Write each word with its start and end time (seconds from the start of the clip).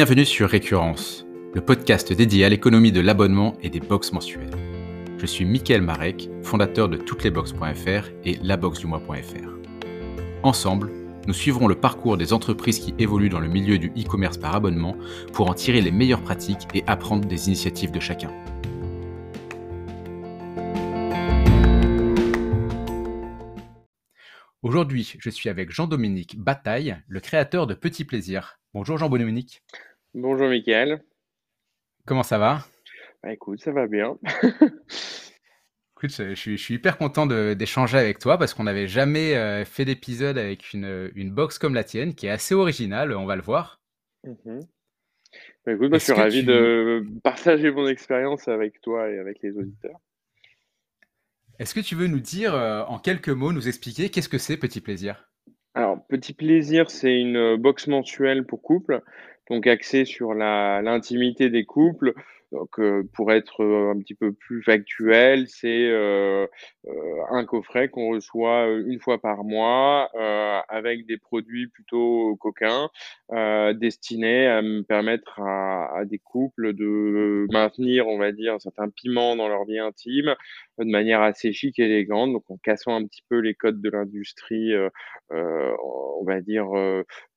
Bienvenue 0.00 0.24
sur 0.24 0.48
Récurrence, 0.48 1.26
le 1.52 1.60
podcast 1.60 2.10
dédié 2.10 2.46
à 2.46 2.48
l'économie 2.48 2.90
de 2.90 3.02
l'abonnement 3.02 3.54
et 3.60 3.68
des 3.68 3.80
box 3.80 4.14
mensuelles. 4.14 4.56
Je 5.18 5.26
suis 5.26 5.44
Mickaël 5.44 5.82
Marek, 5.82 6.30
fondateur 6.42 6.88
de 6.88 6.96
touteslesbox.fr 6.96 8.08
et 8.24 8.38
laboxdumois.fr. 8.42 9.50
Ensemble, 10.42 10.90
nous 11.26 11.34
suivrons 11.34 11.68
le 11.68 11.74
parcours 11.74 12.16
des 12.16 12.32
entreprises 12.32 12.78
qui 12.78 12.94
évoluent 12.98 13.28
dans 13.28 13.40
le 13.40 13.48
milieu 13.48 13.76
du 13.76 13.88
e-commerce 13.88 14.38
par 14.38 14.54
abonnement 14.54 14.96
pour 15.34 15.50
en 15.50 15.52
tirer 15.52 15.82
les 15.82 15.90
meilleures 15.90 16.22
pratiques 16.22 16.66
et 16.72 16.82
apprendre 16.86 17.28
des 17.28 17.48
initiatives 17.48 17.92
de 17.92 18.00
chacun. 18.00 18.30
Aujourd'hui, 24.62 25.14
je 25.18 25.28
suis 25.28 25.50
avec 25.50 25.70
Jean-Dominique 25.70 26.38
Bataille, 26.38 26.96
le 27.06 27.20
créateur 27.20 27.66
de 27.66 27.74
Petit 27.74 28.06
Plaisir. 28.06 28.60
Bonjour 28.72 28.96
Jean-Dominique. 28.98 29.64
Bonjour 30.14 30.48
Mickaël. 30.48 31.04
Comment 32.04 32.24
ça 32.24 32.38
va? 32.38 32.64
Bah, 33.22 33.32
Écoute, 33.32 33.60
ça 33.60 33.70
va 33.70 33.86
bien. 33.86 34.18
écoute, 35.96 36.10
je, 36.10 36.34
suis, 36.34 36.74
hyper 36.74 36.98
content 36.98 37.26
d'échanger 37.26 37.96
avec 37.96 38.18
toi 38.18 38.36
parce 38.36 38.52
qu'on 38.52 38.64
n'avait 38.64 38.88
jamais 38.88 39.36
euh, 39.36 39.64
fait 39.64 39.84
d'épisode 39.84 40.36
avec 40.36 40.72
une, 40.72 41.12
une, 41.14 41.30
box 41.30 41.60
comme 41.60 41.74
la 41.74 41.84
tienne 41.84 42.14
qui 42.16 42.26
est 42.26 42.30
assez 42.30 42.56
originale, 42.56 43.12
on 43.12 43.24
va 43.24 43.36
le 43.36 43.42
voir. 43.42 43.80
Mhm. 44.24 44.60
Bah, 45.64 45.72
écoute, 45.74 45.90
moi, 45.90 45.98
je 45.98 46.04
suis 46.04 46.12
ravi 46.12 46.42
de 46.42 47.04
partager 47.22 47.70
mon 47.70 47.86
expérience 47.86 48.48
avec 48.48 48.80
toi 48.80 49.08
et 49.10 49.18
avec 49.18 49.40
les 49.42 49.56
auditeurs. 49.56 50.00
Est-ce 51.60 51.72
que 51.72 51.80
tu 51.80 51.94
veux 51.94 52.08
nous 52.08 52.20
dire 52.20 52.54
euh, 52.54 52.82
en 52.84 52.98
quelques 52.98 53.28
mots, 53.28 53.52
nous 53.52 53.68
expliquer 53.68 54.08
qu'est-ce 54.08 54.28
que 54.28 54.38
c'est 54.38 54.56
Petit 54.56 54.80
Plaisir? 54.80 55.30
Alors, 55.74 56.04
Petit 56.08 56.32
Plaisir, 56.32 56.90
c'est 56.90 57.14
une 57.14 57.56
box 57.56 57.86
mensuelle 57.86 58.44
pour 58.44 58.60
couple, 58.60 59.02
donc 59.50 59.66
axée 59.66 60.04
sur 60.04 60.32
l'intimité 60.32 61.50
des 61.50 61.64
couples, 61.64 62.14
donc, 62.52 62.80
euh, 62.80 63.04
pour 63.14 63.30
être 63.30 63.62
euh, 63.62 63.92
un 63.92 63.98
petit 64.00 64.14
peu 64.14 64.32
plus 64.32 64.62
factuel, 64.62 65.46
c'est 65.46 65.86
euh, 65.88 66.46
un 67.30 67.44
coffret 67.44 67.88
qu'on 67.88 68.10
reçoit 68.10 68.66
une 68.66 68.98
fois 68.98 69.20
par 69.20 69.44
mois 69.44 70.10
avec 70.68 71.06
des 71.06 71.16
produits 71.16 71.68
plutôt 71.68 72.36
coquins 72.40 72.88
destinés 73.74 74.46
à 74.46 74.62
me 74.62 74.82
permettre 74.82 75.40
à, 75.40 75.98
à, 75.98 76.04
des 76.04 76.18
couples 76.18 76.72
de 76.72 77.46
maintenir, 77.52 78.08
on 78.08 78.18
va 78.18 78.32
dire, 78.32 78.54
un 78.54 78.58
certain 78.58 78.88
piment 78.88 79.36
dans 79.36 79.48
leur 79.48 79.64
vie 79.64 79.78
intime 79.78 80.34
de 80.78 80.90
manière 80.90 81.20
assez 81.20 81.52
chic 81.52 81.78
et 81.78 81.84
élégante, 81.84 82.32
donc 82.32 82.50
en 82.50 82.56
cassant 82.56 82.94
un 82.94 83.06
petit 83.06 83.22
peu 83.28 83.38
les 83.38 83.54
codes 83.54 83.80
de 83.80 83.90
l'industrie, 83.90 84.72
on 85.30 86.24
va 86.24 86.40
dire, 86.40 86.68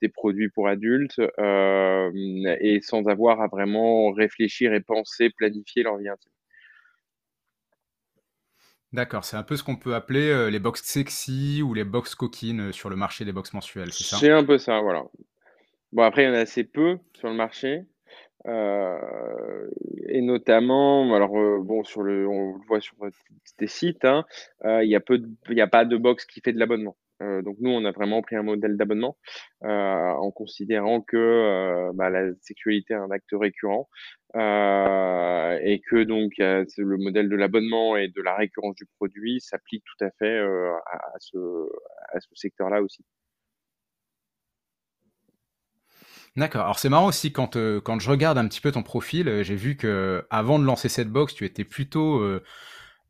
des 0.02 0.10
produits 0.10 0.50
pour 0.50 0.68
adultes, 0.68 1.20
et 1.20 2.80
sans 2.82 3.08
avoir 3.08 3.42
à 3.42 3.48
vraiment 3.48 4.12
réfléchir 4.12 4.74
et 4.74 4.82
penser 4.82 5.03
planifier 5.38 5.84
leur 5.84 5.98
vie 5.98 6.10
intime. 6.10 6.32
D'accord, 8.94 9.26
c'est 9.26 9.38
un 9.38 9.44
peu 9.44 9.58
ce 9.58 9.64
qu'on 9.64 9.76
peut 9.76 9.96
appeler 9.96 10.30
euh, 10.30 10.52
les 10.52 10.60
box 10.60 10.84
sexy 10.84 11.64
ou 11.64 11.74
les 11.74 11.84
box 11.84 12.14
coquines 12.14 12.70
euh, 12.70 12.72
sur 12.72 12.92
le 12.92 12.96
marché 12.96 13.26
des 13.26 13.32
box 13.32 13.52
mensuelles, 13.54 13.92
c'est 13.92 14.04
ça? 14.04 14.18
C'est 14.18 14.30
un 14.30 14.44
peu 14.44 14.60
ça, 14.60 14.82
voilà. 14.82 15.04
Bon, 15.92 16.04
après, 16.04 16.24
il 16.24 16.28
y 16.28 16.30
en 16.30 16.36
a 16.36 16.40
assez 16.40 16.64
peu 16.64 17.00
sur 17.16 17.28
le 17.28 17.34
marché. 17.34 17.86
Euh, 18.46 19.70
et 20.10 20.22
notamment, 20.22 21.12
alors 21.16 21.32
bon, 21.64 21.84
sur 21.84 22.04
le, 22.04 22.28
on 22.28 22.58
le 22.58 22.66
voit 22.68 22.82
sur 22.82 22.96
des 23.58 23.68
sites, 23.68 24.06
hein, 24.06 24.26
il 24.64 24.90
y 24.90 24.96
a 24.96 25.00
peu, 25.00 25.24
il 25.50 25.56
n'y 25.56 25.62
a 25.62 25.68
pas 25.68 25.86
de 25.86 25.98
box 25.98 26.26
qui 26.26 26.42
fait 26.42 26.54
de 26.54 26.60
l'abonnement. 26.60 26.96
Euh, 27.22 27.42
donc 27.42 27.58
nous, 27.60 27.70
on 27.70 27.86
a 27.86 27.92
vraiment 27.92 28.22
pris 28.22 28.36
un 28.36 28.44
modèle 28.44 28.78
d'abonnement 28.78 29.18
euh, 29.64 29.68
en 29.68 30.32
considérant 30.32 31.02
que 31.02 31.18
euh, 31.18 31.92
bah, 31.94 32.10
la 32.10 32.34
sexualité 32.42 32.94
est 32.94 32.98
un 32.98 33.12
acte 33.12 33.30
récurrent 33.34 33.90
et 34.36 35.82
que 35.88 36.04
donc 36.04 36.34
le 36.40 36.98
modèle 36.98 37.30
de 37.30 37.36
l'abonnement 37.36 37.96
et 37.96 38.08
de 38.08 38.22
la 38.22 38.36
récurrence 38.36 38.76
du 38.76 38.88
produit 38.98 39.40
s'applique 39.40 39.84
tout 39.86 40.04
à 40.04 40.10
fait 40.18 40.40
à, 40.40 41.14
ce, 41.20 41.38
à 42.12 42.20
ce 42.20 42.30
secteur-là 42.34 42.82
aussi. 42.82 43.06
D'accord. 46.36 46.64
Alors 46.64 46.80
c'est 46.80 46.90
marrant 46.90 47.10
aussi 47.10 47.32
quand, 47.32 47.58
quand 47.84 48.00
je 48.00 48.10
regarde 48.10 48.40
un 48.40 48.48
petit 48.48 48.60
peu 48.60 48.72
ton 48.72 48.82
profil, 48.82 49.44
j'ai 49.44 49.56
vu 49.56 49.78
que 49.78 50.26
avant 50.32 50.58
de 50.58 50.66
lancer 50.66 50.90
cette 50.90 51.10
box, 51.10 51.36
tu 51.36 51.46
étais 51.46 51.64
plutôt 51.64 52.20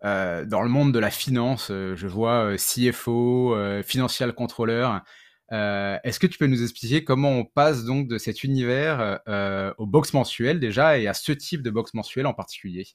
euh, 0.05 0.45
dans 0.45 0.61
le 0.61 0.69
monde 0.69 0.93
de 0.93 0.99
la 0.99 1.09
finance, 1.09 1.69
euh, 1.71 1.95
je 1.95 2.07
vois 2.07 2.51
euh, 2.51 2.57
CFO, 2.57 3.55
financial 3.83 4.33
controller. 4.33 4.87
Est-ce 5.49 6.19
que 6.19 6.27
tu 6.27 6.37
peux 6.37 6.47
nous 6.47 6.63
expliquer 6.63 7.03
comment 7.03 7.29
on 7.29 7.45
passe 7.45 7.85
donc 7.85 8.07
de 8.07 8.17
cet 8.17 8.43
univers 8.43 9.19
au 9.77 9.85
box 9.85 10.13
mensuel 10.13 10.59
déjà 10.59 10.97
et 10.97 11.07
à 11.07 11.13
ce 11.13 11.31
type 11.31 11.61
de 11.61 11.69
box 11.69 11.93
mensuel 11.93 12.25
en 12.25 12.33
particulier? 12.33 12.85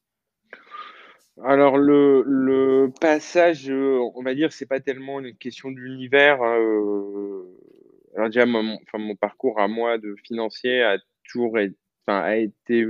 Alors 1.44 1.78
le, 1.78 2.92
passage, 3.00 3.70
on 3.70 4.22
va 4.24 4.34
dire, 4.34 4.52
c'est 4.52 4.66
pas 4.66 4.80
tellement 4.80 5.20
une 5.20 5.36
question 5.36 5.70
d'univers. 5.70 6.42
alors 6.42 8.26
déjà, 8.26 8.44
mon, 8.44 8.76
enfin, 8.82 8.98
mon 8.98 9.14
parcours 9.14 9.60
à 9.60 9.68
moi 9.68 9.98
de 9.98 10.16
financier 10.24 10.82
a 10.82 10.98
toujours 11.30 11.60
été, 11.60 11.76
a 12.08 12.36
été 12.38 12.84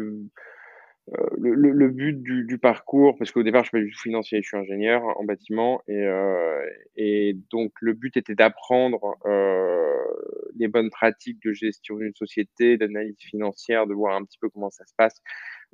euh, 1.16 1.26
le, 1.38 1.54
le, 1.54 1.88
but 1.88 2.22
du, 2.22 2.44
du, 2.44 2.58
parcours, 2.58 3.16
parce 3.16 3.30
qu'au 3.30 3.42
départ, 3.42 3.64
je 3.64 3.68
suis 3.68 3.78
pas 3.78 3.84
du 3.84 3.90
tout 3.90 4.00
financier, 4.00 4.42
je 4.42 4.48
suis 4.48 4.56
ingénieur 4.56 5.02
en 5.18 5.24
bâtiment, 5.24 5.80
et, 5.88 6.06
euh, 6.06 6.66
et 6.96 7.36
donc 7.50 7.72
le 7.80 7.94
but 7.94 8.16
était 8.16 8.34
d'apprendre 8.34 9.16
euh, 9.24 9.94
les 10.56 10.68
bonnes 10.68 10.90
pratiques 10.90 11.40
de 11.42 11.52
gestion 11.52 11.96
d'une 11.96 12.14
société, 12.14 12.76
d'analyse 12.76 13.16
financière, 13.20 13.86
de 13.86 13.94
voir 13.94 14.16
un 14.16 14.24
petit 14.24 14.38
peu 14.38 14.48
comment 14.50 14.70
ça 14.70 14.84
se 14.84 14.92
passe 14.96 15.14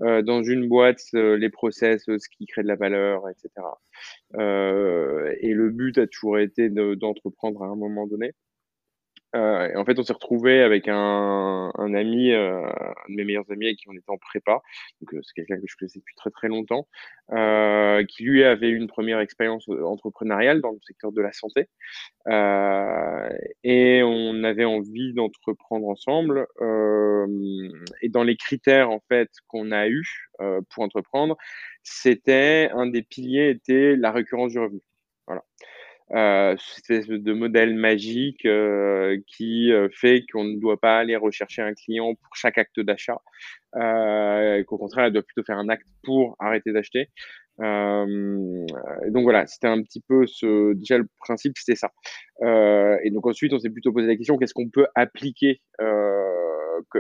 euh, 0.03 0.23
dans 0.23 0.43
une 0.43 0.69
boîte, 0.69 1.01
euh, 1.15 1.37
les 1.37 1.51
process, 1.51 2.05
ce 2.07 2.29
qui 2.37 2.47
crée 2.47 2.63
de 2.63 2.69
la 2.69 2.77
valeur, 2.77 3.25
etc. 3.29 3.51
et 5.41 5.53
le 5.53 5.71
but 5.71 5.99
a 5.99 6.07
toujours 6.07 6.39
été 6.39 6.69
d'entreprendre 6.71 7.63
à 7.63 7.67
un 7.67 7.77
moment 7.77 8.07
donné. 8.07 8.33
Euh, 9.35 9.77
en 9.77 9.85
fait, 9.85 9.99
on 9.99 10.03
s'est 10.05 10.13
retrouvé 10.13 10.63
avec 10.63 10.87
un, 10.89 11.71
ami, 11.77 12.31
euh, 12.33 12.63
un 12.65 13.11
de 13.11 13.15
mes 13.17 13.25
meilleurs 13.25 13.51
amis 13.51 13.67
avec 13.67 13.79
qui 13.79 13.89
on 13.89 13.93
était 13.93 14.11
en 14.11 14.19
prépa. 14.19 14.61
Donc, 15.01 15.15
euh, 15.15 15.21
c'est 15.23 15.35
quelqu'un 15.35 15.57
que 15.57 15.67
je 15.67 15.77
connaissais 15.77 15.99
depuis 15.99 16.15
très 16.15 16.31
très 16.31 16.49
longtemps, 16.49 16.87
qui 18.09 18.25
lui 18.25 18.45
avait 18.45 18.69
eu 18.69 18.77
une 18.77 18.87
première 18.87 19.21
expérience 19.21 19.69
entrepreneuriale 19.69 20.61
dans 20.61 20.71
le 20.71 20.79
secteur 20.87 21.13
de 21.13 21.21
la 21.23 21.33
santé. 21.33 21.69
et 23.65 24.03
on 24.05 24.45
avait 24.45 24.65
envie 24.65 25.13
d'entreprendre 25.15 25.89
ensemble. 25.89 26.47
et 28.03 28.09
dans 28.09 28.23
les 28.23 28.37
critères 28.37 28.91
en 28.91 29.01
fait 29.09 29.31
qu'on 29.49 29.73
a 29.73 29.89
eu 29.89 30.31
pour 30.71 30.85
entreprendre, 30.85 31.37
c'était 31.83 32.71
un 32.75 32.87
des 32.87 33.03
piliers 33.03 33.51
était 33.51 33.97
la 33.97 34.13
récurrence 34.13 34.53
du 34.53 34.59
revenu. 34.59 34.81
Voilà 35.27 35.43
euh, 36.13 36.55
cette 36.59 37.09
de 37.09 37.33
modèle 37.33 37.75
magique 37.75 38.45
euh, 38.45 39.19
qui 39.27 39.73
euh, 39.73 39.89
fait 39.91 40.25
qu'on 40.31 40.45
ne 40.45 40.61
doit 40.61 40.79
pas 40.79 40.99
aller 40.99 41.17
rechercher 41.17 41.63
un 41.63 41.73
client 41.73 42.15
pour 42.15 42.37
chaque 42.37 42.59
acte 42.59 42.79
d'achat, 42.81 43.21
euh, 43.77 44.63
qu'au 44.65 44.77
contraire, 44.77 45.07
elle 45.07 45.13
doit 45.13 45.23
plutôt 45.23 45.43
faire 45.45 45.59
un 45.59 45.69
acte 45.69 45.87
pour 46.03 46.37
arrêter 46.39 46.73
d'acheter. 46.73 47.09
Donc 47.59 49.23
voilà, 49.23 49.47
c'était 49.47 49.69
un 49.69 49.81
petit 49.83 50.03
peu 50.07 50.27
ce 50.27 50.75
déjà 50.75 50.99
le 50.99 51.07
principe, 51.21 51.57
c'était 51.57 51.77
ça. 51.77 51.91
Et 52.43 53.11
donc 53.11 53.27
ensuite, 53.27 53.53
on 53.53 53.59
s'est 53.59 53.71
plutôt 53.71 53.93
posé 53.93 54.09
la 54.09 54.17
question 54.17 54.37
qu'est-ce 54.37 54.55
qu'on 54.55 54.69
peut 54.69 54.89
appliquer 54.95 55.61
que, 56.91 56.99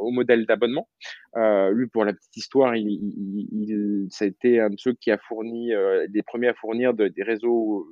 au 0.00 0.10
modèle 0.10 0.46
d'abonnement. 0.46 0.88
Euh, 1.36 1.70
lui, 1.70 1.86
pour 1.86 2.04
la 2.04 2.12
petite 2.12 2.36
histoire, 2.36 2.74
il, 2.76 2.88
il, 2.88 3.48
il, 3.52 4.60
un 4.60 4.70
de 4.70 4.78
ceux 4.78 4.94
qui 4.94 5.10
a 5.10 5.18
fourni, 5.18 5.72
euh, 5.72 6.06
des 6.08 6.22
premiers 6.22 6.48
à 6.48 6.54
fournir 6.54 6.94
de, 6.94 7.08
des 7.08 7.22
réseaux, 7.22 7.86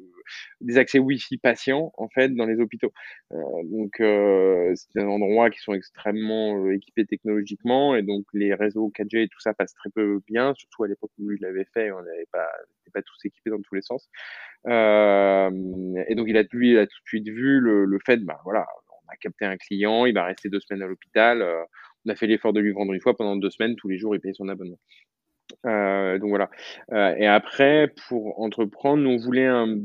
des 0.60 0.78
accès 0.78 0.98
Wi-Fi 0.98 1.38
patients, 1.38 1.92
en 1.97 2.09
fait, 2.09 2.34
dans 2.34 2.47
les 2.47 2.60
hôpitaux. 2.60 2.92
Euh, 3.33 3.36
donc, 3.65 4.00
euh, 4.00 4.72
c'est 4.74 5.00
des 5.00 5.06
endroits 5.06 5.50
qui 5.50 5.60
sont 5.60 5.74
extrêmement 5.74 6.65
euh, 6.65 6.74
équipés 6.74 7.06
technologiquement, 7.06 7.94
et 7.94 8.03
donc 8.03 8.24
les 8.33 8.54
réseaux 8.54 8.91
4G 8.94 9.24
et 9.24 9.28
tout 9.28 9.41
ça 9.41 9.54
passent 9.54 9.74
très 9.74 9.91
peu 9.91 10.21
bien, 10.27 10.54
surtout 10.54 10.84
à 10.84 10.88
l'époque 10.88 11.12
où 11.18 11.28
lui 11.28 11.38
l'avait 11.41 11.66
fait, 11.72 11.91
on 11.92 12.03
n'avait 12.03 12.27
pas, 12.33 12.48
tous 13.06 13.27
équipés 13.27 13.50
dans 13.50 13.62
tous 13.62 13.77
les 13.77 13.83
sens. 13.83 14.09
Euh, 14.66 15.50
et 16.09 16.16
donc, 16.16 16.27
il 16.28 16.36
a, 16.36 16.42
lui, 16.50 16.72
il 16.72 16.78
a 16.78 16.86
tout 16.86 17.00
de 17.04 17.09
suite 17.09 17.28
vu 17.28 17.60
le, 17.60 17.84
le 17.84 17.98
fait, 18.04 18.16
bah 18.16 18.41
voilà, 18.42 18.66
on 19.09 19.13
a 19.13 19.16
capté 19.16 19.45
un 19.45 19.57
client, 19.57 20.07
il 20.07 20.15
va 20.15 20.25
rester 20.25 20.49
deux 20.49 20.60
semaines 20.60 20.83
à 20.83 20.87
l'hôpital. 20.87 21.43
Euh, 21.43 21.63
on 22.07 22.10
a 22.10 22.15
fait 22.15 22.27
l'effort 22.27 22.53
de 22.53 22.60
lui 22.60 22.72
vendre 22.72 22.93
une 22.93 23.01
fois 23.01 23.16
pendant 23.16 23.37
deux 23.37 23.51
semaines, 23.51 23.77
tous 23.77 23.89
les 23.89 23.99
jours, 23.99 24.15
il 24.15 24.21
payait 24.21 24.34
son 24.34 24.49
abonnement. 24.49 24.78
Euh, 25.66 26.19
donc 26.19 26.31
voilà. 26.31 26.51
Euh, 26.93 27.15
et 27.16 27.27
après, 27.27 27.93
pour 28.09 28.41
entreprendre, 28.41 29.03
nous, 29.03 29.10
on 29.10 29.16
voulait 29.16 29.47
un 29.47 29.78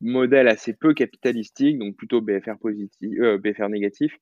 modèle 0.00 0.48
assez 0.48 0.74
peu 0.74 0.94
capitalistique, 0.94 1.78
donc 1.78 1.96
plutôt 1.96 2.20
BFR 2.22 2.56
positif, 2.60 3.18
BFR 3.42 3.68
négatif. 3.68 4.16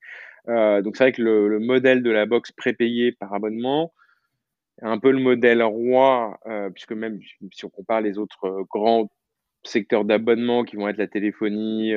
Donc 0.46 0.96
c'est 0.96 1.04
vrai 1.04 1.12
que 1.12 1.22
le, 1.22 1.48
le, 1.48 1.60
modèle 1.60 2.02
de 2.02 2.10
la 2.10 2.26
box 2.26 2.52
prépayée 2.52 3.12
par 3.12 3.34
abonnement 3.34 3.92
un 4.80 4.98
peu 4.98 5.10
le 5.10 5.18
modèle 5.18 5.62
roi, 5.62 6.40
puisque 6.74 6.92
même 6.92 7.20
si 7.52 7.64
on 7.64 7.68
compare 7.68 8.00
les 8.00 8.18
autres 8.18 8.64
grands 8.70 9.10
secteurs 9.62 10.04
d'abonnement 10.04 10.64
qui 10.64 10.76
vont 10.76 10.88
être 10.88 10.96
la 10.96 11.06
téléphonie, 11.06 11.92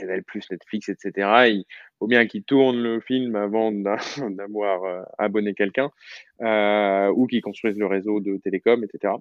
Canal+, 0.00 0.22
Netflix, 0.50 0.88
etc. 0.88 1.48
Il 1.48 1.64
faut 1.98 2.06
bien 2.06 2.26
qu'ils 2.26 2.44
tournent 2.44 2.82
le 2.82 3.00
film 3.00 3.36
avant 3.36 3.72
d'avoir 4.30 5.06
abonné 5.18 5.54
quelqu'un 5.54 5.90
ou 6.40 7.26
qu'ils 7.26 7.42
construisent 7.42 7.78
le 7.78 7.86
réseau 7.86 8.20
de 8.20 8.36
télécom, 8.38 8.84
etc. 8.84 9.14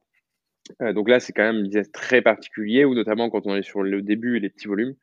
donc 0.94 1.10
là, 1.10 1.20
c'est 1.20 1.34
quand 1.34 1.52
même 1.52 1.66
un 1.74 1.82
très 1.92 2.22
particulier 2.22 2.86
où 2.86 2.94
notamment 2.94 3.30
quand 3.30 3.48
on 3.48 3.56
est 3.56 3.64
sur 3.64 3.82
le 3.82 4.02
début 4.02 4.38
et 4.38 4.40
les 4.40 4.50
petits 4.50 4.68
volumes, 4.68 4.96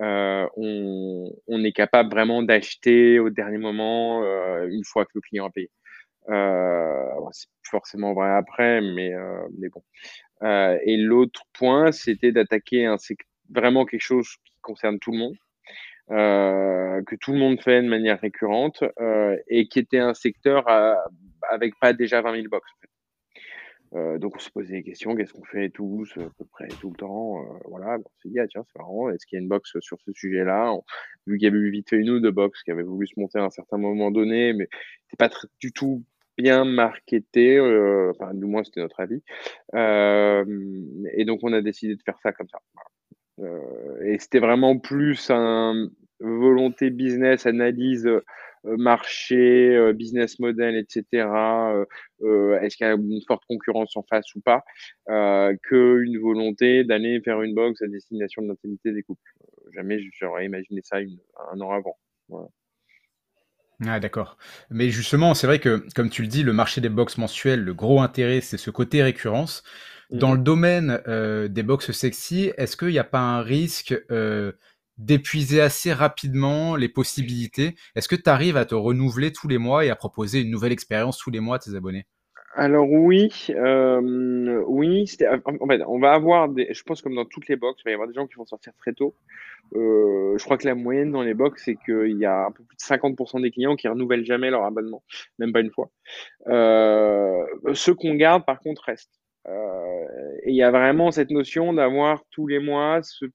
on, 0.00 1.64
est 1.64 1.72
capable 1.72 2.10
vraiment 2.10 2.42
d'acheter 2.42 3.18
au 3.20 3.30
dernier 3.30 3.58
moment 3.58 4.22
une 4.66 4.84
fois 4.84 5.04
que 5.04 5.12
le 5.14 5.20
client 5.20 5.46
a 5.46 5.50
payé. 5.50 5.70
Euh, 6.28 7.04
c'est 7.32 7.48
forcément 7.64 8.14
vrai 8.14 8.30
après, 8.30 8.80
mais, 8.80 9.12
euh, 9.14 9.46
mais 9.58 9.68
bon. 9.68 9.82
Euh, 10.42 10.78
et 10.84 10.96
l'autre 10.96 11.42
point, 11.52 11.92
c'était 11.92 12.32
d'attaquer 12.32 12.92
vraiment 13.50 13.84
quelque 13.84 14.00
chose 14.00 14.28
qui 14.44 14.53
concerne 14.64 14.98
tout 14.98 15.12
le 15.12 15.18
monde. 15.18 15.36
Euh, 16.10 17.02
que 17.04 17.16
tout 17.16 17.32
le 17.32 17.38
monde 17.38 17.60
fait 17.62 17.82
de 17.82 17.88
manière 17.88 18.20
récurrente 18.20 18.84
euh, 19.00 19.38
et 19.48 19.68
qui 19.68 19.78
était 19.78 19.98
un 19.98 20.12
secteur 20.12 20.66
avec 21.48 21.78
pas 21.80 21.92
déjà 21.94 22.20
20 22.20 22.34
000 22.34 22.48
box. 22.50 22.70
Euh, 23.94 24.18
donc 24.18 24.34
on 24.34 24.38
se 24.40 24.50
posait 24.50 24.74
des 24.74 24.82
questions, 24.82 25.14
qu'est-ce 25.14 25.32
qu'on 25.32 25.44
fait 25.44 25.70
tous, 25.70 26.12
à 26.16 26.28
peu 26.36 26.44
près 26.50 26.66
tout 26.80 26.90
le 26.90 26.96
temps. 26.96 27.38
Euh, 27.38 27.58
voilà, 27.66 27.96
on 27.98 28.10
s'est 28.22 28.28
dit, 28.28 28.40
ah, 28.40 28.48
tiens, 28.48 28.64
c'est 28.66 28.78
marrant, 28.78 29.08
est-ce 29.10 29.24
qu'il 29.24 29.36
y 29.36 29.38
a 29.38 29.42
une 29.42 29.48
box 29.48 29.78
sur 29.78 30.00
ce 30.00 30.12
sujet-là? 30.12 30.74
Vu 31.26 31.38
qu'il 31.38 31.44
y 31.44 31.48
avait 31.48 31.58
eu 31.58 31.70
vite 31.70 31.92
une 31.92 32.10
ou 32.10 32.20
deux 32.20 32.32
box 32.32 32.62
qui 32.64 32.72
avaient 32.72 32.82
voulu 32.82 33.06
se 33.06 33.18
monter 33.18 33.38
à 33.38 33.44
un 33.44 33.50
certain 33.50 33.78
moment 33.78 34.10
donné, 34.10 34.52
mais 34.52 34.68
c'était 35.04 35.28
pas 35.28 35.30
du 35.60 35.72
tout 35.72 36.02
bien 36.36 36.64
marketé, 36.64 37.56
euh, 37.56 38.10
enfin, 38.10 38.34
du 38.34 38.46
moins 38.46 38.64
c'était 38.64 38.80
notre 38.80 38.98
avis. 38.98 39.22
Euh, 39.74 40.44
et 41.12 41.24
donc 41.24 41.40
on 41.44 41.52
a 41.52 41.62
décidé 41.62 41.94
de 41.94 42.02
faire 42.02 42.18
ça 42.20 42.32
comme 42.32 42.48
ça. 42.48 42.58
Euh, 42.58 42.80
et 43.38 44.18
c'était 44.18 44.38
vraiment 44.38 44.78
plus 44.78 45.30
un 45.30 45.88
volonté 46.20 46.90
business, 46.90 47.46
analyse 47.46 48.08
marché, 48.64 49.92
business 49.94 50.38
model, 50.38 50.76
etc. 50.76 51.04
Est-ce 52.62 52.76
qu'il 52.76 52.86
y 52.86 52.90
a 52.90 52.94
une 52.94 53.20
forte 53.26 53.44
concurrence 53.46 53.96
en 53.96 54.02
face 54.02 54.34
ou 54.34 54.40
pas 54.40 54.64
Qu'une 55.06 56.18
volonté 56.18 56.84
d'aller 56.84 57.20
faire 57.20 57.42
une 57.42 57.54
box 57.54 57.82
à 57.82 57.88
destination 57.88 58.42
de 58.42 58.48
l'intimité 58.48 58.92
des 58.92 59.02
couples. 59.02 59.20
jamais 59.74 59.98
j'aurais 60.12 60.46
imaginé 60.46 60.80
ça 60.82 60.98
un 61.52 61.60
an 61.60 61.70
avant. 61.72 61.98
Ah 63.86 63.98
d'accord. 64.00 64.38
Mais 64.70 64.90
justement, 64.90 65.34
c'est 65.34 65.46
vrai 65.46 65.58
que, 65.58 65.84
comme 65.94 66.08
tu 66.08 66.22
le 66.22 66.28
dis, 66.28 66.42
le 66.42 66.52
marché 66.52 66.80
des 66.80 66.88
box 66.88 67.18
mensuelles, 67.18 67.62
le 67.62 67.74
gros 67.74 68.00
intérêt, 68.00 68.40
c'est 68.40 68.56
ce 68.56 68.70
côté 68.70 69.02
récurrence. 69.02 69.62
Dans 70.10 70.32
mmh. 70.32 70.36
le 70.36 70.42
domaine 70.42 71.02
euh, 71.08 71.48
des 71.48 71.62
box 71.62 71.90
sexy, 71.92 72.52
est-ce 72.56 72.76
qu'il 72.76 72.88
n'y 72.88 72.98
a 72.98 73.04
pas 73.04 73.20
un 73.20 73.42
risque 73.42 73.94
euh, 74.10 74.52
d'épuiser 74.98 75.60
assez 75.60 75.92
rapidement 75.92 76.76
les 76.76 76.88
possibilités? 76.88 77.74
Est-ce 77.94 78.08
que 78.08 78.16
tu 78.16 78.28
arrives 78.28 78.56
à 78.56 78.64
te 78.64 78.74
renouveler 78.74 79.32
tous 79.32 79.48
les 79.48 79.58
mois 79.58 79.84
et 79.84 79.90
à 79.90 79.96
proposer 79.96 80.40
une 80.40 80.50
nouvelle 80.50 80.72
expérience 80.72 81.18
tous 81.18 81.30
les 81.30 81.40
mois 81.40 81.56
à 81.56 81.58
tes 81.58 81.74
abonnés? 81.74 82.06
Alors 82.56 82.88
oui, 82.88 83.30
euh, 83.50 84.62
oui, 84.68 85.06
en 85.44 85.66
fait, 85.66 85.82
on 85.88 85.98
va 85.98 86.12
avoir 86.12 86.48
des, 86.48 86.72
je 86.72 86.82
pense 86.84 87.02
comme 87.02 87.16
dans 87.16 87.24
toutes 87.24 87.48
les 87.48 87.56
box, 87.56 87.82
il 87.82 87.84
va 87.86 87.90
y 87.90 87.94
avoir 87.94 88.06
des 88.06 88.14
gens 88.14 88.28
qui 88.28 88.36
vont 88.36 88.46
sortir 88.46 88.72
très 88.78 88.92
tôt. 88.92 89.16
Euh, 89.74 90.38
je 90.38 90.44
crois 90.44 90.56
que 90.56 90.66
la 90.66 90.76
moyenne 90.76 91.10
dans 91.10 91.22
les 91.22 91.34
box, 91.34 91.64
c'est 91.64 91.74
qu'il 91.74 92.16
y 92.16 92.24
a 92.24 92.46
un 92.46 92.52
peu 92.52 92.62
plus 92.62 92.76
de 92.76 92.82
50% 92.82 93.42
des 93.42 93.50
clients 93.50 93.74
qui 93.74 93.88
renouvellent 93.88 94.24
jamais 94.24 94.50
leur 94.50 94.62
abonnement, 94.64 95.02
même 95.40 95.52
pas 95.52 95.60
une 95.60 95.72
fois. 95.72 95.90
Euh, 96.46 97.44
ceux 97.72 97.94
qu'on 97.94 98.14
garde, 98.14 98.44
par 98.44 98.60
contre, 98.60 98.84
restent. 98.84 99.20
Euh, 99.46 100.04
et 100.44 100.50
il 100.50 100.56
y 100.56 100.62
a 100.62 100.70
vraiment 100.70 101.10
cette 101.10 101.30
notion 101.30 101.72
d'avoir 101.72 102.22
tous 102.30 102.46
les 102.46 102.58
mois 102.58 103.00
ce, 103.02 103.26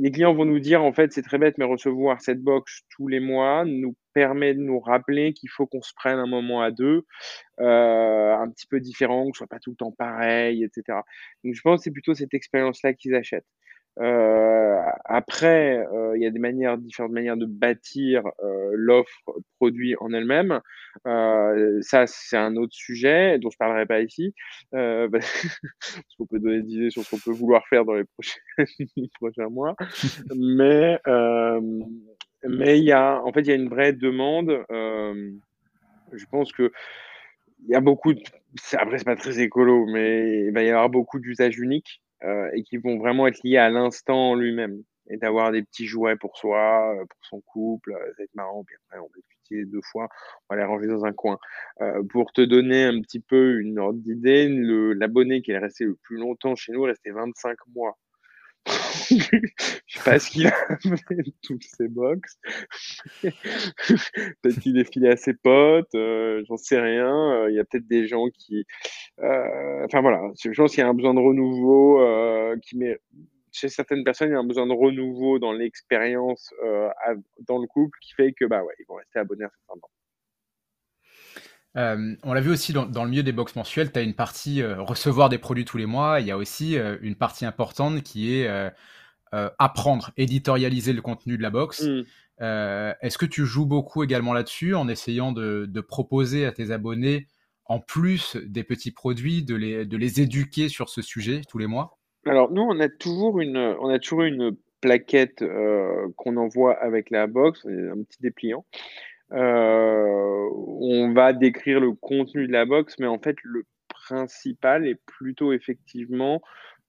les 0.00 0.10
clients 0.10 0.34
vont 0.34 0.44
nous 0.44 0.58
dire 0.58 0.82
en 0.82 0.92
fait 0.92 1.12
c'est 1.12 1.22
très 1.22 1.38
bête 1.38 1.58
mais 1.58 1.64
recevoir 1.64 2.20
cette 2.20 2.40
box 2.40 2.82
tous 2.90 3.08
les 3.08 3.20
mois 3.20 3.64
nous 3.66 3.94
permet 4.14 4.54
de 4.54 4.60
nous 4.60 4.80
rappeler 4.80 5.32
qu'il 5.34 5.50
faut 5.50 5.66
qu'on 5.66 5.82
se 5.82 5.92
prenne 5.94 6.18
un 6.18 6.26
moment 6.26 6.62
à 6.62 6.70
deux 6.70 7.04
euh, 7.60 8.34
un 8.34 8.50
petit 8.50 8.66
peu 8.66 8.80
différent 8.80 9.30
que 9.30 9.36
ce 9.36 9.38
soit 9.38 9.46
pas 9.46 9.58
tout 9.60 9.70
le 9.70 9.76
temps 9.76 9.92
pareil 9.92 10.64
etc 10.64 11.00
donc 11.44 11.54
je 11.54 11.60
pense 11.60 11.80
que 11.80 11.84
c'est 11.84 11.90
plutôt 11.90 12.14
cette 12.14 12.34
expérience 12.34 12.82
là 12.82 12.94
qu'ils 12.94 13.14
achètent 13.14 13.46
après, 15.04 15.86
euh, 15.92 16.16
il 16.16 16.22
y 16.22 16.26
a 16.26 16.30
des 16.30 16.38
manières, 16.38 16.78
différentes 16.78 17.12
manières 17.12 17.36
de 17.36 17.46
bâtir 17.46 18.22
euh, 18.42 18.70
l'offre 18.72 19.34
produit 19.56 19.94
en 20.00 20.12
elle-même. 20.12 20.60
Euh, 21.06 21.78
ça, 21.82 22.06
c'est 22.06 22.36
un 22.36 22.56
autre 22.56 22.74
sujet 22.74 23.38
dont 23.38 23.50
je 23.50 23.58
parlerai 23.58 23.86
pas 23.86 24.00
ici. 24.00 24.34
Euh, 24.74 25.08
parce 25.12 26.14
qu'on 26.16 26.26
peut 26.26 26.38
donner 26.38 26.62
des 26.62 26.72
idées 26.72 26.90
sur 26.90 27.02
ce 27.02 27.10
qu'on 27.10 27.18
peut 27.18 27.36
vouloir 27.36 27.66
faire 27.68 27.84
dans 27.84 27.94
les 27.94 28.04
prochains, 29.18 29.48
mois. 29.50 29.76
Mais 30.34 30.98
mais 32.44 32.78
il 32.78 32.84
y 32.84 32.92
a, 32.92 33.22
en 33.22 33.32
fait, 33.32 33.42
il 33.42 33.48
y 33.48 33.52
a 33.52 33.54
une 33.54 33.68
vraie 33.68 33.92
demande. 33.92 34.64
je 34.70 36.24
pense 36.30 36.52
que 36.52 36.72
il 37.64 37.70
y 37.70 37.74
a 37.74 37.80
beaucoup. 37.80 38.12
De, 38.12 38.20
après, 38.72 38.98
c'est 38.98 39.04
pas 39.04 39.16
très 39.16 39.40
écolo, 39.40 39.86
mais 39.86 40.46
il 40.46 40.52
va 40.52 40.62
y 40.62 40.68
avoir 40.68 40.90
beaucoup 40.90 41.20
d'usages 41.20 41.58
uniques. 41.58 42.01
Euh, 42.24 42.50
et 42.54 42.62
qui 42.62 42.76
vont 42.76 42.98
vraiment 42.98 43.26
être 43.26 43.42
liés 43.42 43.56
à 43.56 43.70
l'instant 43.70 44.34
lui-même. 44.34 44.82
Et 45.10 45.16
d'avoir 45.16 45.50
des 45.50 45.62
petits 45.62 45.86
jouets 45.86 46.14
pour 46.16 46.36
soi, 46.36 46.94
euh, 46.94 47.04
pour 47.04 47.18
son 47.22 47.40
couple, 47.40 47.92
euh, 47.92 48.06
ça 48.10 48.14
va 48.18 48.24
être 48.24 48.34
marrant. 48.34 48.62
Puis 48.64 48.76
après, 48.86 49.00
on 49.00 49.06
va 49.06 49.10
l'utiliser 49.16 49.66
deux 49.66 49.80
fois, 49.82 50.08
on 50.48 50.54
va 50.54 50.60
les 50.60 50.66
ranger 50.66 50.86
dans 50.86 51.04
un 51.04 51.12
coin. 51.12 51.38
pour 52.10 52.32
te 52.32 52.40
donner 52.42 52.84
un 52.84 53.00
petit 53.00 53.20
peu 53.20 53.60
une 53.60 53.78
ordre 53.78 53.98
d'idée, 54.00 54.48
l'abonné 54.48 55.42
qui 55.42 55.50
est 55.52 55.58
resté 55.58 55.84
le 55.84 55.96
plus 56.02 56.16
longtemps 56.16 56.54
chez 56.54 56.72
nous 56.72 56.84
est 56.86 56.90
resté 56.90 57.10
25 57.10 57.58
mois. 57.74 57.98
je 59.10 59.16
sais 59.86 60.04
pas 60.04 60.18
ce 60.18 60.30
qu'il 60.30 60.46
a 60.46 60.52
fait 61.08 61.24
toutes 61.42 61.64
ces 61.64 61.88
box. 61.88 62.38
peut-être 63.22 64.60
qu'il 64.60 64.78
est 64.78 64.92
filé 64.92 65.08
à 65.08 65.16
ses 65.16 65.34
potes, 65.34 65.94
euh, 65.94 66.44
j'en 66.48 66.56
sais 66.56 66.80
rien. 66.80 67.48
Il 67.48 67.54
y 67.54 67.58
a 67.58 67.64
peut-être 67.64 67.86
des 67.86 68.06
gens 68.06 68.26
qui. 68.28 68.64
Euh, 69.20 69.84
enfin 69.84 70.00
voilà, 70.00 70.22
je 70.42 70.50
pense 70.50 70.72
qu'il 70.72 70.80
y 70.80 70.86
a 70.86 70.88
un 70.88 70.94
besoin 70.94 71.14
de 71.14 71.20
renouveau 71.20 72.00
euh, 72.00 72.56
qui 72.62 72.76
met. 72.76 72.98
Chez 73.54 73.68
certaines 73.68 74.02
personnes, 74.02 74.30
il 74.30 74.32
y 74.32 74.36
a 74.36 74.38
un 74.38 74.46
besoin 74.46 74.66
de 74.66 74.72
renouveau 74.72 75.38
dans 75.38 75.52
l'expérience 75.52 76.54
dans 77.46 77.58
le 77.58 77.66
couple 77.66 77.98
qui 78.00 78.14
fait 78.14 78.32
que 78.32 78.46
bah 78.46 78.64
ouais, 78.64 78.72
ils 78.78 78.86
vont 78.88 78.94
rester 78.94 79.18
abonnés 79.18 79.44
à 79.44 79.50
certains 79.50 79.78
temps. 79.78 79.90
Euh, 81.76 82.14
on 82.22 82.34
l'a 82.34 82.40
vu 82.40 82.50
aussi 82.50 82.72
dans, 82.72 83.04
le 83.04 83.10
milieu 83.10 83.22
des 83.22 83.32
box 83.32 83.56
mensuelles, 83.56 83.92
tu 83.92 83.98
as 83.98 84.02
une 84.02 84.14
partie 84.14 84.60
euh, 84.60 84.82
recevoir 84.82 85.28
des 85.28 85.38
produits 85.38 85.64
tous 85.64 85.78
les 85.78 85.86
mois, 85.86 86.20
il 86.20 86.26
y 86.26 86.30
a 86.30 86.36
aussi 86.36 86.76
euh, 86.76 86.98
une 87.00 87.14
partie 87.14 87.46
importante 87.46 88.02
qui 88.02 88.34
est 88.34 88.48
apprendre, 89.58 90.10
éditorialiser 90.18 90.92
le 90.92 91.00
contenu 91.00 91.38
de 91.38 91.42
la 91.42 91.48
box. 91.48 91.84
Mm. 91.84 92.02
Est-ce 93.00 93.16
que 93.16 93.24
tu 93.24 93.46
joues 93.46 93.64
beaucoup 93.64 94.04
également 94.04 94.34
là-dessus 94.34 94.74
en 94.74 94.88
essayant 94.88 95.32
de, 95.32 95.80
proposer 95.80 96.44
à 96.44 96.52
tes 96.52 96.70
abonnés, 96.70 97.28
en 97.64 97.80
plus 97.80 98.36
des 98.36 98.62
petits 98.62 98.90
produits, 98.90 99.42
de 99.42 99.54
les, 99.54 99.86
de 99.86 99.96
les 99.96 100.20
éduquer 100.20 100.68
sur 100.68 100.90
ce 100.90 101.00
sujet 101.00 101.40
tous 101.48 101.56
les 101.56 101.66
mois? 101.66 101.98
Alors 102.26 102.52
nous, 102.52 102.60
on 102.60 102.78
a 102.78 102.90
toujours 102.90 103.40
une, 103.40 103.56
on 103.56 103.88
a 103.88 103.98
toujours 103.98 104.22
une 104.22 104.54
plaquette 104.82 105.42
qu'on 106.16 106.36
envoie 106.36 106.74
avec 106.74 107.08
la 107.08 107.26
box, 107.26 107.64
un 107.64 108.02
petit 108.02 108.20
dépliant. 108.20 108.66
Euh, 109.32 110.48
on 110.80 111.12
va 111.14 111.32
décrire 111.32 111.80
le 111.80 111.92
contenu 111.92 112.46
de 112.46 112.52
la 112.52 112.66
box, 112.66 112.96
mais 112.98 113.06
en 113.06 113.18
fait, 113.18 113.36
le 113.42 113.64
principal 113.88 114.86
est 114.86 115.00
plutôt 115.06 115.52
effectivement 115.52 116.42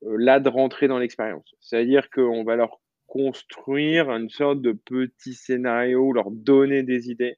euh, 0.04 0.16
là 0.18 0.40
de 0.40 0.50
rentrer 0.50 0.88
dans 0.88 1.00
l'expérience. 1.00 1.56
C'est-à-dire 1.62 2.10
qu'on 2.10 2.44
va 2.44 2.56
leur 2.56 2.82
construire 3.08 4.10
une 4.12 4.30
sorte 4.30 4.62
de 4.62 4.72
petit 4.74 5.34
scénario, 5.34 6.12
leur 6.12 6.32
donner 6.32 6.84
des 6.84 7.10
idées, 7.10 7.38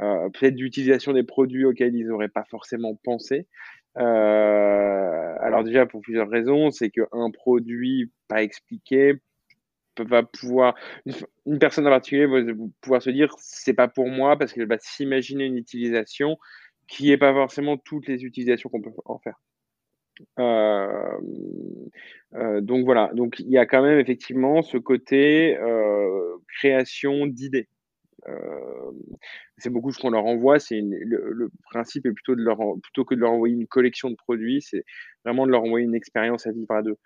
euh, 0.00 0.28
peut-être 0.30 0.54
d'utilisation 0.54 1.12
des 1.12 1.24
produits 1.24 1.64
auxquels 1.64 1.94
ils 1.94 2.06
n'auraient 2.06 2.28
pas 2.28 2.44
forcément 2.44 2.94
pensé. 2.94 3.46
alors 3.96 5.64
déjà 5.64 5.86
pour 5.86 6.00
plusieurs 6.02 6.28
raisons, 6.28 6.70
c'est 6.70 6.90
qu'un 6.90 7.30
produit 7.32 8.12
pas 8.28 8.42
expliqué 8.42 9.14
va 10.04 10.22
pouvoir, 10.22 10.74
une, 11.46 11.58
personne 11.58 11.86
en 11.86 11.90
particulier 11.90 12.26
va 12.26 12.40
pouvoir 12.80 13.02
se 13.02 13.10
dire 13.10 13.34
c'est 13.38 13.74
pas 13.74 13.88
pour 13.88 14.08
moi 14.08 14.36
parce 14.38 14.52
qu'elle 14.52 14.68
va 14.68 14.78
s'imaginer 14.78 15.44
une 15.44 15.56
utilisation 15.56 16.38
qui 16.88 17.08
n'est 17.08 17.18
pas 17.18 17.32
forcément 17.32 17.76
toutes 17.76 18.08
les 18.08 18.24
utilisations 18.24 18.70
qu'on 18.70 18.80
peut 18.80 18.90
en 19.04 19.18
faire. 19.18 19.36
Euh, 20.38 21.18
euh, 22.34 22.60
donc 22.60 22.84
voilà, 22.84 23.10
donc 23.14 23.38
il 23.40 23.50
y 23.50 23.58
a 23.58 23.66
quand 23.66 23.82
même 23.82 23.98
effectivement 23.98 24.62
ce 24.62 24.76
côté 24.78 25.56
euh, 25.58 26.36
création 26.58 27.26
d'idées. 27.26 27.68
c'est 29.58 29.70
beaucoup 29.70 29.92
ce 29.92 29.98
qu'on 30.00 30.10
leur 30.10 30.26
envoie. 30.26 30.58
C'est 30.58 30.80
le, 30.82 31.50
principe 31.70 32.06
est 32.06 32.12
plutôt 32.12 32.34
de 32.34 32.42
leur 32.42 32.58
plutôt 32.82 33.04
que 33.04 33.14
de 33.14 33.20
leur 33.20 33.32
envoyer 33.32 33.54
une 33.54 33.66
collection 33.66 34.10
de 34.10 34.16
produits, 34.16 34.62
c'est 34.62 34.84
vraiment 35.24 35.46
de 35.46 35.52
leur 35.52 35.62
envoyer 35.62 35.86
une 35.86 35.94
expérience 35.94 36.46
à 36.46 36.52
vivre 36.52 36.72
à 36.72 36.82
deux. 36.82 36.96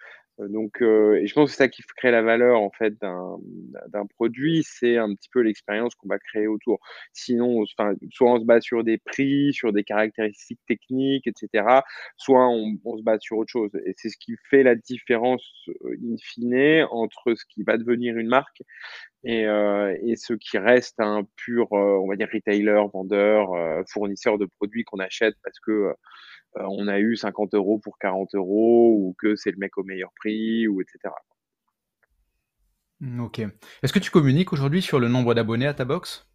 Euh, 0.40 0.48
donc, 0.48 0.82
euh, 0.82 1.16
et 1.16 1.26
je 1.26 1.34
pense 1.34 1.50
que 1.50 1.52
c'est 1.52 1.64
ça 1.64 1.68
qui 1.68 1.82
crée 1.96 2.10
la 2.10 2.22
valeur 2.22 2.60
en 2.60 2.70
fait 2.70 2.94
d'un 3.00 4.06
produit, 4.06 4.62
c'est 4.64 4.96
un 4.96 5.14
petit 5.14 5.28
peu 5.30 5.40
l'expérience 5.40 5.94
qu'on 5.94 6.08
va 6.08 6.18
créer 6.18 6.46
autour. 6.46 6.80
Sinon, 7.12 7.62
enfin, 7.62 7.94
soit 8.10 8.32
on 8.32 8.40
se 8.40 8.44
base 8.44 8.62
sur 8.62 8.84
des 8.84 8.98
prix, 8.98 9.52
sur 9.52 9.72
des 9.72 9.84
caractéristiques 9.84 10.60
techniques, 10.66 11.26
etc. 11.26 11.82
Soit 12.16 12.48
on, 12.48 12.76
on 12.84 12.96
se 12.98 13.02
base 13.02 13.20
sur 13.20 13.38
autre 13.38 13.50
chose. 13.50 13.70
Et 13.86 13.94
c'est 13.96 14.08
ce 14.08 14.16
qui 14.18 14.36
fait 14.50 14.62
la 14.62 14.74
différence 14.74 15.44
euh, 15.84 15.96
in 16.02 16.16
fine 16.18 16.86
entre 16.90 17.34
ce 17.34 17.44
qui 17.48 17.62
va 17.62 17.76
devenir 17.76 18.16
une 18.16 18.28
marque 18.28 18.62
et, 19.24 19.46
euh, 19.46 19.96
et 20.02 20.16
ce 20.16 20.34
qui 20.34 20.58
reste 20.58 20.98
un 20.98 21.24
pur, 21.36 21.70
on 21.72 22.08
va 22.08 22.16
dire, 22.16 22.28
retailer, 22.32 22.82
vendeur, 22.92 23.50
fournisseur 23.88 24.38
de 24.38 24.46
produits 24.46 24.84
qu'on 24.84 24.98
achète 24.98 25.36
parce 25.44 25.58
que 25.60 25.94
euh, 26.56 26.64
on 26.68 26.88
a 26.88 26.98
eu 26.98 27.16
50 27.16 27.54
euros 27.54 27.78
pour 27.78 27.98
40 27.98 28.34
euros 28.34 28.96
ou 28.98 29.14
que 29.18 29.36
c'est 29.36 29.50
le 29.50 29.58
mec 29.58 29.76
au 29.78 29.84
meilleur 29.84 30.12
prix 30.16 30.66
ou 30.68 30.80
etc. 30.80 31.14
Mmh, 33.00 33.20
ok. 33.20 33.40
Est-ce 33.82 33.92
que 33.92 33.98
tu 33.98 34.10
communiques 34.10 34.52
aujourd'hui 34.52 34.82
sur 34.82 35.00
le 35.00 35.08
nombre 35.08 35.34
d'abonnés 35.34 35.66
à 35.66 35.74
ta 35.74 35.84
box? 35.84 36.28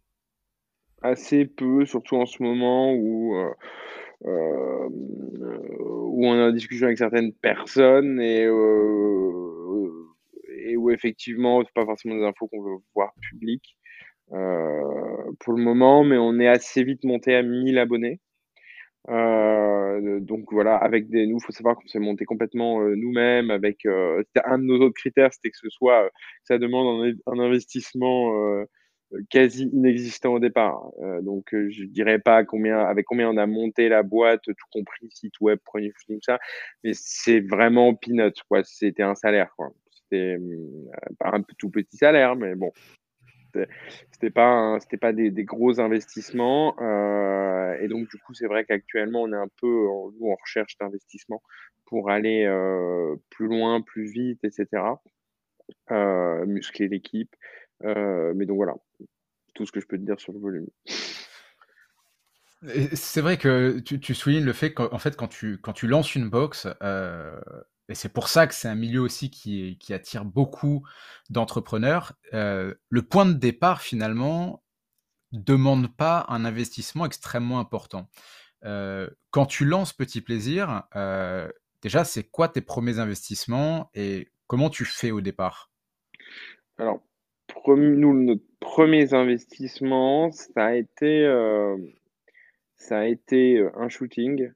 Assez 1.02 1.46
peu, 1.46 1.86
surtout 1.86 2.16
en 2.16 2.26
ce 2.26 2.42
moment 2.42 2.92
où, 2.92 3.36
euh, 3.36 3.54
euh, 4.26 4.88
où 4.90 6.26
on 6.26 6.34
est 6.34 6.42
en 6.42 6.50
discussion 6.50 6.86
avec 6.86 6.98
certaines 6.98 7.32
personnes 7.32 8.20
et, 8.20 8.42
et 8.42 8.48
où 10.76 10.90
effectivement, 10.90 11.62
c'est 11.64 11.72
pas 11.72 11.86
forcément 11.86 12.16
des 12.16 12.24
infos 12.24 12.48
qu'on 12.48 12.62
veut 12.62 12.78
voir 12.94 13.12
publiques 13.20 13.78
pour 14.28 15.54
le 15.54 15.62
moment, 15.62 16.04
mais 16.04 16.18
on 16.18 16.38
est 16.40 16.48
assez 16.48 16.82
vite 16.82 17.04
monté 17.04 17.34
à 17.34 17.42
1000 17.42 17.78
abonnés. 17.78 18.20
Euh, 19.08 20.20
donc 20.20 20.52
voilà, 20.52 20.76
avec 20.76 21.08
des, 21.08 21.26
nous, 21.26 21.40
faut 21.40 21.52
savoir 21.52 21.76
qu'on 21.76 21.86
s'est 21.86 21.98
monté 21.98 22.24
complètement 22.24 22.82
euh, 22.82 22.94
nous-mêmes. 22.94 23.50
Avec 23.50 23.86
euh, 23.86 24.22
un 24.44 24.58
de 24.58 24.64
nos 24.64 24.78
autres 24.80 24.94
critères, 24.94 25.32
c'était 25.32 25.50
que 25.50 25.58
ce 25.58 25.70
soit, 25.70 26.10
ça 26.44 26.58
demande 26.58 27.16
un, 27.26 27.32
un 27.32 27.38
investissement 27.38 28.64
quasi 29.30 29.64
inexistant 29.72 30.34
au 30.34 30.38
départ. 30.38 30.82
donc 31.22 31.46
je 31.52 31.84
dirais 31.84 32.18
pas 32.18 32.44
combien, 32.44 32.78
avec 32.78 33.06
combien 33.06 33.30
on 33.30 33.38
a 33.38 33.46
monté 33.46 33.88
la 33.88 34.02
boîte, 34.02 34.42
tout 34.44 34.66
compris 34.70 35.08
site 35.10 35.40
web, 35.40 35.58
premier 35.64 35.92
tout 36.06 36.18
ça, 36.22 36.38
mais 36.84 36.92
c'est 36.92 37.40
vraiment 37.40 37.94
peanut 37.94 38.34
quoi. 38.48 38.62
C'était 38.64 39.02
un 39.02 39.14
salaire 39.14 39.54
quoi. 39.56 39.70
C'était 39.90 40.38
pas 41.18 41.30
un 41.32 41.42
tout 41.56 41.70
petit 41.70 41.96
salaire, 41.96 42.36
mais 42.36 42.54
bon, 42.54 42.70
c'était 44.10 44.30
pas 44.30 44.78
c'était 44.80 44.96
pas 44.96 45.12
des, 45.12 45.30
gros 45.44 45.80
investissements 45.80 46.76
euh, 46.80 47.76
et 47.80 47.88
donc 47.88 48.08
du 48.08 48.18
coup 48.18 48.34
c'est 48.34 48.46
vrai 48.46 48.64
qu'actuellement 48.64 49.22
on 49.22 49.32
est 49.32 49.36
un 49.36 49.48
peu 49.60 49.88
en, 49.88 50.12
en 50.22 50.34
recherche 50.40 50.76
d'investissement 50.78 51.42
pour 51.86 52.10
aller 52.10 52.44
euh, 52.44 53.16
plus 53.30 53.46
loin 53.46 53.80
plus 53.80 54.10
vite 54.10 54.40
etc 54.44 54.82
euh, 55.90 56.46
muscler 56.46 56.88
l'équipe 56.88 57.34
mais 57.80 58.44
donc 58.44 58.56
voilà. 58.56 58.74
Tout 59.54 59.64
ce 59.64 59.70
que 59.70 59.80
je 59.80 59.86
peux 59.86 59.96
te 59.96 60.02
dire 60.02 60.18
sur 60.20 60.32
le 60.32 60.40
volume. 60.40 60.66
C'est 62.92 63.20
vrai 63.20 63.36
que 63.36 63.78
tu, 63.78 64.00
tu, 64.00 64.14
soulignes 64.14 64.44
le 64.44 64.52
fait 64.52 64.74
qu'en 64.74 64.98
fait 64.98 65.16
quand 65.16 65.28
tu 65.28 65.58
quand 65.58 65.72
tu 65.72 65.86
lances 65.86 66.16
une 66.16 66.28
box 66.28 66.66
et 67.88 67.94
c'est 67.94 68.12
pour 68.12 68.28
ça 68.28 68.46
que 68.46 68.54
c'est 68.54 68.68
un 68.68 68.74
milieu 68.74 69.00
aussi 69.00 69.30
qui, 69.30 69.78
attire 69.90 70.24
beaucoup 70.24 70.86
d'entrepreneurs. 71.30 72.12
Euh, 72.34 72.74
le 72.90 73.02
point 73.02 73.24
de 73.24 73.32
départ, 73.32 73.80
finalement, 73.80 74.62
demande 75.32 75.94
pas 75.96 76.26
un 76.28 76.44
investissement 76.44 77.06
extrêmement 77.06 77.58
important. 77.58 78.08
Euh, 78.64 79.08
quand 79.30 79.46
tu 79.46 79.64
lances 79.64 79.94
Petit 79.94 80.20
Plaisir, 80.20 80.84
euh, 80.96 81.48
déjà, 81.80 82.04
c'est 82.04 82.24
quoi 82.24 82.48
tes 82.48 82.60
premiers 82.60 82.98
investissements 82.98 83.90
et 83.94 84.28
comment 84.46 84.68
tu 84.68 84.84
fais 84.84 85.10
au 85.10 85.22
départ? 85.22 85.70
Alors, 86.76 87.02
nous, 87.66 88.14
notre 88.14 88.44
premiers 88.60 89.14
investissements, 89.14 90.30
ça 90.30 90.66
a 90.66 90.74
été, 90.74 91.26
ça 92.76 92.98
a 92.98 93.06
été 93.06 93.66
un 93.74 93.88
shooting 93.88 94.50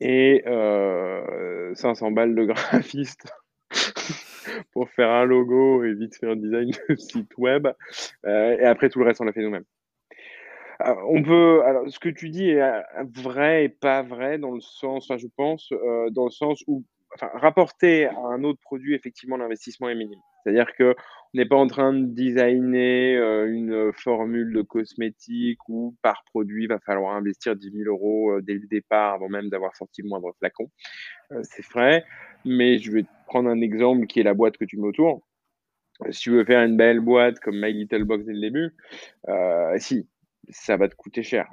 et 0.00 0.42
euh, 0.46 1.74
500 1.74 2.10
balles 2.12 2.34
de 2.34 2.44
graphiste 2.46 3.32
pour 4.72 4.88
faire 4.90 5.10
un 5.10 5.24
logo 5.24 5.84
et 5.84 5.94
vite 5.94 6.16
faire 6.16 6.30
un 6.30 6.36
design 6.36 6.70
de 6.88 6.96
site 6.96 7.36
web. 7.38 7.68
Euh, 8.26 8.56
et 8.58 8.64
après, 8.64 8.88
tout 8.88 8.98
le 8.98 9.06
reste, 9.06 9.20
on 9.20 9.24
l'a 9.24 9.32
fait 9.32 9.42
nous-mêmes. 9.42 9.64
Euh, 10.82 10.94
on 11.08 11.22
peut, 11.22 11.62
alors, 11.64 11.88
ce 11.88 11.98
que 11.98 12.08
tu 12.08 12.28
dis 12.28 12.50
est 12.50 12.60
euh, 12.60 12.82
vrai 13.14 13.64
et 13.64 13.68
pas 13.68 14.02
vrai 14.02 14.38
dans 14.38 14.52
le 14.52 14.60
sens, 14.60 15.10
je 15.16 15.26
pense, 15.36 15.72
euh, 15.72 16.10
dans 16.10 16.24
le 16.24 16.30
sens 16.30 16.62
où 16.66 16.84
enfin, 17.14 17.30
rapporter 17.34 18.06
à 18.06 18.18
un 18.18 18.44
autre 18.44 18.60
produit, 18.60 18.94
effectivement, 18.94 19.36
l'investissement 19.36 19.88
est 19.88 19.94
minime. 19.94 20.20
C'est-à-dire 20.46 20.76
qu'on 20.76 20.94
n'est 21.34 21.44
pas 21.44 21.56
en 21.56 21.66
train 21.66 21.92
de 21.92 22.06
designer 22.06 23.16
euh, 23.16 23.46
une 23.46 23.92
formule 23.92 24.52
de 24.52 24.62
cosmétique 24.62 25.58
où 25.68 25.96
par 26.00 26.22
produit, 26.26 26.64
il 26.64 26.68
va 26.68 26.78
falloir 26.78 27.16
investir 27.16 27.56
10 27.56 27.72
000 27.72 27.84
euros 27.86 28.30
euh, 28.30 28.42
dès 28.42 28.54
le 28.54 28.68
départ 28.68 29.14
avant 29.14 29.28
même 29.28 29.48
d'avoir 29.48 29.74
sorti 29.74 30.02
le 30.02 30.08
moindre 30.08 30.32
flacon. 30.38 30.70
Euh, 31.32 31.40
c'est 31.42 31.66
vrai, 31.66 32.04
mais 32.44 32.78
je 32.78 32.92
vais 32.92 33.04
prendre 33.26 33.48
un 33.50 33.60
exemple 33.60 34.06
qui 34.06 34.20
est 34.20 34.22
la 34.22 34.34
boîte 34.34 34.56
que 34.56 34.64
tu 34.64 34.76
mets 34.76 34.86
autour. 34.86 35.26
Si 36.10 36.20
tu 36.20 36.30
veux 36.30 36.44
faire 36.44 36.62
une 36.62 36.76
belle 36.76 37.00
boîte 37.00 37.40
comme 37.40 37.60
My 37.60 37.72
Little 37.72 38.04
Box 38.04 38.24
dès 38.24 38.34
le 38.34 38.40
début, 38.40 38.76
si, 39.78 40.06
ça 40.50 40.76
va 40.76 40.88
te 40.88 40.94
coûter 40.94 41.22
cher 41.22 41.48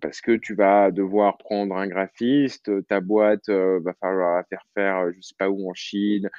parce 0.00 0.22
que 0.22 0.32
tu 0.32 0.54
vas 0.54 0.90
devoir 0.90 1.36
prendre 1.36 1.76
un 1.76 1.86
graphiste, 1.86 2.70
ta 2.86 3.00
boîte 3.00 3.50
va 3.50 3.92
falloir 4.00 4.36
la 4.36 4.44
faire 4.44 4.64
faire, 4.74 5.12
je 5.12 5.20
sais 5.20 5.34
pas 5.38 5.50
où 5.50 5.70
en 5.70 5.74
Chine, 5.74 6.30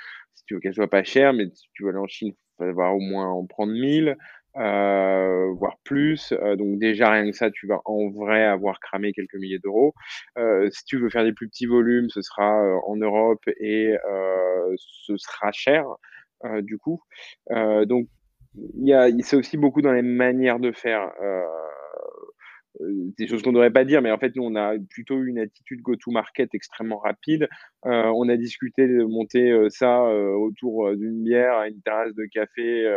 si 0.41 0.45
tu 0.45 0.55
veux 0.55 0.59
qu'elle 0.59 0.73
soit 0.73 0.89
pas 0.89 1.03
chère, 1.03 1.33
mais 1.33 1.49
si 1.53 1.69
tu 1.73 1.83
veux 1.83 1.89
aller 1.89 1.99
en 1.99 2.07
Chine, 2.07 2.33
il 2.59 2.65
va 2.65 2.71
falloir 2.71 2.95
au 2.95 2.99
moins 2.99 3.29
en 3.29 3.45
prendre 3.45 3.71
1000, 3.71 4.17
euh, 4.57 5.51
voire 5.53 5.77
plus. 5.83 6.31
Euh, 6.31 6.55
donc 6.55 6.79
déjà 6.79 7.11
rien 7.11 7.29
que 7.29 7.37
ça, 7.37 7.51
tu 7.51 7.67
vas 7.67 7.79
en 7.85 8.09
vrai 8.09 8.43
avoir 8.43 8.79
cramé 8.79 9.13
quelques 9.13 9.35
milliers 9.35 9.59
d'euros. 9.59 9.93
Euh, 10.37 10.67
si 10.71 10.83
tu 10.85 10.97
veux 10.97 11.09
faire 11.09 11.23
des 11.23 11.33
plus 11.33 11.47
petits 11.47 11.67
volumes, 11.67 12.09
ce 12.09 12.21
sera 12.21 12.59
en 12.87 12.95
Europe 12.95 13.43
et 13.59 13.95
ce 14.77 15.15
sera 15.17 15.51
cher 15.51 15.85
du 16.63 16.79
coup. 16.79 17.01
donc 17.85 18.07
il 18.55 18.87
y 18.87 18.93
a, 18.93 19.09
c'est 19.21 19.35
aussi 19.35 19.57
beaucoup 19.57 19.81
dans 19.81 19.93
les 19.93 20.01
manières 20.01 20.59
de 20.59 20.71
faire. 20.71 21.11
Euh, 21.21 21.43
euh, 21.43 21.80
des 22.79 23.27
choses 23.27 23.41
qu'on 23.41 23.49
ne 23.49 23.55
devrait 23.55 23.71
pas 23.71 23.83
dire, 23.83 24.01
mais 24.01 24.11
en 24.11 24.17
fait, 24.17 24.35
nous, 24.35 24.43
on 24.43 24.55
a 24.55 24.75
plutôt 24.89 25.21
une 25.21 25.39
attitude 25.39 25.81
go-to-market 25.81 26.53
extrêmement 26.53 26.99
rapide. 26.99 27.49
Euh, 27.85 28.11
on 28.15 28.29
a 28.29 28.37
discuté 28.37 28.87
de 28.87 29.03
monter 29.03 29.51
euh, 29.51 29.69
ça 29.69 30.03
euh, 30.05 30.31
autour 30.33 30.95
d'une 30.95 31.23
bière 31.23 31.55
à 31.57 31.67
une 31.67 31.81
terrasse 31.81 32.13
de 32.13 32.25
café 32.25 32.87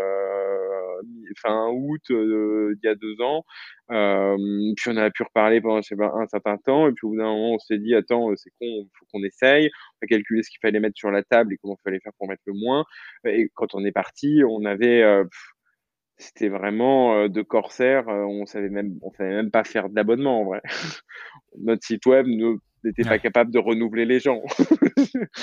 fin 1.39 1.69
août 1.71 2.03
il 2.09 2.79
y 2.83 2.89
a 2.89 2.95
deux 2.95 3.21
ans. 3.21 3.45
puis 3.89 4.89
on 4.89 4.97
a 4.97 5.11
pu 5.11 5.23
reparler 5.25 5.61
pendant 5.61 5.79
un 5.79 6.27
certain 6.27 6.57
temps, 6.59 6.89
et 6.89 6.93
puis 6.93 7.07
au 7.07 7.11
bout 7.11 7.17
d'un 7.17 7.25
moment, 7.25 7.55
on 7.55 7.59
s'est 7.59 7.79
dit, 7.79 7.95
attends, 7.95 8.31
c'est 8.37 8.51
con, 8.51 8.67
il 8.67 8.89
faut 8.99 9.07
qu'on 9.13 9.25
essaye. 9.25 9.71
On 10.01 10.05
a 10.05 10.07
calculé 10.07 10.43
ce 10.43 10.51
qu'il 10.51 10.61
fallait 10.61 10.81
mettre 10.81 10.97
sur 10.97 11.11
la 11.11 11.23
table 11.23 11.55
et 11.55 11.57
comment 11.61 11.77
il 11.81 11.83
fallait 11.83 12.01
faire 12.01 12.13
pour 12.19 12.29
mettre 12.29 12.43
le 12.47 12.55
moins. 12.55 12.85
Et 13.27 13.51
quand 13.55 13.75
on 13.75 13.85
est 13.85 13.93
parti, 13.93 14.43
on 14.49 14.65
avait... 14.65 15.03
C'était 16.17 16.49
vraiment 16.49 17.17
euh, 17.17 17.29
de 17.29 17.43
corsaire. 17.43 18.09
Euh, 18.09 18.25
on 18.25 18.47
savait 18.47 18.69
même, 18.69 18.99
on 19.03 19.11
savait 19.13 19.35
même 19.35 19.51
pas 19.51 19.65
faire 19.65 19.89
d'abonnement 19.89 20.41
en 20.41 20.45
vrai. 20.45 20.63
Notre 21.59 21.85
site 21.85 22.07
web 22.07 22.27
n'était 22.27 23.03
pas 23.03 23.19
capable 23.19 23.51
de 23.51 23.59
renouveler 23.59 24.05
les 24.05 24.21
gens. 24.21 24.43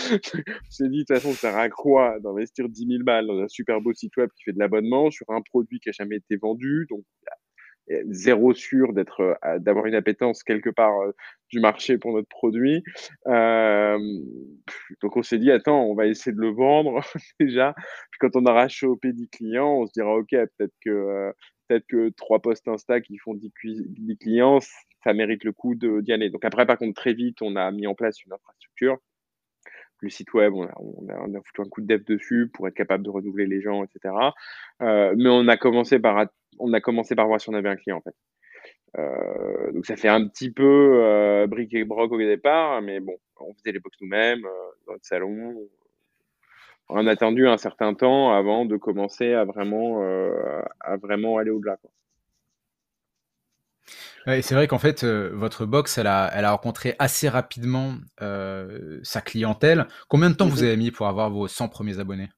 s'est 0.69 0.87
dit, 0.89 0.99
de 0.99 1.03
toute 1.03 1.07
façon, 1.07 1.31
ça 1.33 1.51
sert 1.51 1.57
à 1.57 1.69
quoi 1.69 2.19
d'investir 2.19 2.69
10 2.69 2.87
000 2.87 3.03
balles 3.03 3.27
dans 3.27 3.39
un 3.39 3.47
super 3.47 3.81
beau 3.81 3.93
site 3.93 4.15
web 4.17 4.29
qui 4.35 4.43
fait 4.43 4.53
de 4.53 4.59
l'abonnement 4.59 5.11
sur 5.11 5.29
un 5.29 5.41
produit 5.41 5.79
qui 5.79 5.89
a 5.89 5.91
jamais 5.91 6.17
été 6.17 6.37
vendu. 6.37 6.87
Donc, 6.89 7.03
zéro 8.09 8.53
sûr 8.53 8.93
d'être, 8.93 9.37
euh, 9.45 9.59
d'avoir 9.59 9.85
une 9.85 9.95
appétence 9.95 10.43
quelque 10.43 10.69
part 10.69 10.99
euh, 11.01 11.11
du 11.49 11.59
marché 11.59 11.97
pour 11.97 12.13
notre 12.13 12.27
produit. 12.27 12.83
Euh, 13.27 13.97
donc 15.01 15.17
on 15.17 15.23
s'est 15.23 15.37
dit, 15.37 15.51
attends, 15.51 15.83
on 15.83 15.95
va 15.95 16.07
essayer 16.07 16.35
de 16.35 16.41
le 16.41 16.51
vendre 16.51 17.01
déjà. 17.39 17.73
Puis 18.11 18.19
quand 18.19 18.35
on 18.35 18.45
aura 18.45 18.67
chopé 18.67 19.13
10 19.13 19.29
clients, 19.29 19.81
on 19.81 19.87
se 19.87 19.91
dira, 19.93 20.15
ok, 20.15 20.29
peut-être 20.29 20.73
que 20.83 21.33
peut-être 21.67 21.87
que 21.87 22.09
trois 22.09 22.41
posts 22.41 22.67
Insta 22.67 23.01
qui 23.01 23.17
font 23.17 23.33
10, 23.33 23.51
clients, 24.19 24.59
ça 25.03 25.13
mérite 25.13 25.43
le 25.43 25.51
coup 25.51 25.75
d'y 25.75 26.11
aller. 26.11 26.29
Donc 26.29 26.45
après, 26.45 26.65
par 26.65 26.77
contre, 26.77 26.99
très 26.99 27.13
vite, 27.13 27.41
on 27.41 27.55
a 27.55 27.71
mis 27.71 27.87
en 27.87 27.95
place 27.95 28.23
une 28.23 28.33
infrastructure 28.33 28.97
le 30.01 30.09
site 30.09 30.33
web, 30.33 30.53
on 30.53 30.63
a, 30.63 30.73
on, 30.77 31.33
a, 31.35 31.41
foutu 31.43 31.61
un 31.61 31.69
coup 31.69 31.81
de 31.81 31.87
dev 31.87 32.03
dessus 32.03 32.49
pour 32.53 32.67
être 32.67 32.73
capable 32.73 33.03
de 33.03 33.09
renouveler 33.09 33.45
les 33.45 33.61
gens, 33.61 33.83
etc. 33.83 34.13
Euh, 34.81 35.13
mais 35.17 35.29
on 35.29 35.47
a 35.47 35.57
commencé 35.57 35.99
par 35.99 36.25
on 36.59 36.73
a 36.73 36.81
commencé 36.81 37.15
par 37.15 37.27
voir 37.27 37.39
si 37.39 37.49
on 37.49 37.53
avait 37.53 37.69
un 37.69 37.75
client 37.75 37.97
en 37.97 38.01
fait. 38.01 38.15
Euh, 38.97 39.71
donc 39.71 39.85
ça 39.85 39.95
fait 39.95 40.09
un 40.09 40.27
petit 40.27 40.51
peu 40.51 41.01
euh, 41.03 41.47
brique 41.47 41.73
et 41.73 41.85
broc 41.85 42.11
au 42.11 42.17
départ, 42.17 42.81
mais 42.81 42.99
bon, 42.99 43.15
on 43.39 43.53
faisait 43.53 43.71
les 43.71 43.79
box 43.79 43.97
nous-mêmes 44.01 44.45
euh, 44.45 44.71
dans 44.85 44.93
notre 44.93 45.05
salon. 45.05 45.55
On 46.89 47.07
a 47.07 47.11
attendu 47.11 47.47
un 47.47 47.57
certain 47.57 47.93
temps 47.93 48.33
avant 48.33 48.65
de 48.65 48.75
commencer 48.75 49.33
à 49.33 49.45
vraiment, 49.45 50.03
à 50.81 50.97
vraiment 50.97 51.37
aller 51.37 51.49
au-delà. 51.49 51.77
Ouais, 54.27 54.41
c'est 54.41 54.55
vrai 54.55 54.67
qu'en 54.67 54.79
fait, 54.79 55.03
heu, 55.03 55.31
votre 55.33 55.65
box, 55.65 55.97
elle 55.97 56.07
a 56.07 56.29
elle 56.33 56.45
a 56.45 56.51
rencontré 56.51 56.95
assez 56.99 57.29
rapidement, 57.29 57.95
heu, 58.21 58.99
sa 59.03 59.21
clientèle. 59.21 59.87
Combien 60.09 60.29
de 60.29 60.35
temps 60.35 60.47
vous 60.47 60.63
mh. 60.63 60.63
avez 60.63 60.77
mis 60.77 60.91
pour 60.91 61.07
avoir 61.07 61.29
vos 61.29 61.47
100 61.47 61.67
premiers 61.67 61.99
abonnés? 61.99 62.29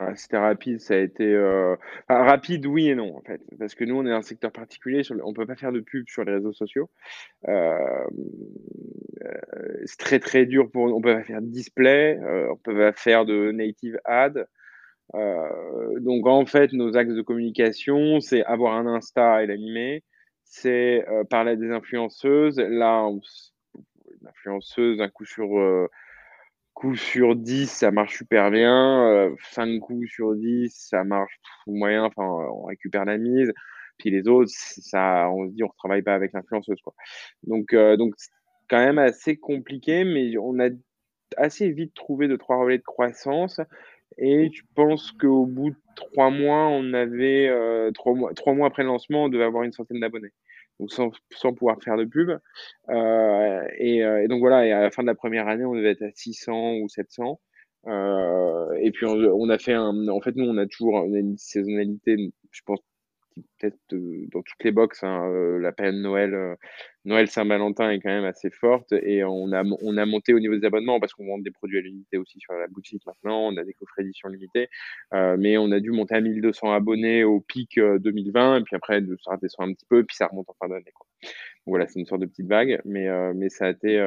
Ah, 0.00 0.14
c'était 0.14 0.38
rapide, 0.38 0.80
ça 0.80 0.94
a 0.94 0.98
été, 0.98 1.24
heu, 1.24 1.76
enfin 2.08 2.22
rapide 2.24 2.66
oui 2.66 2.88
et 2.88 2.94
non, 2.94 3.16
en 3.16 3.20
fait. 3.22 3.40
Parce 3.58 3.74
que 3.74 3.82
nous, 3.84 3.96
on 3.96 4.06
est 4.06 4.12
un 4.12 4.22
secteur 4.22 4.52
particulier 4.52 5.02
sur 5.02 5.14
le 5.16 5.24
on 5.26 5.32
peut 5.34 5.44
pas 5.46 5.56
faire 5.56 5.72
de 5.72 5.80
pub 5.80 6.04
sur 6.08 6.22
les 6.24 6.34
réseaux 6.34 6.52
sociaux. 6.52 6.88
C'est 9.86 9.98
très, 9.98 10.18
très 10.20 10.46
dur 10.46 10.70
pour 10.70 10.84
on 10.94 11.00
peut 11.00 11.14
pas 11.14 11.24
faire 11.24 11.40
de 11.42 11.46
display, 11.46 12.18
on 12.50 12.56
peut 12.56 12.76
pas 12.76 12.92
faire 12.92 13.24
de 13.26 13.50
native 13.52 13.98
ad. 14.04 14.46
Donc 16.00 16.26
en 16.26 16.46
fait, 16.46 16.72
nos 16.72 16.96
axes 16.96 17.14
de 17.14 17.22
communication, 17.22 18.20
c'est 18.20 18.44
avoir 18.44 18.74
un 18.76 18.86
Insta 18.86 19.42
et 19.42 19.46
l'animer, 19.46 20.04
c'est, 20.48 21.04
heu, 21.08 21.24
parler 21.24 21.56
des 21.56 21.70
influenceuses. 21.72 22.58
Là, 22.58 23.04
on 23.06 23.20
influenceuse, 24.28 25.00
un 25.00 25.08
coup 25.08 25.24
sur, 25.26 25.58
heu, 25.58 25.88
coup 26.74 26.96
sur 26.96 27.36
10, 27.36 27.70
ça 27.70 27.90
marche 27.92 28.18
super 28.18 28.50
bien, 28.52 29.08
heu, 29.30 29.36
5 29.52 29.80
coups 29.80 30.08
sur 30.10 30.36
10, 30.36 30.70
ça 30.90 31.04
marche 31.04 31.38
moyen, 31.66 32.04
enfin, 32.04 32.24
on 32.24 32.64
récupère 32.64 33.04
la 33.06 33.18
mise. 33.18 33.52
Puis 33.98 34.10
les 34.10 34.28
autres, 34.28 34.50
ça 34.54 35.28
on 35.32 35.48
se 35.48 35.54
dit: 35.54 35.64
«On 35.64 35.68
retravaille 35.68 36.02
pas 36.02 36.14
avec 36.14 36.32
l'influenceuse, 36.34 36.80
quoi». 36.82 36.94
Donc 37.44 37.74
donc 37.98 38.14
c'est 38.18 38.30
quand 38.70 38.78
même 38.78 38.98
assez 39.00 39.36
compliqué, 39.38 40.04
mais 40.04 40.36
on 40.38 40.58
a 40.60 40.70
assez 41.36 41.70
vite 41.70 41.94
trouvé 41.94 42.28
2-3 42.28 42.58
relais 42.58 42.78
de 42.78 42.82
croissance 42.82 43.60
et 44.18 44.50
je 44.52 44.62
pense 44.74 45.12
qu'au 45.12 45.46
bout 45.46 45.70
de 45.70 45.76
3 45.96 46.30
mois, 46.30 46.68
on 46.68 46.92
avait, 46.94 47.48
heu, 47.48 47.90
3 47.94 48.14
mois 48.14 48.32
3 48.34 48.54
mois 48.54 48.66
après 48.68 48.82
le 48.84 48.88
lancement, 48.88 49.24
on 49.24 49.28
devait 49.28 49.44
avoir 49.44 49.64
une 49.64 49.72
centaine 49.72 50.00
d'abonnés. 50.00 50.30
Donc 50.80 50.92
sans 50.92 51.10
sans 51.34 51.54
pouvoir 51.54 51.78
faire 51.82 51.96
de 51.96 52.04
pub. 52.04 52.30
Heu 52.90 53.62
et 53.78 54.02
heu 54.04 54.22
et 54.24 54.28
donc 54.28 54.40
voilà 54.40 54.66
et 54.66 54.72
à 54.72 54.80
la 54.82 54.90
fin 54.90 55.02
de 55.02 55.08
la 55.08 55.14
première 55.14 55.48
année, 55.48 55.64
on 55.64 55.74
devait 55.74 55.92
être 55.92 56.02
à 56.02 56.10
600 56.14 56.74
ou 56.76 56.88
700. 56.88 57.40
Heu 57.88 58.68
et 58.82 58.90
puis 58.92 59.06
on 59.06 59.14
on 59.16 59.48
a 59.50 59.58
fait 59.58 59.74
un 59.74 60.08
en 60.08 60.20
fait, 60.20 60.34
nous, 60.36 60.46
on 60.46 60.56
a 60.58 60.66
toujours 60.66 60.94
on 60.94 61.14
a 61.14 61.18
une 61.18 61.36
saisonnalité, 61.38 62.16
je 62.52 62.60
pense, 62.66 62.80
peut-être, 63.58 63.78
heu, 63.92 64.26
dans 64.32 64.42
toutes 64.42 64.62
les 64.64 64.72
box, 64.72 65.02
hein, 65.04 65.26
heu, 65.30 65.58
la 65.58 65.72
période 65.72 65.96
Noël, 65.96 66.34
heu, 66.34 66.56
Noël, 67.04 67.28
Saint-Valentin 67.28 67.90
est 67.90 68.00
quand 68.00 68.10
même 68.10 68.24
assez 68.24 68.50
forte 68.50 68.92
et 68.92 69.24
on 69.24 69.52
a 69.52 69.62
on 69.82 69.96
a 69.96 70.06
monté 70.06 70.34
au 70.34 70.40
niveau 70.40 70.56
des 70.56 70.66
abonnements 70.66 71.00
parce 71.00 71.14
qu'on 71.14 71.26
vend 71.26 71.38
des 71.38 71.50
produits 71.50 71.78
à 71.78 71.80
l'unité 71.82 72.18
aussi 72.18 72.40
sur 72.40 72.52
la 72.54 72.66
boutique 72.68 73.02
maintenant. 73.06 73.48
On 73.48 73.56
a 73.56 73.64
des 73.64 73.74
coffrets 73.74 74.02
édition 74.02 74.28
limitée, 74.28 74.68
heu, 75.14 75.36
mais 75.38 75.58
on 75.58 75.72
a 75.72 75.80
dû 75.80 75.90
monter 75.92 76.16
à 76.16 76.20
1 76.20 76.40
200 76.42 76.72
abonnés 76.72 77.24
au 77.24 77.40
pic, 77.40 77.78
heu, 77.78 77.98
2020 77.98 78.58
et 78.58 78.62
puis 78.62 78.76
après 78.76 79.00
ça 79.24 79.32
redescend 79.32 79.70
un 79.70 79.74
petit 79.74 79.86
peu, 79.88 80.04
puis 80.04 80.16
ça 80.16 80.26
remonte 80.28 80.48
en 80.50 80.54
fin 80.60 80.68
d'année. 80.68 80.92
Voilà, 81.66 81.86
c'est 81.88 82.00
une 82.00 82.06
sorte 82.06 82.22
de 82.22 82.26
petite 82.26 82.48
vague, 82.48 82.80
mais 82.86 83.08
mais 83.34 83.48
ça 83.50 83.66
a 83.66 83.70
été, 83.70 83.98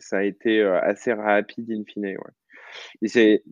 ça 0.00 0.18
a 0.18 0.24
été, 0.24 0.62
assez 0.62 1.12
rapide 1.14 1.70
in 1.72 1.84
fine. 1.86 2.16
Et 3.02 3.08
c'est 3.08 3.42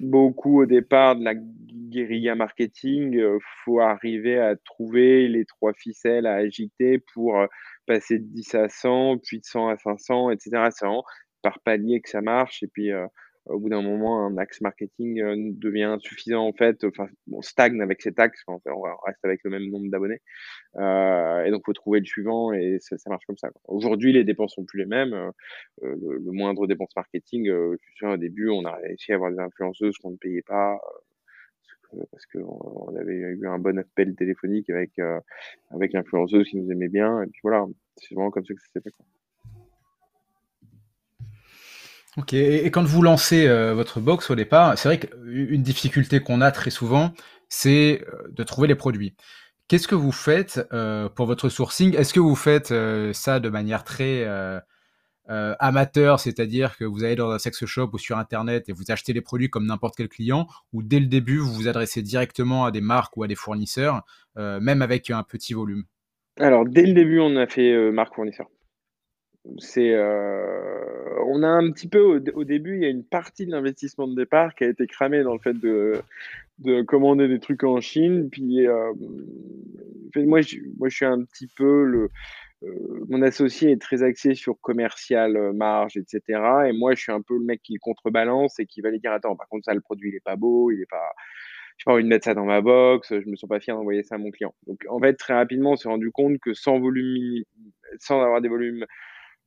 beaucoup 0.00 0.62
au 0.62 0.66
départ 0.66 1.16
de 1.16 1.24
la 1.24 1.34
guérilla 1.34 2.34
marketing, 2.34 3.16
heu, 3.18 3.38
faut 3.64 3.80
arriver 3.80 4.38
à 4.38 4.56
trouver 4.56 5.28
les 5.28 5.44
3 5.46 5.72
ficelles 5.74 6.26
à 6.26 6.34
agiter 6.36 6.98
pour, 7.14 7.36
heu, 7.38 7.48
passer 7.86 8.18
de 8.18 8.24
10 8.26 8.54
à 8.54 8.68
100, 8.68 9.18
puis 9.18 9.40
de 9.40 9.44
100 9.44 9.68
à 9.68 9.76
500 9.78 10.30
et 10.30 10.36
cetera. 10.38 10.70
C'est 10.70 10.86
par 11.42 11.60
palier 11.60 12.00
que 12.02 12.10
ça 12.10 12.20
marche 12.22 12.62
et 12.62 12.68
puis, 12.68 12.90
heu, 12.92 13.06
au 13.46 13.58
bout 13.58 13.68
d'un 13.70 13.82
moment, 13.82 14.26
un 14.26 14.36
axe 14.38 14.60
marketing, 14.60 15.20
heu, 15.22 15.34
devient 15.54 15.84
insuffisant, 15.84 16.46
en 16.46 16.52
fait, 16.52 16.84
enfin, 16.84 17.08
on 17.32 17.42
stagne 17.42 17.80
avec 17.82 18.02
cet 18.02 18.18
axe, 18.20 18.42
on 18.48 18.58
reste 19.06 19.24
avec 19.24 19.40
le 19.44 19.50
même 19.50 19.70
nombre 19.70 19.90
d'abonnés. 19.90 20.20
Heu 20.78 21.44
et 21.46 21.50
donc 21.52 21.62
faut 21.66 21.72
trouver 21.74 22.00
le 22.00 22.06
suivant 22.06 22.52
et 22.52 22.78
ça 22.80 22.96
marche 23.10 23.26
comme 23.26 23.38
ça. 23.38 23.50
Aujourd'hui, 23.68 24.12
les 24.12 24.24
dépenses 24.24 24.54
sont 24.56 24.64
plus 24.64 24.80
les 24.80 24.86
mêmes, 24.86 25.14
heu, 25.14 25.32
le 25.82 26.32
moindre 26.32 26.66
dépense 26.68 26.94
marketing, 26.96 27.48
heu, 27.50 27.78
je 27.82 27.86
me 27.90 27.96
souviens 27.96 28.14
au 28.14 28.18
début, 28.18 28.50
on 28.50 28.64
a 28.66 28.76
réussi 28.76 29.12
à 29.12 29.16
avoir 29.16 29.30
des 29.32 29.40
influenceuses 29.40 29.98
qu'on 29.98 30.12
ne 30.12 30.16
payait 30.18 30.42
pas, 30.42 30.80
heu, 31.94 32.04
parce 32.12 32.26
qu'on 32.26 32.88
on 32.90 32.96
avait 32.96 33.14
eu 33.16 33.46
un 33.48 33.58
bon 33.58 33.78
appel 33.78 34.14
téléphonique 34.16 34.70
avec, 34.70 34.92
heu, 35.00 35.18
avec 35.70 35.92
l'influenceuse 35.94 36.48
qui 36.48 36.56
nous 36.58 36.70
aimait 36.72 36.88
bien 36.88 37.22
et 37.22 37.26
puis 37.28 37.40
voilà, 37.44 37.66
c'est 37.96 38.14
vraiment 38.14 38.30
comme 38.32 38.44
ça 38.46 38.54
que 38.54 38.60
ça 38.62 38.68
s'est 38.74 38.80
fait, 38.82 38.90
quoi. 38.92 39.06
OK 42.16 42.34
et 42.34 42.70
quand 42.70 42.82
vous 42.84 43.02
lancez, 43.02 43.46
heu, 43.46 43.72
votre 43.72 44.00
box 44.00 44.30
au 44.30 44.34
départ, 44.34 44.76
c'est 44.76 44.88
vrai 44.88 44.98
qu'u 44.98 45.48
une 45.50 45.62
difficulté 45.62 46.20
qu'on 46.20 46.40
a 46.40 46.50
très 46.50 46.70
souvent, 46.70 47.12
c'est, 47.48 48.04
heu, 48.06 48.30
de 48.32 48.42
trouver 48.42 48.66
les 48.68 48.74
produits. 48.74 49.14
Qu'est-ce 49.68 49.86
que 49.86 49.94
vous 49.94 50.10
faites, 50.10 50.60
heu, 50.72 51.08
pour 51.14 51.26
votre 51.26 51.48
sourcing? 51.48 51.94
Est-ce 51.94 52.12
que 52.12 52.18
vous 52.20 52.34
faites, 52.34 52.74
ça 53.12 53.38
de 53.38 53.48
manière 53.48 53.84
très, 53.84 54.26
amateur, 55.28 56.18
c'est-à-dire 56.18 56.76
que 56.76 56.84
vous 56.84 57.04
allez 57.04 57.14
dans 57.14 57.30
un 57.30 57.38
sex 57.38 57.64
shop 57.64 57.90
ou 57.92 57.98
sur 57.98 58.18
internet 58.18 58.68
et 58.68 58.72
vous 58.72 58.90
achetez 58.90 59.12
les 59.12 59.20
produits 59.20 59.48
comme 59.48 59.66
n'importe 59.66 59.94
quel 59.96 60.08
client? 60.08 60.48
Ou 60.72 60.82
dès 60.82 60.98
le 60.98 61.06
début, 61.06 61.38
vous 61.38 61.52
vous 61.52 61.68
adressez 61.68 62.02
directement 62.02 62.64
à 62.64 62.72
des 62.72 62.80
marques 62.80 63.16
ou 63.16 63.22
à 63.22 63.28
des 63.28 63.36
fournisseurs, 63.36 64.02
même 64.36 64.82
avec 64.82 65.10
un 65.10 65.22
petit 65.22 65.54
volume? 65.54 65.84
Alors 66.40 66.64
dès 66.64 66.86
le 66.86 66.94
début, 66.94 67.20
on 67.20 67.36
a 67.36 67.46
fait, 67.46 67.72
heu, 67.72 67.92
marque 67.92 68.16
fournisseur. 68.16 68.48
Heu, 69.46 71.22
on 71.26 71.42
a 71.42 71.48
un 71.48 71.70
petit 71.72 71.88
peu 71.88 72.00
au 72.34 72.44
début, 72.44 72.76
il 72.76 72.82
y 72.82 72.86
a 72.86 72.88
une 72.90 73.04
partie 73.04 73.46
de 73.46 73.50
l'investissement 73.52 74.06
de 74.06 74.14
départ 74.14 74.54
qui 74.54 74.64
a 74.64 74.68
été 74.68 74.86
cramée 74.86 75.22
dans 75.22 75.32
le 75.34 75.38
fait 75.40 75.54
de 75.58 76.02
de 76.60 76.82
commander 76.82 77.28
des 77.28 77.40
trucs 77.40 77.64
en 77.64 77.80
Chine. 77.80 78.30
Puis, 78.30 78.66
enfin 78.68 80.26
moi 80.26 80.40
je 80.42 80.58
je 80.84 80.90
suis 80.96 81.06
un 81.06 81.24
petit 81.24 81.48
peu 81.56 81.64
heu, 82.64 83.04
mon 83.10 83.22
associé 83.22 83.72
est 83.72 83.80
très 83.82 84.02
axé 84.04 84.34
sur 84.34 84.60
commercial, 84.60 85.52
marge 85.54 85.96
et 85.98 86.04
cetera 86.08 86.68
et 86.68 86.72
moi 86.72 86.94
je 86.94 87.02
suis 87.02 87.12
un 87.12 87.22
peu 87.22 87.34
le 87.38 87.44
mec 87.44 87.62
qui 87.62 87.76
contrebalance 87.76 88.58
et 88.60 88.66
qui 88.66 88.80
va 88.82 88.90
lui 88.90 89.00
dire: 89.00 89.12
«Attends, 89.12 89.36
par 89.36 89.48
contre 89.48 89.66
ça, 89.66 89.74
le 89.74 89.80
produit 89.82 90.10
il 90.10 90.16
est 90.16 90.24
pas 90.24 90.36
beau, 90.36 90.70
il 90.72 90.80
est 90.82 90.90
pas 90.90 91.12
j'ai 91.78 91.84
pas 91.86 91.94
envie 91.94 92.04
de 92.04 92.08
mettre 92.08 92.24
ça 92.26 92.34
dans 92.34 92.46
ma 92.46 92.60
box, 92.62 93.08
je 93.20 93.28
me 93.30 93.36
sens 93.36 93.48
pas 93.50 93.60
fier 93.60 93.76
d'envoyer 93.76 94.02
ça 94.04 94.16
à 94.16 94.18
mon 94.18 94.30
client». 94.32 94.54
Donc 94.68 94.84
en 94.90 95.00
fait, 95.00 95.14
très 95.14 95.34
rapidement, 95.34 95.72
on 95.72 95.76
s'est 95.76 95.88
rendu 95.90 96.10
compte 96.12 96.38
que 96.40 96.54
sans 96.54 96.80
volume 96.80 97.44
sans 98.00 98.22
avoir 98.22 98.40
des 98.42 98.48
volumes, 98.50 98.86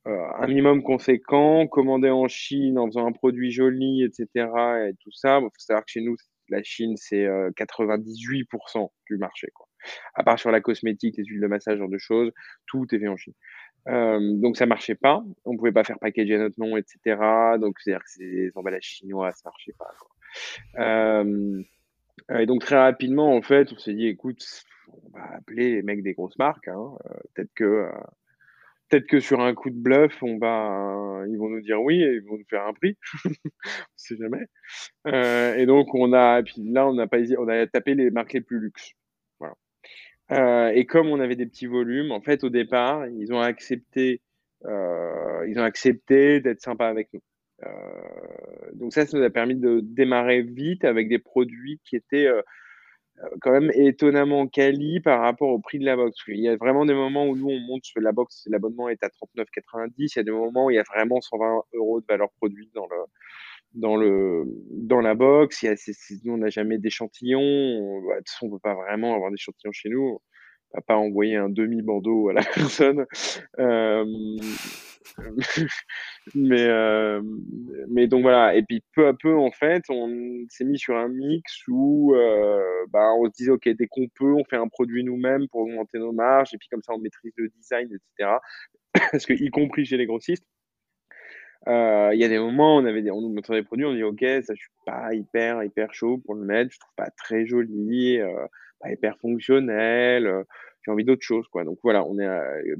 un 0.05 0.47
minimum 0.47 0.83
conséquent, 0.83 1.67
commander 1.67 2.09
en 2.09 2.27
Chine 2.27 2.77
en 2.77 2.87
faisant 2.87 3.07
un 3.07 3.11
produit 3.13 3.51
joli 3.51 4.03
et 4.03 4.09
cetera 4.11 4.87
et 4.87 4.93
tout 5.01 5.11
ça, 5.11 5.39
bon, 5.39 5.47
faut 5.47 5.59
savoir 5.59 5.85
que 5.85 5.91
chez 5.91 6.01
nous, 6.01 6.15
la 6.49 6.61
Chine, 6.63 6.97
c'est, 6.97 7.25
heu, 7.25 7.51
98% 7.55 8.91
du 9.09 9.17
marché, 9.17 9.47
quoi. 9.53 9.67
À 10.15 10.23
part 10.23 10.39
sur 10.39 10.51
la 10.51 10.61
cosmétique, 10.61 11.15
les 11.17 11.23
huiles 11.25 11.41
de 11.41 11.47
massage, 11.47 11.75
ce 11.75 11.79
genre 11.79 11.89
de 11.89 11.97
choses, 11.97 12.31
tout 12.67 12.85
est 12.93 12.99
fait 12.99 13.07
en 13.07 13.17
Chine. 13.17 13.33
Hem, 13.85 14.39
donc 14.41 14.57
ça 14.57 14.65
marchait 14.65 14.95
pas. 14.95 15.23
On 15.45 15.57
pouvait 15.57 15.71
pas 15.73 15.83
faire 15.83 15.99
packager 15.99 16.35
à 16.35 16.39
notre 16.39 16.59
nom 16.59 16.77
et 16.77 16.83
cetera. 16.85 17.57
Donc 17.57 17.79
c'est-à-dire 17.79 18.03
que 18.03 18.19
des 18.19 18.51
emballages 18.55 18.83
chinois, 18.83 19.33
ça 19.33 19.49
marchait 19.49 19.73
pas, 19.77 19.91
quoi. 19.99 21.23
Et 22.39 22.45
donc 22.45 22.61
très 22.61 22.77
rapidement, 22.77 23.35
en 23.35 23.41
fait, 23.41 23.71
on 23.73 23.77
s'est 23.77 23.93
dit: 23.93 24.07
«Écoute, 24.07 24.45
on 24.87 25.17
va 25.17 25.23
appeler 25.35 25.71
les 25.75 25.81
mecs 25.81 26.03
des 26.03 26.13
grosses 26.13 26.37
marques, 26.37 26.67
hein, 26.67 26.91
peut-être 27.33 27.53
que, 27.55 27.89
peut-être 28.93 29.07
que 29.07 29.19
sur 29.19 29.41
un 29.41 29.55
coup 29.55 29.71
de 29.71 29.75
bluff, 29.75 30.21
va 30.39 31.23
ils 31.27 31.37
vont 31.37 31.49
nous 31.49 31.61
dire 31.61 31.81
oui 31.81 32.01
et 32.03 32.13
ils 32.15 32.21
vont 32.21 32.37
nous 32.37 32.45
faire 32.49 32.67
un 32.67 32.73
prix». 32.73 32.95
On 33.65 33.97
sait 33.97 34.17
jamais. 34.17 34.45
Heu 35.07 35.59
et 35.59 35.65
donc 35.65 35.95
on 35.95 36.13
a 36.13 36.43
puis 36.43 36.55
là, 36.65 36.87
on 36.87 36.93
n'a 36.93 37.07
pas 37.07 37.17
on 37.39 37.47
a 37.47 37.65
tapé 37.67 37.95
les 37.95 38.11
marques 38.11 38.33
les 38.33 38.41
plus 38.41 38.59
luxe. 38.59 38.91
Voilà. 39.39 39.55
Heu 40.31 40.77
et 40.77 40.85
comme 40.85 41.07
on 41.09 41.19
avait 41.19 41.35
des 41.35 41.47
petits 41.47 41.67
volumes, 41.67 42.11
en 42.11 42.21
fait, 42.21 42.43
au 42.43 42.49
départ, 42.49 43.07
ils 43.07 43.33
ont 43.33 43.41
accepté, 43.41 44.21
heu, 44.65 45.47
ils 45.47 45.59
ont 45.59 45.63
accepté 45.63 46.39
d'être 46.41 46.61
sympas 46.61 46.89
avec 46.89 47.09
nous. 47.13 47.21
Donc 48.73 48.93
ça, 48.93 49.05
ça 49.05 49.17
nous 49.17 49.23
a 49.23 49.29
permis 49.29 49.55
de 49.55 49.79
démarrer 49.81 50.41
vite 50.41 50.85
avec 50.85 51.09
des 51.09 51.19
produits 51.19 51.79
qui 51.85 51.95
étaient, 51.95 52.27
quand 53.41 53.51
même 53.51 53.71
étonnamment 53.75 54.47
quali 54.47 54.99
par 55.01 55.21
rapport 55.21 55.49
au 55.49 55.59
prix 55.59 55.79
de 55.79 55.85
la 55.85 55.95
box. 55.95 56.17
Il 56.27 56.39
y 56.41 56.49
a 56.49 56.55
vraiment 56.57 56.85
des 56.85 56.93
moments 56.93 57.27
où 57.27 57.35
nous, 57.35 57.49
on 57.49 57.59
monte 57.59 57.85
sur 57.85 58.01
la 58.01 58.11
box, 58.11 58.43
l'abonnement 58.49 58.89
est 58.89 59.03
à 59.03 59.09
39,90. 59.09 60.13
Il 60.15 60.17
y 60.17 60.19
a 60.19 60.23
des 60.23 60.31
moments 60.31 60.65
où 60.65 60.71
il 60.71 60.75
y 60.75 60.79
a 60.79 60.83
vraiment 60.83 61.21
120 61.21 61.63
€ 61.75 62.01
de 62.01 62.05
valeur 62.09 62.29
produit 62.39 62.69
dans 62.75 62.87
le 62.87 62.97
dans 63.73 63.95
le 63.95 64.43
dans 64.71 65.01
la 65.01 65.15
box. 65.15 65.63
Y 65.63 65.67
a 65.69 65.75
nous, 66.25 66.33
on 66.33 66.37
n'a 66.37 66.49
jamais 66.49 66.77
d'échantillons. 66.77 68.01
Bah, 68.07 68.15
de 68.15 68.19
toute 68.19 68.29
façon, 68.29 68.47
on 68.47 68.51
peut 68.51 68.59
pas 68.59 68.75
vraiment 68.75 69.15
avoir 69.15 69.31
d'échantillons 69.31 69.71
chez 69.73 69.89
nous. 69.89 70.19
Pas 70.81 70.95
envoyer 70.97 71.35
un 71.37 71.49
demi 71.49 71.81
bandeau 71.81 72.29
à 72.29 72.33
la 72.33 72.41
personne. 72.55 73.05
Hem, 73.57 74.37
mais 76.35 76.61
hem, 76.61 77.23
mais 77.89 78.07
donc 78.07 78.23
voilà 78.23 78.55
et 78.55 78.63
puis 78.63 78.81
peu 78.95 79.07
à 79.07 79.13
peu, 79.13 79.35
en 79.37 79.51
fait, 79.51 79.83
on 79.89 80.09
s'est 80.49 80.65
mis 80.65 80.79
sur 80.79 80.95
un 80.97 81.09
mix 81.09 81.63
où, 81.67 82.13
heu, 82.15 82.61
bah, 82.91 83.11
on 83.19 83.25
se 83.25 83.31
disait: 83.31 83.51
«OK, 83.51 83.67
dès 83.69 83.87
qu'on 83.87 84.07
peut, 84.15 84.33
on 84.33 84.43
fait 84.45 84.57
un 84.57 84.67
produit 84.67 85.03
nous-mêmes 85.03 85.47
pour 85.49 85.61
augmenter 85.61 85.99
nos 85.99 86.11
marges 86.13 86.53
et 86.53 86.57
puis 86.57 86.67
comme 86.69 86.81
ça, 86.83 86.93
on 86.93 86.99
maîtrise 86.99 87.33
le 87.37 87.49
design 87.49 87.89
et 87.93 87.97
cetera». 88.17 88.41
Parce 89.13 89.25
que 89.25 89.33
y 89.33 89.49
compris 89.49 89.85
chez 89.85 89.97
les 89.97 90.05
grossistes 90.07 90.45
il 91.67 92.17
y 92.19 92.23
a 92.23 92.27
des 92.29 92.39
moments, 92.39 92.77
on 92.77 92.85
avait 92.85 93.01
des 93.01 93.11
on 93.11 93.21
nous 93.21 93.33
montrait 93.33 93.55
des 93.61 93.63
produits, 93.63 93.85
on 93.85 93.93
dit: 93.93 94.03
«OK, 94.03 94.19
ça, 94.21 94.53
je 94.53 94.61
suis 94.61 94.69
pas 94.85 95.13
hyper, 95.13 95.63
hyper 95.63 95.93
chaud 95.93 96.17
pour 96.25 96.35
le 96.35 96.45
mettre, 96.45 96.71
je 96.73 96.79
trouve 96.79 96.93
pas 96.97 97.09
très 97.17 97.45
joli, 97.45 98.19
hyper 98.91 99.17
fonctionnel, 99.19 100.27
heu». 100.27 100.45
j'ai 100.85 100.91
envie 100.91 101.05
d'autre 101.05 101.21
chose, 101.21 101.47
quoi. 101.47 101.63
Donc 101.63 101.79
voilà, 101.83 102.03
on 102.05 102.19
est 102.19 102.27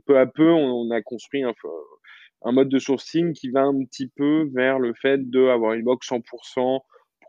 peu 0.05 0.17
à 0.19 0.25
peu, 0.25 0.51
on, 0.51 0.91
a 0.91 1.01
construit 1.01 1.43
un, 1.43 2.51
mode 2.51 2.69
de 2.69 2.79
sourcing 2.79 3.33
qui 3.33 3.49
va 3.49 3.61
un 3.61 3.83
petit 3.85 4.07
peu 4.07 4.49
vers 4.53 4.79
le 4.79 4.93
fait 4.93 5.29
d'avoir 5.29 5.73
une 5.73 5.83
box 5.83 6.09
100% 6.09 6.81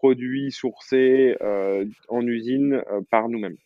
produits 0.04 0.52
sourcés 0.52 1.34
euh, 1.40 1.87
en 2.08 2.20
usine 2.26 2.74
euh, 2.74 3.00
par 3.10 3.30
nous-mêmes. 3.30 3.56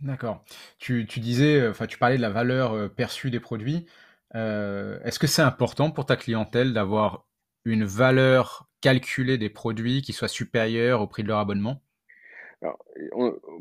D'accord. 0.00 0.44
Tu, 0.78 1.04
disais, 1.04 1.60
euh, 1.60 1.70
enfin, 1.70 1.86
tu 1.86 1.96
parlais 1.96 2.16
de 2.16 2.20
la 2.22 2.30
valeur 2.30 2.92
perçue 2.94 3.30
des 3.30 3.38
produits. 3.38 3.86
Est-ce 4.34 5.20
que 5.20 5.28
c'est 5.28 5.42
important 5.42 5.92
pour 5.92 6.04
ta 6.04 6.16
clientèle 6.16 6.72
d'avoir 6.72 7.28
une 7.64 7.84
valeur 7.84 8.68
calculée 8.80 9.38
des 9.38 9.50
produits 9.50 10.02
qui 10.02 10.12
soit 10.12 10.26
supérieure 10.26 11.00
au 11.00 11.06
prix 11.06 11.22
de 11.22 11.28
leur 11.28 11.38
abonnement? 11.38 11.80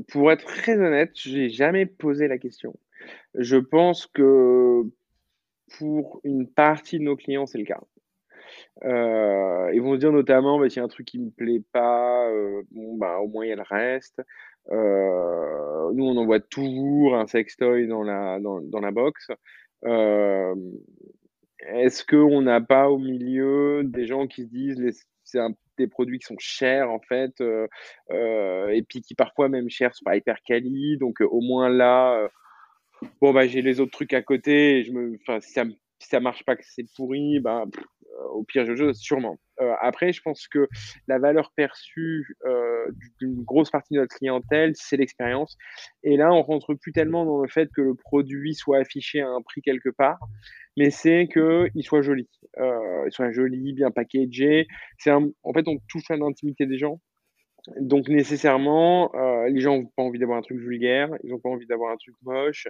Pour 0.09 0.31
être 0.31 0.45
très 0.45 0.77
honnête, 0.77 1.11
j'ai 1.15 1.49
jamais 1.49 1.85
posé 1.85 2.27
la 2.27 2.37
question. 2.37 2.75
Je 3.35 3.57
pense 3.57 4.07
que 4.07 4.83
pour 5.77 6.21
une 6.23 6.47
partie 6.47 6.99
de 6.99 7.03
nos 7.03 7.15
clients, 7.15 7.45
c'est 7.45 7.57
le 7.57 7.65
cas. 7.65 7.81
Euh, 8.83 9.71
ils 9.73 9.81
vont 9.81 9.95
se 9.95 9.99
dire 9.99 10.11
notamment, 10.11 10.59
bah, 10.59 10.69
s'il 10.69 10.77
y 10.77 10.81
a 10.81 10.83
un 10.83 10.87
truc 10.87 11.07
qui 11.07 11.19
me 11.19 11.29
plaît 11.29 11.63
pas, 11.71 12.29
euh, 12.29 12.63
bah, 12.71 13.19
au 13.19 13.27
moins 13.27 13.45
il 13.45 13.49
y 13.49 13.51
a 13.51 13.55
le 13.55 13.63
reste. 13.63 14.21
Euh, 14.71 15.91
nous, 15.93 16.05
on 16.05 16.17
envoie 16.17 16.39
toujours 16.39 17.15
un 17.15 17.27
sextoy 17.27 17.87
dans 17.87 18.03
la, 18.03 18.39
dans, 18.39 18.79
la 18.79 18.91
box. 18.91 19.27
Est-ce 21.59 22.05
qu'on 22.05 22.41
n'a 22.41 22.61
pas 22.61 22.89
au 22.89 22.97
milieu 22.97 23.83
des 23.83 24.05
gens 24.05 24.27
qui 24.27 24.43
se 24.43 24.49
disent 24.49 25.05
c'est 25.23 25.39
des 25.77 25.87
produits 25.87 26.19
qui 26.19 26.25
sont 26.25 26.37
chers 26.39 26.89
en 26.91 26.99
fait, 26.99 27.41
et 27.41 28.83
puis 28.87 29.01
qui 29.01 29.15
parfois 29.15 29.49
même 29.49 29.69
chers 29.69 29.95
sont 29.95 30.05
pas 30.05 30.15
hyper 30.17 30.41
quali, 30.43 30.97
donc 30.97 31.21
au 31.21 31.41
moins 31.41 31.69
là, 31.69 32.29
bon 33.21 33.33
bah 33.33 33.47
j'ai 33.47 33.61
les 33.61 33.79
autres 33.79 33.91
trucs 33.91 34.13
à 34.13 34.21
côté, 34.21 34.79
et 34.79 34.83
je 34.83 34.91
me, 34.91 35.17
si 35.41 35.51
ça, 35.51 35.63
si 35.99 36.09
ça 36.09 36.19
marche 36.19 36.43
pas 36.43 36.55
que 36.55 36.63
c'est 36.65 36.85
pourri, 36.95 37.39
bah 37.39 37.65
euh, 38.19 38.27
au 38.29 38.43
pire 38.43 38.75
jeu, 38.75 38.93
sûrement. 38.93 39.37
Euh, 39.63 39.73
après, 39.81 40.13
je 40.13 40.21
pense 40.21 40.47
que 40.47 40.67
la 41.07 41.19
valeur 41.19 41.51
perçue 41.55 42.35
euh, 42.45 42.85
d'une 43.19 43.43
grosse 43.43 43.71
partie 43.71 43.93
de 43.93 43.99
notre 43.99 44.15
clientèle, 44.15 44.73
c'est 44.75 44.97
l'expérience. 44.97 45.57
Et 46.03 46.17
là, 46.17 46.31
on 46.33 46.41
rentre 46.41 46.73
plus 46.73 46.91
tellement 46.91 47.25
dans 47.25 47.41
le 47.41 47.47
fait 47.47 47.69
que 47.73 47.81
le 47.81 47.95
produit 47.95 48.53
soit 48.53 48.79
affiché 48.79 49.21
à 49.21 49.29
un 49.29 49.41
prix 49.41 49.61
quelque 49.61 49.89
part, 49.89 50.19
mais 50.77 50.89
c'est 50.89 51.27
qu'il 51.27 51.83
soit 51.83 52.01
joli. 52.01 52.29
il 52.57 53.11
soit 53.11 53.31
joli, 53.31 53.73
bien 53.73 53.91
packagé. 53.91 54.67
C'est 54.97 55.11
en 55.11 55.53
fait, 55.53 55.67
on 55.67 55.77
touche 55.87 56.09
à 56.09 56.17
l'intimité 56.17 56.65
des 56.65 56.77
gens. 56.77 56.99
Donc 57.77 58.09
nécessairement, 58.09 59.13
euh, 59.15 59.47
les 59.47 59.61
gens 59.61 59.77
n'ont 59.77 59.85
pas 59.85 60.03
envie 60.03 60.19
d'avoir 60.19 60.37
un 60.37 60.41
truc 60.41 60.57
vulgaire, 60.57 61.09
ils 61.23 61.31
n'ont 61.31 61.39
pas 61.39 61.49
envie 61.49 61.65
d'avoir 61.65 61.91
un 61.91 61.97
truc 61.97 62.15
moche. 62.23 62.67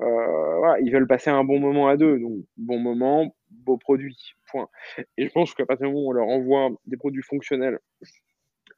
Euh, 0.00 0.76
ils 0.82 0.92
veulent 0.92 1.06
passer 1.06 1.30
un 1.30 1.42
bon 1.42 1.58
moment 1.58 1.88
à 1.88 1.96
deux. 1.96 2.18
Donc 2.18 2.44
bon 2.56 2.78
moment, 2.78 3.34
beau 3.50 3.76
produit. 3.76 4.34
Point. 4.46 4.68
Et 5.16 5.26
je 5.26 5.32
pense 5.32 5.52
qu'à 5.54 5.66
partir 5.66 5.88
du 5.88 5.92
moment 5.92 6.06
où 6.06 6.10
on 6.10 6.12
leur 6.12 6.28
envoie 6.28 6.70
des 6.86 6.96
produits 6.96 7.22
fonctionnels 7.22 7.80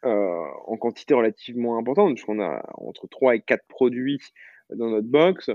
euh, 0.04 0.44
en 0.66 0.76
quantité 0.78 1.12
relativement 1.12 1.76
importante, 1.76 2.14
puisqu'on 2.14 2.40
a 2.40 2.62
entre 2.74 3.06
3 3.06 3.34
et 3.36 3.40
4 3.40 3.62
produits 3.68 4.20
dans 4.70 4.88
notre 4.88 5.08
box, 5.08 5.50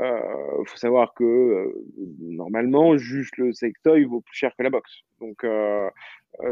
il 0.00 0.04
euh, 0.04 0.64
faut 0.64 0.76
savoir 0.76 1.12
que 1.14 1.24
euh, 1.24 1.84
normalement, 2.20 2.96
juste 2.96 3.36
le 3.36 3.52
sectoy 3.52 4.04
vaut 4.04 4.20
plus 4.20 4.36
cher 4.36 4.52
que 4.56 4.62
la 4.62 4.70
box. 4.70 5.02
Donc, 5.20 5.42
euh, 5.42 5.90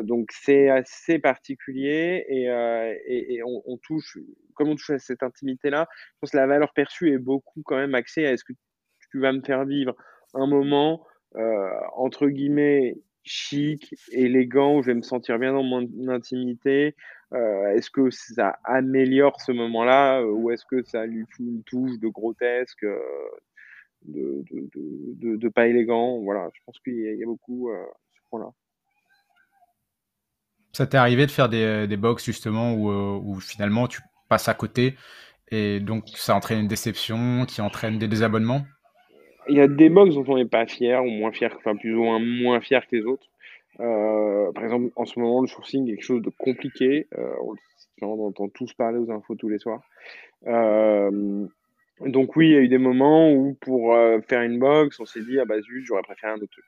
donc 0.03 0.31
c'est 0.33 0.69
assez 0.69 1.21
particulier 1.21 2.25
et, 2.29 2.47
et, 3.07 3.43
on, 3.45 3.77
touche, 3.77 4.19
comme 4.55 4.69
on 4.69 4.75
touche 4.75 4.91
à 4.91 4.99
cette 4.99 5.23
intimité-là, 5.23 5.87
je 5.93 6.19
pense 6.21 6.31
que 6.31 6.37
la 6.37 6.47
valeur 6.47 6.73
perçue 6.73 7.13
est 7.13 7.19
beaucoup 7.19 7.63
quand 7.65 7.77
même 7.77 7.95
axée 7.95 8.27
à 8.27 8.33
est-ce 8.33 8.43
que 8.43 8.55
tu 9.13 9.21
vas 9.21 9.33
me 9.33 9.43
faire 9.43 9.65
vivre 9.65 9.95
un 10.35 10.47
moment 10.47 11.07
entre 11.95 12.29
guillemets 12.29 12.97
chic, 13.23 13.95
élégant, 14.11 14.77
où 14.77 14.83
je 14.83 14.89
vais 14.89 14.95
me 14.95 15.03
sentir 15.03 15.39
bien 15.39 15.53
dans 15.53 15.63
mon 15.63 15.87
intimité, 16.09 16.95
euh, 17.33 17.75
est-ce 17.75 17.91
que 17.91 18.11
ça 18.11 18.57
améliore 18.65 19.41
ce 19.41 19.51
moment-là 19.51 20.21
euh, 20.21 20.31
ou 20.31 20.51
est-ce 20.51 20.65
que 20.65 20.83
ça 20.85 21.07
lui 21.07 21.25
fout 21.31 21.45
une 21.47 21.63
touche 21.65 21.99
de 21.99 22.09
grotesque, 22.09 22.85
euh, 22.85 22.99
de, 24.05 24.45
de, 25.37 25.49
pas 25.49 25.67
élégant? 25.67 26.21
Voilà, 26.21 26.49
je 26.55 26.61
pense 26.65 26.79
qu'il 26.79 26.95
y, 26.95 27.23
a 27.23 27.27
beaucoup 27.27 27.71
ce 28.15 28.21
point-là. 28.31 28.51
Ça 30.73 30.87
t'est 30.87 30.99
arrivé 30.99 31.27
de 31.27 31.31
faire 31.31 31.49
des, 31.49 31.89
des 31.89 31.97
box 31.97 32.25
justement 32.25 32.75
où, 32.75 32.91
où, 32.91 33.41
finalement 33.41 33.89
tu 33.89 34.03
passes 34.29 34.49
à 34.49 34.55
côté 34.55 34.95
et 35.51 35.81
donc 35.81 36.09
ça 36.15 36.37
entraîne 36.37 36.61
une 36.61 36.69
déception 36.69 37.47
qui 37.47 37.61
entraîne 37.61 37.99
des 37.99 38.09
désabonnements? 38.09 38.65
Il 39.49 39.57
y 39.57 39.61
a 39.61 39.69
des 39.69 39.89
box 39.89 40.15
dont 40.15 40.25
on 40.29 40.37
n'est 40.37 40.45
pas 40.45 40.67
fier 40.67 41.03
ou 41.03 41.09
moins 41.09 41.33
fier, 41.33 41.53
enfin 41.57 41.77
plus 41.77 41.95
ou 41.95 42.03
moins 42.05 42.21
moins 42.21 42.61
fier 42.61 42.87
que 42.87 42.95
les 42.95 43.05
autres. 43.05 43.27
Euh, 43.81 44.53
par 44.53 44.65
exemple, 44.65 44.91
en 44.97 45.05
ce 45.05 45.19
moment, 45.19 45.41
le 45.41 45.49
sourcing 45.49 45.87
est 45.89 45.97
quelque 45.97 46.05
chose 46.05 46.23
de 46.23 46.31
compliqué. 46.31 47.09
Euh, 47.17 47.35
on, 48.03 48.27
entend 48.27 48.49
tous 48.49 48.73
parler 48.75 48.99
aux 48.99 49.11
infos 49.11 49.35
tous 49.35 49.49
les 49.49 49.59
soirs. 49.59 49.83
Euh, 50.47 51.47
donc 52.01 52.37
oui, 52.37 52.49
il 52.49 52.53
y 52.53 52.57
a 52.57 52.61
eu 52.61 52.69
des 52.69 52.79
moments 52.79 53.33
où 53.33 53.55
pour 53.61 53.97
faire 54.29 54.43
une 54.43 54.59
box, 54.59 55.01
on 55.01 55.07
s'est 55.07 55.23
dit, 55.23 55.41
ah 55.41 55.47
bah 55.47 55.61
zut, 55.61 55.85
j'aurais 55.87 56.03
préféré 56.03 56.33
un 56.33 56.37
autre 56.37 56.53
truc. 56.53 56.65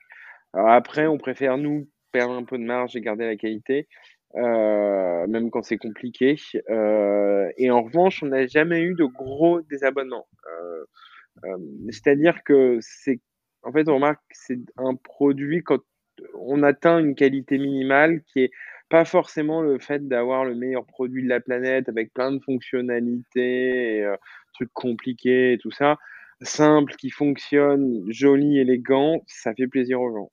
Après, 0.53 1.05
on 1.05 1.19
préfère 1.19 1.57
nous 1.57 1.87
perdre 2.11 2.33
un 2.33 2.43
peu 2.43 2.57
de 2.57 2.63
marge 2.63 2.95
et 2.95 3.01
garder 3.01 3.25
la 3.25 3.35
qualité, 3.35 3.87
même 4.33 5.51
quand 5.51 5.61
c'est 5.61 5.77
compliqué. 5.77 6.35
et 6.67 7.71
en 7.71 7.83
revanche, 7.83 8.23
on 8.23 8.27
n'a 8.27 8.47
jamais 8.47 8.81
eu 8.81 8.95
de 8.95 9.05
gros 9.05 9.61
désabonnements. 9.61 10.27
C'est-à-dire 11.91 12.43
que 12.43 12.79
c'est, 12.81 13.19
en 13.61 13.71
fait, 13.71 13.87
on 13.87 13.95
remarque 13.95 14.21
que 14.29 14.35
c'est 14.35 14.59
un 14.77 14.95
produit 14.95 15.61
quand 15.61 15.79
on 16.35 16.63
atteint 16.63 16.99
une 16.99 17.15
qualité 17.15 17.57
minimale 17.57 18.21
qui 18.23 18.41
est 18.41 18.51
pas 18.89 19.05
forcément 19.05 19.61
le 19.61 19.79
fait 19.79 20.07
d'avoir 20.07 20.45
le 20.45 20.55
meilleur 20.55 20.85
produit 20.85 21.23
de 21.23 21.29
la 21.29 21.39
planète 21.39 21.87
avec 21.89 22.13
plein 22.13 22.31
de 22.31 22.39
fonctionnalités, 22.39 24.03
euh, 24.03 24.15
trucs 24.53 24.73
compliqués 24.73 25.53
et 25.53 25.57
tout 25.59 25.71
ça. 25.71 25.97
Simple, 26.41 26.95
qui 26.95 27.09
fonctionne, 27.09 28.05
joli, 28.09 28.59
élégant, 28.59 29.21
ça 29.27 29.53
fait 29.53 29.67
plaisir 29.67 30.01
aux 30.01 30.11
gens. 30.11 30.31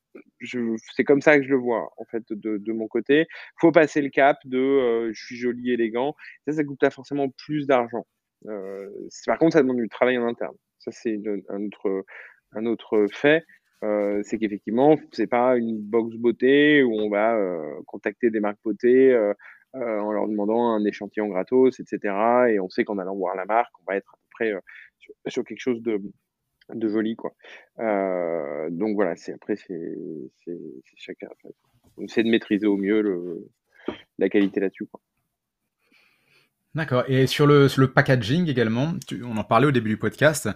c'est 0.95 1.05
comme 1.05 1.21
ça 1.21 1.37
que 1.37 1.45
je 1.45 1.49
le 1.49 1.57
vois, 1.57 1.91
en 1.97 2.05
fait, 2.05 2.23
de, 2.31 2.73
mon 2.73 2.87
côté. 2.87 3.27
faut 3.61 3.73
passer 3.73 4.03
le 4.03 4.09
cap 4.11 4.39
de 4.45 4.59
euh, 4.59 5.13
je 5.13 5.25
suis 5.25 5.37
joli, 5.37 5.73
élégant. 5.73 6.15
Ça, 6.47 6.53
ça 6.55 6.65
coûte 6.65 6.79
pas 6.79 6.91
forcément 6.91 7.29
plus 7.31 7.67
d'argent. 7.67 8.07
Euh, 8.47 8.89
par 9.27 9.39
contre, 9.39 9.55
ça 9.55 9.63
demande 9.63 9.79
du 9.79 9.89
travail 9.89 10.17
en 10.17 10.27
interne. 10.27 10.55
Ça, 10.79 10.93
c'est 10.93 11.21
un 11.49 12.67
autre 12.67 13.07
fait. 13.13 13.45
Euh, 13.85 14.23
c'est 14.25 14.39
qu'effectivement, 14.39 14.97
c'est 15.13 15.27
pas 15.27 15.57
une 15.57 15.79
box 15.79 16.17
beauté 16.17 16.83
où 16.83 16.93
on 16.99 17.11
va 17.11 17.37
euh, 17.37 17.81
contacter 17.87 18.31
des 18.31 18.41
marques 18.41 18.59
beauté 18.65 19.13
euh, 19.13 19.35
en 19.75 20.13
leur 20.13 20.29
demandant 20.29 20.71
un 20.71 20.85
échantillon 20.85 21.29
gratos, 21.29 21.79
etc. 21.81 22.15
Et 22.51 22.61
on 22.61 22.69
sait 22.71 22.85
qu'en 22.85 22.99
allant 22.99 23.15
voir 23.15 23.37
la 23.37 23.45
marque, 23.45 23.73
on 23.81 23.85
va 23.91 23.97
être 23.97 24.15
à 24.15 24.17
peu 24.17 24.29
près 24.31 24.53
sur, 25.29 25.45
quelque 25.45 25.61
chose 25.61 25.83
de, 25.83 26.01
de 26.73 26.89
joli, 26.89 27.15
quoi. 27.15 27.33
donc 28.71 28.95
voilà, 28.95 29.15
c'est 29.17 29.35
après 29.35 29.57
c'est 29.57 29.99
chacun. 30.97 31.29
On 31.99 32.05
essaie 32.05 32.23
de 32.23 32.31
maîtriser 32.31 32.67
au 32.67 32.77
mieux 32.77 33.03
le, 33.03 33.49
la 34.19 34.29
qualité 34.31 34.61
là-dessus, 34.61 34.87
quoi. 34.87 35.01
D'accord. 36.77 37.05
Et 37.09 37.27
sur 37.27 37.47
le, 37.47 37.69
le 37.75 37.91
packaging 37.91 38.51
également, 38.51 38.93
on 39.25 39.39
en 39.39 39.45
parlait 39.45 39.67
au 39.67 39.71
début 39.71 39.89
du 39.89 39.97
podcast. 39.97 40.51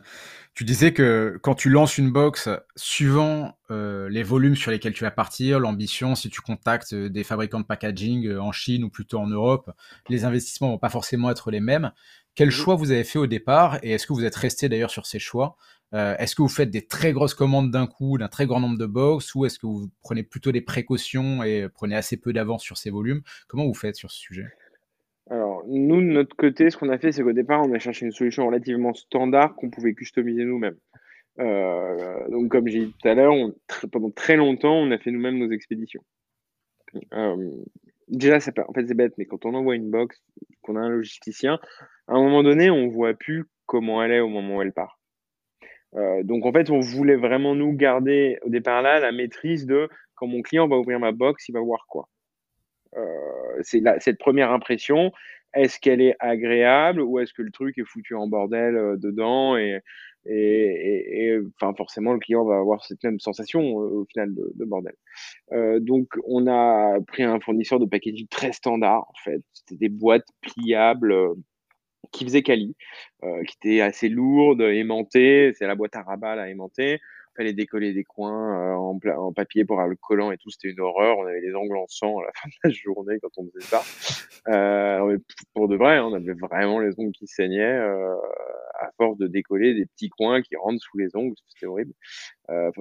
Tu 0.52 0.64
disais 0.64 0.92
que 0.92 1.38
quand 1.42 1.54
tu 1.54 1.70
lances 1.70 1.96
une 1.96 2.12
box, 2.12 2.50
suivant 2.76 3.56
euh, 3.70 4.06
les 4.10 4.22
volumes 4.22 4.54
sur 4.54 4.70
lesquels 4.70 4.92
tu 4.92 5.02
vas 5.02 5.10
partir, 5.10 5.58
l'ambition, 5.58 6.14
si 6.14 6.28
tu 6.28 6.42
contactes 6.42 6.92
euh, 6.92 7.08
des 7.08 7.24
fabricants 7.24 7.60
de 7.60 7.64
packaging 7.64 8.26
euh, 8.26 8.42
en 8.42 8.52
Chine 8.52 8.84
ou 8.84 8.90
plutôt 8.90 9.18
en 9.18 9.28
Europe, 9.28 9.70
les 10.10 10.26
investissements 10.26 10.68
vont 10.68 10.78
pas 10.78 10.90
forcément 10.90 11.30
être 11.30 11.50
les 11.50 11.60
mêmes. 11.60 11.90
Quel 12.34 12.50
choix 12.50 12.74
vous 12.74 12.90
avez 12.90 13.04
fait 13.04 13.18
au 13.18 13.26
départ 13.26 13.78
et 13.82 13.92
est-ce 13.92 14.06
que 14.06 14.12
vous 14.12 14.26
êtes 14.26 14.36
resté 14.36 14.68
d'ailleurs 14.68 14.90
sur 14.90 15.06
ces 15.06 15.18
choix? 15.18 15.56
Est-ce 15.92 16.36
que 16.36 16.42
vous 16.42 16.48
faites 16.48 16.70
des 16.70 16.86
très 16.86 17.12
grosses 17.12 17.34
commandes 17.34 17.72
d'un 17.72 17.88
coup, 17.88 18.18
d'un 18.18 18.28
très 18.28 18.46
grand 18.46 18.60
nombre 18.60 18.78
de 18.78 18.86
box 18.86 19.34
ou 19.34 19.46
est-ce 19.46 19.58
que 19.58 19.66
vous 19.66 19.90
prenez 20.02 20.22
plutôt 20.22 20.52
des 20.52 20.60
précautions 20.60 21.42
et 21.42 21.66
prenez 21.74 21.96
assez 21.96 22.16
peu 22.16 22.32
d'avance 22.32 22.62
sur 22.62 22.78
ces 22.78 22.90
volumes? 22.90 23.22
Comment 23.48 23.66
vous 23.66 23.74
faites 23.74 23.96
sur 23.96 24.10
ce 24.12 24.20
sujet? 24.20 24.46
Alors, 25.30 25.62
nous, 25.68 26.00
de 26.00 26.06
notre 26.06 26.34
côté, 26.34 26.70
ce 26.70 26.76
qu'on 26.76 26.88
a 26.88 26.98
fait, 26.98 27.12
c'est 27.12 27.22
qu'au 27.22 27.32
départ, 27.32 27.62
on 27.64 27.72
a 27.72 27.78
cherché 27.78 28.04
une 28.04 28.10
solution 28.10 28.46
relativement 28.46 28.92
standard 28.94 29.54
qu'on 29.54 29.70
pouvait 29.70 29.94
customiser 29.94 30.44
nous-mêmes. 30.44 30.76
Euh, 31.38 32.28
donc, 32.28 32.50
comme 32.50 32.66
j'ai 32.66 32.86
dit 32.86 32.94
tout 33.00 33.08
à 33.08 33.14
l'heure, 33.14 33.32
pendant 33.92 34.10
très 34.10 34.36
longtemps, 34.36 34.74
on 34.74 34.90
a 34.90 34.98
fait 34.98 35.12
nous-mêmes 35.12 35.38
nos 35.38 35.52
expéditions. 35.52 36.02
Euh, 37.14 37.50
déjà, 38.08 38.38
en 38.38 38.72
fait, 38.72 38.86
c'est 38.88 38.94
bête, 38.94 39.14
mais 39.18 39.24
quand 39.24 39.46
on 39.46 39.54
envoie 39.54 39.76
une 39.76 39.88
box, 39.88 40.20
qu'on 40.62 40.74
a 40.74 40.80
un 40.80 40.88
logisticien, 40.88 41.60
à 42.08 42.14
un 42.14 42.20
moment 42.20 42.42
donné, 42.42 42.68
on 42.68 42.88
voit 42.88 43.14
plus 43.14 43.44
comment 43.66 44.02
elle 44.02 44.10
est 44.10 44.20
au 44.20 44.28
moment 44.28 44.56
où 44.56 44.62
elle 44.62 44.72
part. 44.72 44.98
Euh, 45.94 46.24
donc, 46.24 46.44
en 46.44 46.52
fait, 46.52 46.70
on 46.70 46.80
voulait 46.80 47.16
vraiment 47.16 47.54
nous 47.54 47.72
garder 47.72 48.38
au 48.42 48.48
départ 48.48 48.82
là 48.82 48.98
la 48.98 49.12
maîtrise 49.12 49.64
de 49.64 49.88
quand 50.16 50.26
mon 50.26 50.42
client 50.42 50.66
va 50.66 50.76
ouvrir 50.76 50.98
ma 50.98 51.12
box, 51.12 51.48
il 51.48 51.52
va 51.52 51.60
voir 51.60 51.86
quoi. 51.88 52.08
Euh, 52.96 53.60
c'est 53.62 53.82
cette 54.00 54.18
première 54.18 54.50
impression, 54.50 55.12
est-ce 55.54 55.78
qu'elle 55.80 56.00
est 56.00 56.16
agréable 56.20 57.00
ou 57.00 57.18
est-ce 57.18 57.32
que 57.32 57.42
le 57.42 57.50
truc 57.50 57.78
est 57.78 57.84
foutu 57.84 58.14
en 58.14 58.26
bordel 58.26 58.74
dedans 58.98 59.56
et, 59.56 59.80
et, 60.26 61.38
enfin 61.56 61.74
forcément 61.74 62.12
le 62.12 62.18
client 62.18 62.44
va 62.44 62.58
avoir 62.58 62.84
cette 62.84 63.02
même 63.02 63.18
sensation 63.18 63.74
au 63.74 64.04
final 64.04 64.34
de, 64.34 64.64
bordel. 64.64 64.94
donc 65.80 66.08
on 66.26 66.46
a 66.46 67.00
pris 67.06 67.22
un 67.22 67.40
fournisseur 67.40 67.80
de 67.80 67.86
packaging 67.86 68.28
très 68.28 68.52
standard 68.52 69.06
en 69.08 69.18
fait, 69.24 69.42
c'était 69.52 69.76
des 69.76 69.88
boîtes 69.88 70.28
pliables 70.42 71.14
qui 72.12 72.24
faisaient 72.24 72.42
Cali, 72.42 72.76
qui 73.22 73.56
étaient 73.62 73.80
assez 73.80 74.08
lourdes, 74.08 74.60
aimantées, 74.60 75.52
c'est 75.54 75.66
la 75.66 75.74
boîte 75.74 75.96
à 75.96 76.02
rabat 76.02 76.36
là 76.36 76.48
aimantée 76.48 77.00
fallait 77.36 77.52
décoller 77.52 77.92
des 77.92 78.04
coins 78.04 78.54
euh, 78.54 78.74
en, 78.74 78.98
en, 79.16 79.32
papier 79.32 79.64
pour 79.64 79.76
avoir 79.76 79.88
le 79.88 79.96
collant 79.96 80.32
et 80.32 80.38
tout, 80.38 80.50
c'était 80.50 80.68
une 80.68 80.80
horreur. 80.80 81.18
On 81.18 81.26
avait 81.26 81.40
les 81.40 81.54
ongles 81.54 81.76
en 81.76 81.86
sang 81.88 82.18
à 82.18 82.24
la 82.24 82.32
fin 82.34 82.48
de 82.48 82.54
la 82.64 82.70
journée 82.70 83.18
quand 83.20 83.30
on 83.36 83.46
faisait 83.50 83.66
ça. 83.66 83.82
Euh, 84.48 85.18
pour 85.54 85.68
de 85.68 85.76
vrai, 85.76 85.96
hein, 85.96 86.04
on 86.04 86.14
avait 86.14 86.34
vraiment 86.34 86.80
les 86.80 86.98
ongles 86.98 87.12
qui 87.12 87.26
saignaient 87.26 87.60
euh, 87.60 88.14
à 88.80 88.90
force 88.96 89.18
de 89.18 89.26
décoller 89.26 89.74
des 89.74 89.86
petits 89.86 90.08
coins 90.08 90.42
qui 90.42 90.56
rentrent 90.56 90.82
sous 90.82 90.98
les 90.98 91.14
ongles, 91.14 91.34
c'était 91.48 91.66
horrible. 91.66 91.92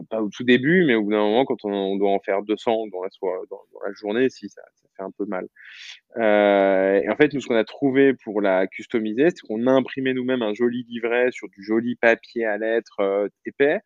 Pas 0.10 0.24
au 0.24 0.30
tout 0.30 0.44
début, 0.44 0.84
mais 0.86 0.96
au 0.96 1.04
bout 1.04 1.12
d'un 1.12 1.20
moment, 1.20 1.46
quand 1.46 1.64
on, 1.64 1.96
doit 1.98 2.10
en 2.10 2.20
faire 2.20 2.42
200 2.42 2.88
dans 2.92 3.04
la, 3.04 3.10
dans, 3.22 3.62
dans 3.72 3.86
la 3.86 3.94
journée, 3.94 4.28
si 4.32 4.50
ça, 4.50 4.64
ça, 4.74 4.90
fait 4.98 5.04
un 5.04 5.12
peu 5.12 5.26
mal. 5.26 5.46
et 6.16 7.08
en 7.08 7.16
fait, 7.16 7.32
nous, 7.34 7.40
ce 7.40 7.48
qu'on 7.48 7.56
a 7.56 7.64
trouvé 7.64 8.16
pour 8.16 8.42
la 8.42 8.66
customiser, 8.66 9.30
c'est 9.30 9.46
qu'on 9.48 9.68
a 9.68 9.72
imprimé 9.72 10.16
nous-mêmes 10.16 10.42
un 10.42 10.56
joli 10.56 10.86
livret 10.90 11.30
sur 11.32 11.50
du 11.50 11.64
joli 11.64 11.96
papier 11.96 12.46
à 12.46 12.58
lettres 12.58 13.30
épais. 13.46 13.82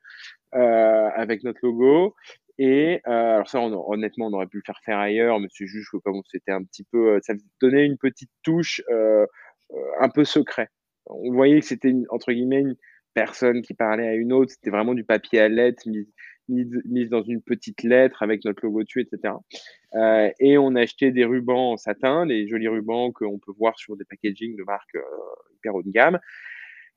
Euh, 0.56 1.10
avec 1.16 1.44
notre 1.44 1.60
logo. 1.64 2.16
Et 2.60 3.02
euh, 3.08 3.36
alors 3.36 3.50
ça, 3.50 3.60
honnêtement, 3.60 4.28
on 4.28 4.34
aurait 4.34 4.46
pu 4.46 4.58
le 4.58 4.64
faire 4.64 4.80
faire 4.86 5.00
ailleurs, 5.00 5.40
mais 5.40 5.48
c'est 5.50 5.66
juste 5.66 5.90
que 5.92 5.98
comme 5.98 6.22
c'était 6.30 6.52
un 6.52 6.64
petit 6.64 6.84
peu, 6.84 7.16
euh, 7.16 7.20
ça 7.24 7.34
donnait 7.60 7.86
une 7.86 7.98
petite 7.98 8.30
touche 8.44 8.82
un 10.00 10.10
peu 10.10 10.24
secret. 10.24 10.70
On 11.08 11.32
voyait 11.34 11.60
que 11.60 11.66
c'était 11.66 11.94
entre 12.10 12.32
guillemets 12.32 12.60
une 12.60 12.76
personne 13.16 13.64
qui 13.64 13.74
parlait 13.74 14.08
à 14.08 14.14
une 14.14 14.32
autre. 14.32 14.52
C'était 14.52 14.70
vraiment 14.70 14.94
du 14.94 15.04
papier 15.04 15.40
à 15.40 15.50
lettres 15.50 15.90
mis, 16.48 17.08
dans 17.10 17.24
une 17.24 17.42
petite 17.42 17.82
lettre 17.82 18.22
avec 18.22 18.46
notre 18.46 18.64
logo 18.64 18.84
dessus, 18.84 19.02
etc. 19.02 19.34
Et 20.40 20.60
on 20.60 20.76
achetait 20.76 21.12
des 21.12 21.26
rubans 21.26 21.72
en 21.72 21.78
satin, 21.78 22.28
des 22.28 22.48
jolis 22.48 22.68
rubans 22.68 23.12
qu'on 23.12 23.40
peut 23.40 23.54
voir 23.58 23.78
sur 23.80 23.98
des 23.98 24.06
packaging 24.06 24.56
de 24.56 24.64
marques 24.64 24.98
hyper 25.56 25.74
haut 25.74 25.84
de 25.84 25.92
gamme. 25.92 26.20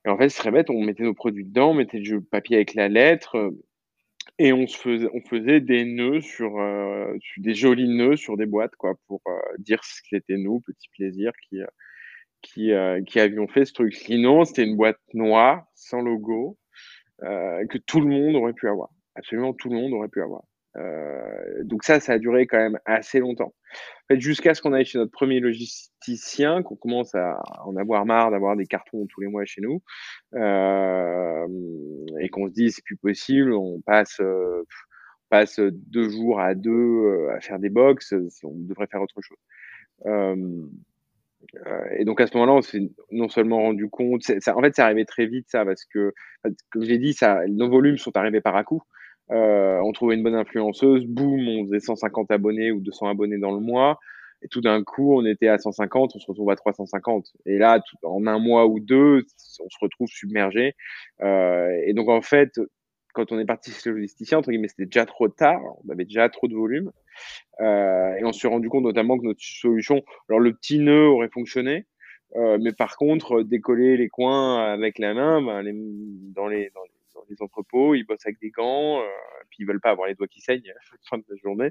Et 0.06 0.08
en 0.08 0.16
fait, 0.16 0.28
c'est 0.28 0.38
très 0.38 0.52
bête, 0.52 0.70
on 0.70 0.80
mettait 0.84 1.02
nos 1.02 1.14
produits 1.14 1.44
dedans, 1.44 1.70
on 1.70 1.74
mettait 1.74 1.98
du 1.98 2.20
papier 2.20 2.56
avec 2.56 2.74
la 2.74 2.88
lettre, 2.88 3.36
euh, 3.36 3.50
et 4.38 4.52
on, 4.52 4.68
se 4.68 4.78
faisait, 4.78 5.08
on 5.12 5.20
faisait 5.20 5.60
des 5.60 5.84
nœuds 5.84 6.20
sur, 6.20 6.60
euh, 6.60 7.12
des 7.38 7.54
jolis 7.54 7.88
nœuds 7.88 8.16
sur 8.16 8.36
des 8.36 8.46
boîtes, 8.46 8.76
quoi, 8.76 8.94
pour 9.08 9.20
euh, 9.26 9.32
dire 9.58 9.82
ce 9.82 10.00
que 10.02 10.08
c'était 10.12 10.36
nous, 10.36 10.60
petit 10.60 10.88
plaisir, 10.96 11.32
qui, 11.48 11.58
qui, 12.42 12.70
qui 13.06 13.20
avions 13.20 13.48
fait 13.48 13.64
ce 13.64 13.72
truc. 13.72 13.94
Sinon, 13.94 14.44
c'était 14.44 14.64
une 14.64 14.76
boîte 14.76 15.00
noire, 15.14 15.66
sans 15.74 16.02
logo, 16.02 16.56
que 17.20 17.78
tout 17.78 18.00
le 18.00 18.06
monde 18.06 18.36
aurait 18.36 18.52
pu 18.52 18.68
avoir. 18.68 18.90
Absolument 19.16 19.54
tout 19.54 19.70
le 19.70 19.76
monde 19.76 19.92
aurait 19.94 20.08
pu 20.08 20.22
avoir. 20.22 20.44
Euh, 20.76 21.62
donc 21.64 21.84
ça, 21.84 22.00
ça 22.00 22.14
a 22.14 22.18
duré 22.18 22.46
quand 22.46 22.58
même 22.58 22.78
assez 22.84 23.18
longtemps. 23.18 23.54
Jusqu'à 24.10 24.54
ce 24.54 24.62
qu'on 24.62 24.72
aille 24.72 24.84
chez 24.84 24.98
notre 24.98 25.10
premier 25.10 25.40
logisticien, 25.40 26.62
qu'on 26.62 26.76
commence 26.76 27.14
à 27.14 27.40
en 27.64 27.76
avoir 27.76 28.06
marre 28.06 28.30
d'avoir 28.30 28.56
des 28.56 28.66
cartons 28.66 29.06
tous 29.06 29.20
les 29.20 29.28
mois 29.28 29.44
chez 29.44 29.60
nous, 29.60 29.82
euh, 30.34 31.46
et 32.20 32.28
qu'on 32.28 32.46
se 32.46 32.52
dit 32.52 32.70
c'est 32.70 32.84
plus 32.84 32.96
possible, 32.96 33.52
on 33.52 33.80
passe, 33.80 34.20
euh, 34.20 34.64
deux 35.72 36.08
jours 36.08 36.40
à 36.40 36.54
deux 36.54 37.28
à 37.30 37.40
faire 37.40 37.58
des 37.58 37.70
box, 37.70 38.14
on 38.44 38.54
devrait 38.54 38.86
faire 38.86 39.02
autre 39.02 39.20
chose. 39.20 39.38
Et 41.98 42.04
donc 42.04 42.20
à 42.20 42.26
ce 42.26 42.36
moment-là, 42.36 42.52
on 42.52 42.62
s'est 42.62 42.90
non 43.10 43.28
seulement 43.28 43.58
rendu 43.58 43.88
compte, 43.88 44.22
en 44.30 44.60
fait, 44.60 44.74
c'est 44.74 44.82
arrivé 44.82 45.04
très 45.04 45.26
vite 45.26 45.46
ça, 45.48 45.64
parce 45.64 45.84
que, 45.84 46.12
comme 46.70 46.84
j'ai 46.84 46.98
dit, 46.98 47.16
nos 47.48 47.68
volumes 47.68 47.98
sont 47.98 48.16
arrivés 48.16 48.40
par 48.40 48.56
à 48.56 48.62
coup. 48.62 48.82
Euh, 49.30 49.78
on 49.82 49.92
trouvait 49.92 50.14
une 50.14 50.22
bonne 50.22 50.34
influenceuse, 50.34 51.04
boum, 51.04 51.48
on 51.48 51.66
faisait 51.66 51.80
150 51.80 52.30
abonnés 52.30 52.70
ou 52.70 52.80
200 52.80 53.08
abonnés 53.08 53.38
dans 53.38 53.52
le 53.52 53.60
mois. 53.60 53.98
Et 54.42 54.48
tout 54.48 54.60
d'un 54.60 54.82
coup, 54.84 55.16
on 55.16 55.24
était 55.24 55.48
à 55.48 55.58
150, 55.58 56.12
on 56.14 56.18
se 56.18 56.26
retrouve 56.26 56.50
à 56.50 56.56
350. 56.56 57.32
Et 57.46 57.58
là, 57.58 57.80
en 58.02 58.26
un 58.26 58.38
mois 58.38 58.66
ou 58.66 58.80
deux, 58.80 59.24
on 59.60 59.68
se 59.68 59.78
retrouve 59.80 60.08
submergé. 60.08 60.74
Euh, 61.22 61.70
et 61.86 61.94
donc, 61.94 62.08
en 62.08 62.20
fait, 62.20 62.60
quand 63.14 63.32
on 63.32 63.38
est 63.38 63.46
parti 63.46 63.72
chez 63.72 63.88
le 63.88 63.96
logisticien, 63.96 64.38
entre 64.38 64.50
guillemets, 64.50 64.68
c'était 64.68 64.84
déjà 64.84 65.06
trop 65.06 65.28
tard. 65.28 65.60
On 65.84 65.90
avait 65.90 66.04
déjà 66.04 66.28
trop 66.28 66.48
de 66.48 66.54
volume. 66.54 66.92
Euh, 67.60 68.14
et 68.16 68.24
on 68.24 68.32
s'est 68.32 68.46
rendu 68.46 68.68
compte 68.68 68.84
notamment 68.84 69.18
que 69.18 69.24
notre 69.24 69.40
solution, 69.42 70.02
alors 70.28 70.40
le 70.40 70.52
petit 70.52 70.78
nœud 70.78 71.08
aurait 71.08 71.30
fonctionné, 71.30 71.86
euh, 72.36 72.58
mais 72.60 72.72
par 72.72 72.96
contre, 72.96 73.42
décoller 73.42 73.96
les 73.96 74.08
coins 74.08 74.62
avec 74.64 74.98
la 74.98 75.14
main, 75.14 75.40
ben, 75.40 75.62
les, 75.62 75.72
dans, 75.72 76.46
les, 76.46 76.70
dans, 76.74 76.82
les, 76.82 76.90
les 77.28 77.40
entrepôts, 77.40 77.94
ils 77.94 78.04
bossent 78.04 78.24
avec 78.24 78.38
des 78.40 78.50
gants, 78.50 79.00
euh, 79.00 79.06
puis 79.50 79.58
ils 79.60 79.66
veulent 79.66 79.80
pas 79.80 79.90
avoir 79.90 80.08
les 80.08 80.14
doigts 80.14 80.28
qui 80.28 80.40
saignent 80.40 80.70
à 80.70 80.74
la 80.74 80.80
fin 81.08 81.18
de 81.18 81.24
la 81.28 81.36
journée. 81.36 81.70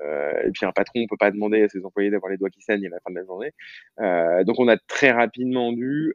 Euh, 0.00 0.42
et 0.44 0.50
puis 0.50 0.66
un 0.66 0.72
patron, 0.72 1.00
on 1.00 1.06
peut 1.06 1.16
pas 1.18 1.30
demander 1.30 1.62
à 1.62 1.68
ses 1.68 1.84
employés 1.84 2.10
d'avoir 2.10 2.30
les 2.30 2.38
doigts 2.38 2.50
qui 2.50 2.62
saignent 2.62 2.86
à 2.86 2.90
la 2.90 3.00
fin 3.00 3.10
de 3.10 3.16
la 3.16 3.24
journée. 3.24 3.52
Euh, 4.00 4.44
donc 4.44 4.58
on 4.58 4.68
a 4.68 4.76
très 4.76 5.10
rapidement 5.10 5.72
dû 5.72 6.14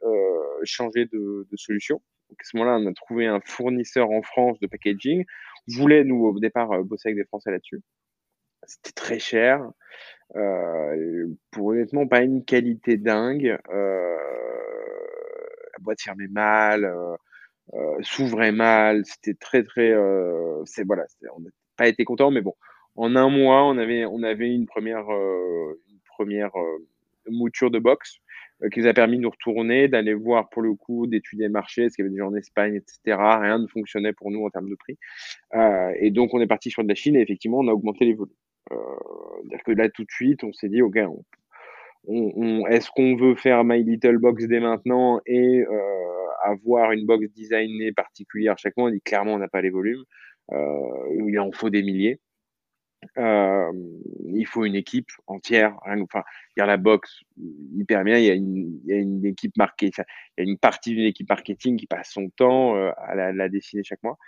changer 0.64 1.06
de, 1.06 1.46
solution. 1.54 2.00
Donc 2.28 2.38
à 2.40 2.44
ce 2.44 2.56
moment-là, 2.56 2.78
on 2.78 2.86
a 2.86 2.92
trouvé 2.92 3.26
un 3.26 3.40
fournisseur 3.44 4.10
en 4.10 4.22
France 4.22 4.58
de 4.60 4.66
packaging. 4.66 5.24
On 5.68 5.80
voulait, 5.80 6.04
nous, 6.04 6.24
au 6.24 6.38
départ, 6.38 6.68
bosser 6.84 7.08
avec 7.08 7.18
des 7.18 7.24
Français 7.24 7.50
là-dessus. 7.50 7.80
C'était 8.66 8.92
très 8.92 9.18
cher. 9.18 9.62
pour 11.50 11.66
honnêtement, 11.66 12.06
pas 12.06 12.22
une 12.22 12.44
qualité 12.44 12.96
dingue. 12.96 13.58
la 13.70 14.18
boîte 15.80 16.02
fermait 16.02 16.28
mal 16.28 16.92
s'ouvrait 18.00 18.52
mal. 18.52 19.04
C'était 19.04 19.34
très, 19.34 19.62
très. 19.62 19.90
Euh, 19.92 20.62
c'est 20.64 20.84
voilà, 20.86 21.04
on 21.36 21.40
n'a 21.40 21.50
pas 21.76 21.88
été 21.88 22.04
content, 22.04 22.30
mais 22.30 22.40
bon, 22.40 22.54
en 22.96 23.16
un 23.16 23.28
mois, 23.28 23.64
on 23.64 23.78
avait, 23.78 24.04
on 24.04 24.22
avait 24.22 24.52
une 24.52 24.66
première, 24.66 25.10
euh, 25.12 25.80
une 25.88 26.00
première 26.16 26.52
mouture 27.28 27.70
de 27.70 27.78
box 27.78 28.20
qui 28.72 28.80
nous 28.80 28.86
a 28.86 28.92
permis 28.92 29.18
de 29.18 29.22
nous 29.22 29.30
retourner, 29.30 29.88
d'aller 29.88 30.14
voir 30.14 30.48
pour 30.48 30.62
le 30.62 30.74
coup, 30.74 31.06
d'étudier 31.06 31.46
le 31.46 31.52
marché, 31.52 31.88
ce 31.88 31.94
qu'il 31.94 32.04
y 32.04 32.06
avait 32.06 32.14
déjà 32.14 32.26
en 32.26 32.34
Espagne, 32.34 32.74
etc. 32.74 33.16
Rien 33.40 33.58
ne 33.58 33.66
fonctionnait 33.68 34.12
pour 34.12 34.30
nous 34.30 34.44
en 34.44 34.50
termes 34.50 34.68
de 34.68 34.74
prix. 34.74 34.98
Euh, 35.54 35.92
et 36.00 36.10
donc, 36.10 36.34
on 36.34 36.40
est 36.40 36.46
parti 36.46 36.70
sur 36.70 36.82
de 36.82 36.88
la 36.88 36.94
Chine 36.94 37.16
et 37.16 37.20
effectivement, 37.20 37.58
on 37.58 37.68
a 37.68 37.72
augmenté 37.72 38.04
les 38.04 38.14
volumes. 38.14 38.34
Euh, 38.72 38.76
C'est-à-dire 39.42 39.64
que 39.64 39.72
là, 39.72 39.88
tout 39.88 40.04
de 40.04 40.10
suite, 40.10 40.42
on 40.42 40.52
s'est 40.52 40.68
dit, 40.68 40.82
OK, 40.82 40.96
on, 40.96 41.24
on, 42.08 42.32
on, 42.36 42.66
est-ce 42.66 42.90
qu'on 42.90 43.16
veut 43.16 43.36
faire 43.36 43.62
My 43.64 43.82
Little 43.84 44.18
Box 44.18 44.46
dès 44.46 44.60
maintenant 44.60 45.20
et 45.26 45.60
euh, 45.60 46.27
avoir 46.42 46.92
une 46.92 47.06
box 47.06 47.26
designée 47.34 47.92
particulière 47.92 48.56
chaque 48.58 48.76
mois, 48.76 48.88
on 48.88 48.92
dit 48.92 49.00
clairement 49.00 49.34
on 49.34 49.38
n'a 49.38 49.48
pas 49.48 49.62
les 49.62 49.70
volumes. 49.70 50.04
Euh, 50.52 51.26
il 51.26 51.38
en 51.38 51.52
faut 51.52 51.70
des 51.70 51.82
milliers. 51.82 52.20
Euh, 53.16 53.72
il 54.26 54.46
faut 54.46 54.64
une 54.64 54.74
équipe 54.74 55.10
entière. 55.26 55.76
Enfin, 55.86 56.22
il 56.56 56.60
y 56.60 56.62
a 56.62 56.66
la 56.66 56.76
box 56.76 57.20
hyper 57.76 58.02
bien. 58.04 58.18
Il 58.18 58.24
y 58.24 58.30
a 58.30 58.34
une, 58.96 59.24
équipe 59.24 59.56
marketing. 59.56 60.04
Il 60.36 60.44
y 60.44 60.46
a 60.46 60.50
une 60.50 60.58
partie 60.58 60.94
d'une 60.94 61.04
équipe 61.04 61.28
marketing 61.28 61.76
qui 61.76 61.86
passe 61.86 62.10
son 62.10 62.28
temps 62.30 62.76
euh, 62.76 62.90
à 62.96 63.14
la, 63.14 63.48
dessiner 63.48 63.82
chaque 63.84 64.02
mois. 64.02 64.18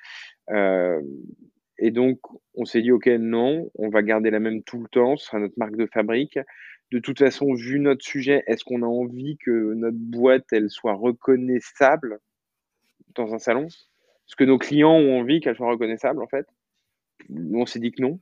Et 1.82 1.90
donc, 1.90 2.18
on 2.54 2.66
s'est 2.66 2.82
dit, 2.82 2.92
OK, 2.92 3.06
non, 3.06 3.70
on 3.74 3.88
va 3.88 4.02
garder 4.02 4.30
la 4.30 4.38
même 4.38 4.62
tout 4.62 4.82
le 4.82 4.88
temps. 4.88 5.16
Ce 5.16 5.26
sera 5.26 5.38
notre 5.38 5.58
marque 5.58 5.76
de 5.76 5.86
fabrique 5.86 6.38
de 6.92 6.98
toute 6.98 7.18
façon, 7.18 7.54
vu 7.54 7.78
notre 7.78 8.04
sujet, 8.04 8.42
est-ce 8.46 8.64
qu'on 8.64 8.82
a 8.82 8.86
envie 8.86 9.36
que 9.38 9.74
notre 9.74 9.96
boîte, 9.96 10.46
elle 10.52 10.70
soit 10.70 10.94
reconnaissable 10.94 12.18
dans 13.14 13.32
un 13.34 13.38
salon? 13.38 13.66
Est-ce 13.66 14.36
que 14.36 14.44
nos 14.44 14.58
clients 14.58 14.94
ont 14.94 15.20
envie 15.20 15.40
qu'elle 15.40 15.56
soit 15.56 15.70
reconnaissable, 15.70 16.22
en 16.22 16.28
fait 16.28 16.46
on 17.28 17.66
s'est 17.66 17.80
dit 17.80 17.92
que 17.92 18.02
non. 18.02 18.20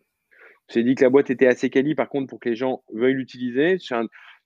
On 0.68 0.72
s'est 0.72 0.83
dit 0.83 0.94
que 0.94 1.04
la 1.04 1.11
boîte 1.11 1.31
était 1.31 1.46
assez 1.46 1.70
quali, 1.70 1.94
par 1.94 2.09
contre, 2.09 2.28
pour 2.28 2.40
que 2.40 2.48
les 2.48 2.57
gens 2.57 2.83
veuillent 2.92 3.14
l'utiliser. 3.14 3.78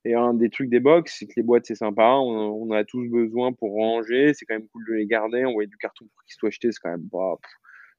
Et 0.04 0.14
un 0.14 0.34
des 0.34 0.50
trucs 0.50 0.68
des 0.68 0.80
box, 0.80 1.16
c'est 1.18 1.26
que 1.26 1.32
les 1.36 1.42
boîtes, 1.42 1.66
c'est 1.66 1.74
sympa. 1.74 2.16
On, 2.16 2.70
a 2.72 2.84
tous 2.84 3.08
besoin 3.08 3.52
pour 3.52 3.72
ranger. 3.72 4.32
C'est 4.34 4.44
quand 4.46 4.54
même 4.54 4.68
cool 4.68 4.84
de 4.88 4.94
les 4.94 5.06
garder. 5.06 5.44
Envoyer 5.44 5.68
du 5.68 5.76
carton 5.76 6.06
pour 6.06 6.24
qu'ils 6.24 6.34
soient 6.34 6.48
achetés, 6.48 6.70
c'est 6.72 6.80
quand 6.80 6.90
même 6.90 7.08
pas, 7.10 7.36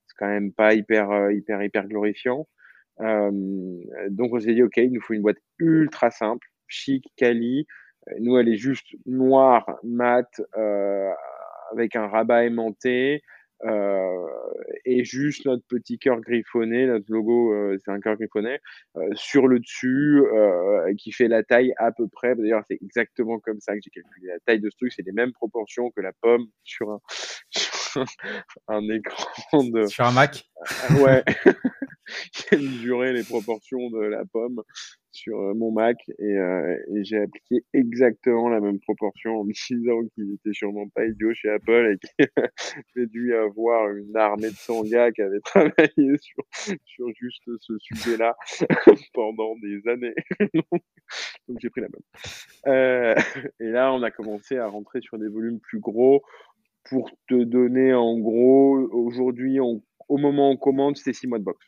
c'est 0.08 0.16
quand 0.18 0.28
même 0.28 0.54
pas 0.54 0.74
hyper, 0.74 1.12
euh, 1.12 1.34
hyper, 1.34 1.64
hyper 1.64 1.88
glorifiant. 1.88 2.48
Euh, 3.02 3.32
donc 4.10 4.34
on 4.34 4.40
s'est 4.40 4.54
dit, 4.54 4.64
OK, 4.64 4.78
il 4.78 4.92
nous 4.92 5.02
faut 5.02 5.14
une 5.14 5.22
boîte 5.22 5.42
ultra 5.60 6.12
simple, 6.12 6.48
chic, 6.68 7.06
quali. 7.18 7.66
Euh, 8.10 8.14
nous, 8.20 8.38
elle 8.38 8.50
est 8.50 8.58
juste 8.58 8.88
noire, 9.06 9.80
mat, 9.84 10.30
euh, 10.58 11.12
avec 11.72 11.96
un 11.96 12.08
rabat 12.08 12.46
aimanté. 12.46 13.22
Euh, 13.66 14.28
et 14.84 15.06
juste 15.06 15.46
notre 15.46 15.66
petit 15.68 15.98
cœur 15.98 16.20
griffonné, 16.20 16.86
notre 16.86 17.06
logo, 17.10 17.54
euh, 17.54 17.78
c'est 17.84 17.92
un 17.92 18.00
cœur 18.02 18.18
griffonné, 18.18 18.60
euh, 18.98 19.08
sur 19.14 19.48
le 19.48 19.60
dessus, 19.60 20.22
qui 20.98 21.12
fait 21.12 21.28
la 21.28 21.44
taille 21.44 21.74
à 21.78 21.92
peu 21.92 22.08
près. 22.08 22.36
D'ailleurs, 22.36 22.64
c'est 22.68 22.78
exactement 22.82 23.40
comme 23.40 23.60
ça 23.60 23.74
que 23.74 23.80
j'ai 23.82 23.90
calculé 23.90 24.28
la 24.28 24.40
taille 24.46 24.60
de 24.60 24.70
ce 24.70 24.78
truc. 24.78 24.92
C'est 24.94 25.06
les 25.06 25.14
mêmes 25.14 25.32
proportions 25.32 25.92
que 25.92 26.02
la 26.02 26.12
pomme 26.22 26.46
sur 26.64 26.92
un, 26.92 27.00
un 28.68 28.90
écran 28.90 29.64
de. 29.64 29.86
Sur 29.86 30.06
un 30.06 30.12
Mac 30.12 30.44
Ouais. 31.02 31.24
qui 32.34 32.56
mesurait 32.56 33.14
les 33.14 33.24
proportions 33.24 33.90
de 33.90 34.02
la 34.02 34.26
pomme 34.26 34.62
sur 35.12 35.40
euh, 35.40 35.54
mon 35.54 35.72
Mac 35.72 35.98
et, 36.20 36.24
euh, 36.24 36.76
et 36.94 37.04
j'ai 37.04 37.22
appliqué 37.22 37.64
exactement 37.74 38.50
la 38.50 38.60
même 38.60 38.80
proportion 38.80 39.40
en 39.40 39.44
me 39.44 39.54
disant 39.54 40.02
qu'il 40.14 40.34
était 40.34 40.54
sûrement 40.54 40.88
pas 40.90 41.06
idiot 41.06 41.34
chez 41.34 41.50
Apple 41.50 41.94
et 41.94 42.26
qu'il 42.26 42.28
avait 42.96 43.08
dû 43.08 43.36
avoir 43.36 43.90
une 43.90 44.16
armée 44.18 44.50
de 44.50 44.56
100 44.56 44.84
gars 44.86 45.12
qui 45.12 45.22
avaient 45.22 45.40
travaillé 45.46 46.18
sur, 46.20 46.44
sur 46.84 47.08
juste 47.16 47.44
ce 47.60 47.74
sujet-là 47.80 48.36
pendant 49.14 49.56
des 49.62 49.88
années. 49.88 50.16
Donc 51.48 51.58
j'ai 51.62 51.70
pris 51.70 51.82
la 51.82 51.90
même. 51.90 52.74
Euh, 52.74 53.16
et 53.60 53.70
là, 53.70 53.94
on 53.94 54.02
a 54.02 54.12
commencé 54.12 54.58
à 54.58 54.68
rentrer 54.68 55.02
sur 55.02 55.18
des 55.20 55.28
volumes 55.28 55.60
plus 55.60 55.80
gros 55.80 56.24
pour 56.86 57.12
te 57.28 57.43
donner 57.43 57.93
en 57.93 58.17
gros, 58.19 58.78
aujourd'hui, 58.91 59.60
au 59.60 59.82
moment 60.10 60.50
où 60.50 60.54
on 60.54 60.58
commande, 60.58 60.98
c'est 60.98 61.13
6 61.13 61.28
mois 61.28 61.39
de 61.39 61.43
box. 61.43 61.65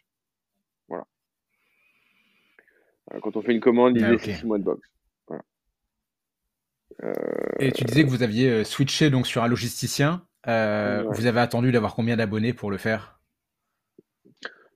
Quand 3.22 3.38
on 3.38 3.42
fait 3.42 3.54
une 3.54 3.60
commande, 3.60 3.98
il 3.98 4.06
okay. 4.06 4.34
6 4.34 4.46
mois 4.46 4.58
de 4.58 4.64
box. 4.64 4.82
Euh, 7.04 7.14
Et 7.60 7.72
tu 7.72 7.84
disais 7.84 8.04
que 8.04 8.10
vous 8.10 8.24
aviez 8.24 8.50
euh, 8.50 8.64
switché 8.64 9.10
donc 9.10 9.28
sur 9.28 9.44
un 9.44 9.48
logisticien. 9.48 10.26
Euh, 10.48 11.04
vous 11.10 11.26
avez 11.26 11.40
attendu 11.40 11.72
d'avoir 11.72 11.96
combien 11.96 12.16
d'abonnés 12.16 12.54
pour 12.54 12.72
le 12.72 12.78
faire? 12.78 13.20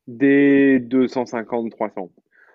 Des 0.08 0.80
250, 0.80 1.71
300. 1.71 2.12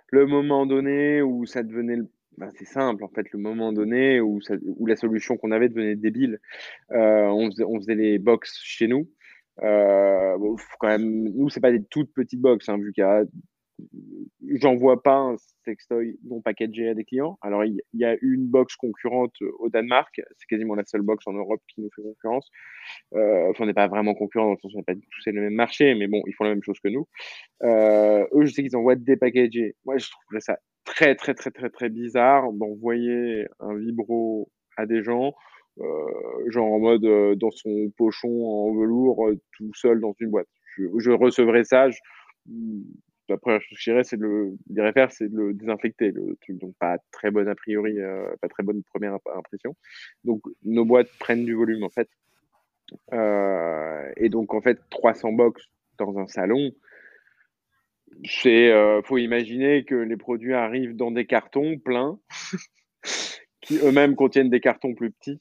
Le 0.08 0.26
moment 0.26 0.66
donné 0.66 1.22
où 1.22 1.46
ça 1.46 1.62
devenait 1.62 1.98
ben, 2.38 2.50
c'est 2.56 2.64
simple 2.64 3.04
en 3.04 3.08
fait, 3.08 3.30
le 3.32 3.38
moment 3.38 3.72
donné 3.72 4.20
où, 4.20 4.40
la 4.86 4.96
solution 4.96 5.36
qu'on 5.36 5.52
avait 5.52 5.68
devenait 5.68 5.96
débile, 5.96 6.40
on, 6.90 7.50
faisait, 7.50 7.64
on, 7.64 7.78
faisait, 7.78 7.94
les 7.94 8.18
box 8.18 8.60
chez 8.62 8.88
nous. 8.88 9.08
Bon, 9.60 10.56
quand 10.80 10.88
même, 10.88 11.28
nous 11.34 11.48
c'est 11.48 11.60
pas 11.60 11.72
des 11.72 11.84
toutes 11.84 12.12
petites 12.12 12.40
box, 12.40 12.68
hein, 12.68 12.78
vu 12.78 12.92
qu'il 12.92 13.02
y 13.02 13.04
a 13.04 13.24
j'en 14.54 14.74
vois 14.76 15.02
pas 15.02 15.16
un 15.16 15.36
sextoy 15.64 16.18
non 16.24 16.40
packagé 16.40 16.88
à 16.88 16.94
des 16.94 17.04
clients. 17.04 17.38
Alors, 17.42 17.64
il 17.64 17.80
y, 17.94 18.04
a 18.04 18.16
une 18.20 18.46
box 18.46 18.76
concurrente 18.76 19.34
au 19.58 19.68
Danemark. 19.68 20.20
C'est 20.36 20.46
quasiment 20.48 20.74
la 20.74 20.84
seule 20.84 21.02
box 21.02 21.26
en 21.26 21.32
Europe 21.32 21.60
qui 21.68 21.80
nous 21.80 21.90
fait 21.94 22.02
concurrence. 22.02 22.50
Euh, 23.14 23.50
enfin, 23.50 23.64
on 23.64 23.66
n'est 23.66 23.74
pas 23.74 23.88
vraiment 23.88 24.14
concurrent 24.14 24.46
dans 24.46 24.52
le 24.52 24.58
sens 24.58 24.72
où 24.74 24.76
on 24.76 24.80
n'est 24.80 24.84
pas 24.84 24.94
tous 24.94 25.26
le 25.26 25.40
même 25.40 25.54
marché, 25.54 25.94
mais 25.94 26.06
bon, 26.06 26.22
ils 26.26 26.34
font 26.34 26.44
la 26.44 26.50
même 26.50 26.62
chose 26.62 26.78
que 26.80 26.88
nous. 26.88 27.08
Euh, 27.62 28.26
eux, 28.32 28.44
je 28.44 28.52
sais 28.52 28.62
qu'ils 28.62 28.76
envoient 28.76 28.96
des 28.96 29.16
packagés. 29.16 29.76
Moi, 29.84 29.98
je 29.98 30.10
trouverais 30.10 30.40
ça 30.40 30.58
très, 30.84 31.14
très, 31.14 31.34
très, 31.34 31.50
très, 31.50 31.70
très 31.70 31.88
bizarre 31.88 32.52
d'envoyer 32.52 33.46
un 33.60 33.74
vibro 33.74 34.50
à 34.76 34.86
des 34.86 35.02
gens. 35.02 35.34
Euh, 35.80 36.50
genre 36.50 36.72
en 36.72 36.78
mode 36.78 37.04
euh, 37.04 37.34
dans 37.34 37.50
son 37.50 37.90
pochon 37.96 38.28
en 38.28 38.72
velours 38.74 39.26
euh, 39.26 39.40
tout 39.56 39.74
seul 39.74 40.00
dans 40.00 40.14
une 40.20 40.30
boîte. 40.30 40.46
Je, 40.76 40.84
je 40.98 41.10
recevrais 41.10 41.64
ça, 41.64 41.90
je, 41.90 41.98
la 43.28 43.38
première 43.38 43.60
chose 43.60 43.76
que 43.76 43.82
je 43.82 43.90
dirais, 43.90 44.04
c'est 44.04 44.16
de 44.16 44.22
le 44.22 44.52
dirais 44.66 44.92
faire, 44.92 45.10
c'est 45.10 45.28
de 45.28 45.36
le 45.36 45.54
désinfecter, 45.54 46.12
le 46.12 46.36
truc. 46.42 46.58
Donc, 46.58 46.74
pas 46.78 46.98
très 47.10 47.30
bonne 47.30 47.48
a 47.48 47.54
priori, 47.54 47.96
pas 48.40 48.48
très 48.48 48.62
bonne 48.62 48.82
première 48.82 49.16
impression. 49.34 49.74
Donc, 50.24 50.42
nos 50.62 50.84
boîtes 50.84 51.08
prennent 51.18 51.44
du 51.44 51.54
volume, 51.54 51.82
en 51.84 51.90
fait. 51.90 52.08
Et 54.20 54.28
donc, 54.28 54.52
en 54.52 54.60
fait, 54.60 54.78
300 54.90 55.32
box 55.32 55.64
dans 55.96 56.18
un 56.18 56.26
salon, 56.26 56.70
c'est, 58.24 58.70
euh, 58.70 59.02
faut 59.02 59.18
imaginer 59.18 59.84
que 59.84 59.94
les 59.94 60.16
produits 60.16 60.54
arrivent 60.54 60.96
dans 60.96 61.10
des 61.10 61.26
cartons 61.26 61.78
pleins, 61.78 62.18
qui 63.60 63.78
eux-mêmes 63.78 64.16
contiennent 64.16 64.50
des 64.50 64.60
cartons 64.60 64.94
plus 64.94 65.10
petits, 65.10 65.40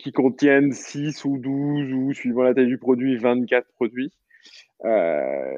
qui 0.00 0.12
contiennent 0.12 0.72
6 0.72 1.24
ou 1.24 1.38
12 1.38 1.92
ou, 1.92 2.12
suivant 2.12 2.42
la 2.42 2.54
taille 2.54 2.66
du 2.66 2.78
produit, 2.78 3.16
24 3.16 3.66
produits. 3.74 4.12
Euh, 4.84 5.54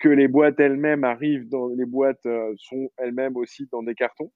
que 0.00 0.08
les 0.08 0.26
boîtes 0.26 0.58
elles-mêmes 0.58 1.04
arrivent 1.04 1.48
dans 1.50 1.68
les 1.68 1.84
boîtes 1.84 2.24
euh, 2.24 2.54
sont 2.56 2.90
elles-mêmes 2.96 3.36
aussi 3.36 3.68
dans 3.70 3.82
des 3.82 3.94
cartons. 3.94 4.32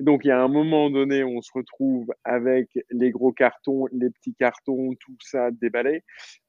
Donc 0.00 0.24
il 0.24 0.28
y 0.28 0.30
a 0.32 0.40
un 0.40 0.48
moment 0.48 0.90
donné 0.90 1.22
on 1.22 1.40
se 1.42 1.50
retrouve 1.54 2.12
avec 2.24 2.68
les 2.90 3.10
gros 3.10 3.32
cartons, 3.32 3.86
les 3.92 4.10
petits 4.10 4.34
cartons, 4.34 4.94
tout 4.98 5.16
ça 5.20 5.50
déballé, 5.50 6.02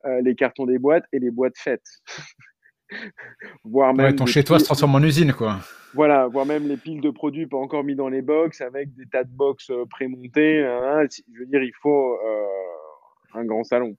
euh, 0.05 0.21
les 0.21 0.35
cartons 0.35 0.65
des 0.65 0.79
boîtes 0.79 1.05
et 1.11 1.19
les 1.19 1.31
boîtes 1.31 1.57
faites. 1.57 1.87
voire 3.63 3.93
même 3.93 4.15
ton 4.15 4.25
chez 4.25 4.43
toi 4.43 4.59
se 4.59 4.65
transforme 4.65 4.95
en 4.95 5.03
usine 5.03 5.33
quoi. 5.33 5.59
Voilà, 5.93 6.27
voire 6.27 6.45
même 6.45 6.67
les 6.67 6.77
piles 6.77 7.01
de 7.01 7.09
produits 7.09 7.47
pas 7.47 7.57
encore 7.57 7.83
mis 7.83 7.95
dans 7.95 8.09
les 8.09 8.21
box 8.21 8.61
avec 8.61 8.93
des 8.95 9.05
tas 9.07 9.23
de 9.23 9.31
box 9.31 9.71
prémontés. 9.89 10.63
Hein. 10.63 11.05
je 11.33 11.39
veux 11.39 11.45
dire, 11.47 11.63
il 11.63 11.73
faut 11.81 12.17
un 13.33 13.43
grand 13.45 13.63
salon 13.63 13.95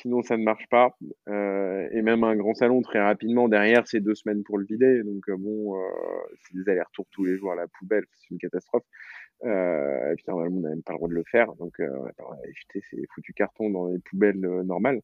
sinon 0.00 0.22
ça 0.22 0.36
ne 0.36 0.42
marche 0.42 0.66
pas. 0.68 0.96
Euh, 1.28 1.88
et 1.92 2.02
même 2.02 2.24
un 2.24 2.36
grand 2.36 2.54
salon, 2.54 2.82
très 2.82 3.00
rapidement, 3.00 3.48
derrière, 3.48 3.86
c'est 3.86 4.00
deux 4.00 4.14
semaines 4.14 4.42
pour 4.44 4.58
le 4.58 4.64
vider. 4.64 5.02
Donc 5.04 5.28
euh, 5.28 5.36
bon, 5.36 5.76
euh, 5.76 5.80
c'est 6.42 6.56
des 6.56 6.68
allers-retours 6.70 7.06
tous 7.10 7.24
les 7.24 7.36
jours 7.36 7.52
à 7.52 7.56
la 7.56 7.66
poubelle, 7.68 8.04
c'est 8.12 8.30
une 8.30 8.38
catastrophe. 8.38 8.84
Euh, 9.44 10.12
et 10.12 10.16
puis 10.16 10.24
normalement, 10.28 10.58
on 10.58 10.60
n'a 10.60 10.68
même 10.70 10.82
pas 10.82 10.92
le 10.92 10.98
droit 10.98 11.08
de 11.08 11.14
le 11.14 11.24
faire. 11.30 11.54
Donc 11.54 11.78
euh, 11.80 11.88
on 12.18 12.30
va 12.30 12.38
éviter 12.44 12.80
ces 12.90 13.04
foutus 13.14 13.34
cartons 13.34 13.70
dans 13.70 13.88
les 13.88 13.98
poubelles 13.98 14.40
normales. 14.40 15.00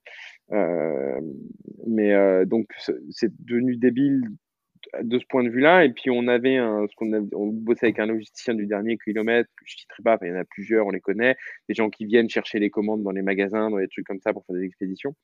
mais 1.86 2.46
donc 2.46 2.66
c'est 3.10 3.32
devenu 3.44 3.76
débile 3.76 4.22
de 5.02 5.18
ce 5.18 5.24
point 5.26 5.44
de 5.44 5.48
vue-là. 5.48 5.84
Et 5.84 5.90
puis, 5.90 6.10
on 6.10 6.26
avait 6.28 6.56
un, 6.56 6.86
ce 6.88 6.94
qu'on 6.96 7.12
on 7.34 7.46
bossait 7.48 7.86
avec 7.86 7.98
un 7.98 8.06
logisticien 8.06 8.54
du 8.54 8.66
dernier 8.66 8.98
kilomètre, 8.98 9.48
je 9.64 9.74
ne 9.74 9.78
citerai 9.78 10.02
pas, 10.02 10.18
il 10.22 10.28
y 10.28 10.32
en 10.32 10.36
a 10.36 10.44
plusieurs, 10.44 10.86
on 10.86 10.90
les 10.90 11.00
connaît, 11.00 11.36
des 11.68 11.74
gens 11.74 11.90
qui 11.90 12.04
viennent 12.06 12.28
chercher 12.28 12.58
les 12.58 12.70
commandes 12.70 13.02
dans 13.02 13.10
les 13.10 13.22
magasins, 13.22 13.70
dans 13.70 13.76
les 13.76 13.88
trucs 13.88 14.06
comme 14.06 14.20
ça 14.20 14.32
pour 14.32 14.44
faire 14.46 14.56
des 14.56 14.64
expéditions. 14.64 15.14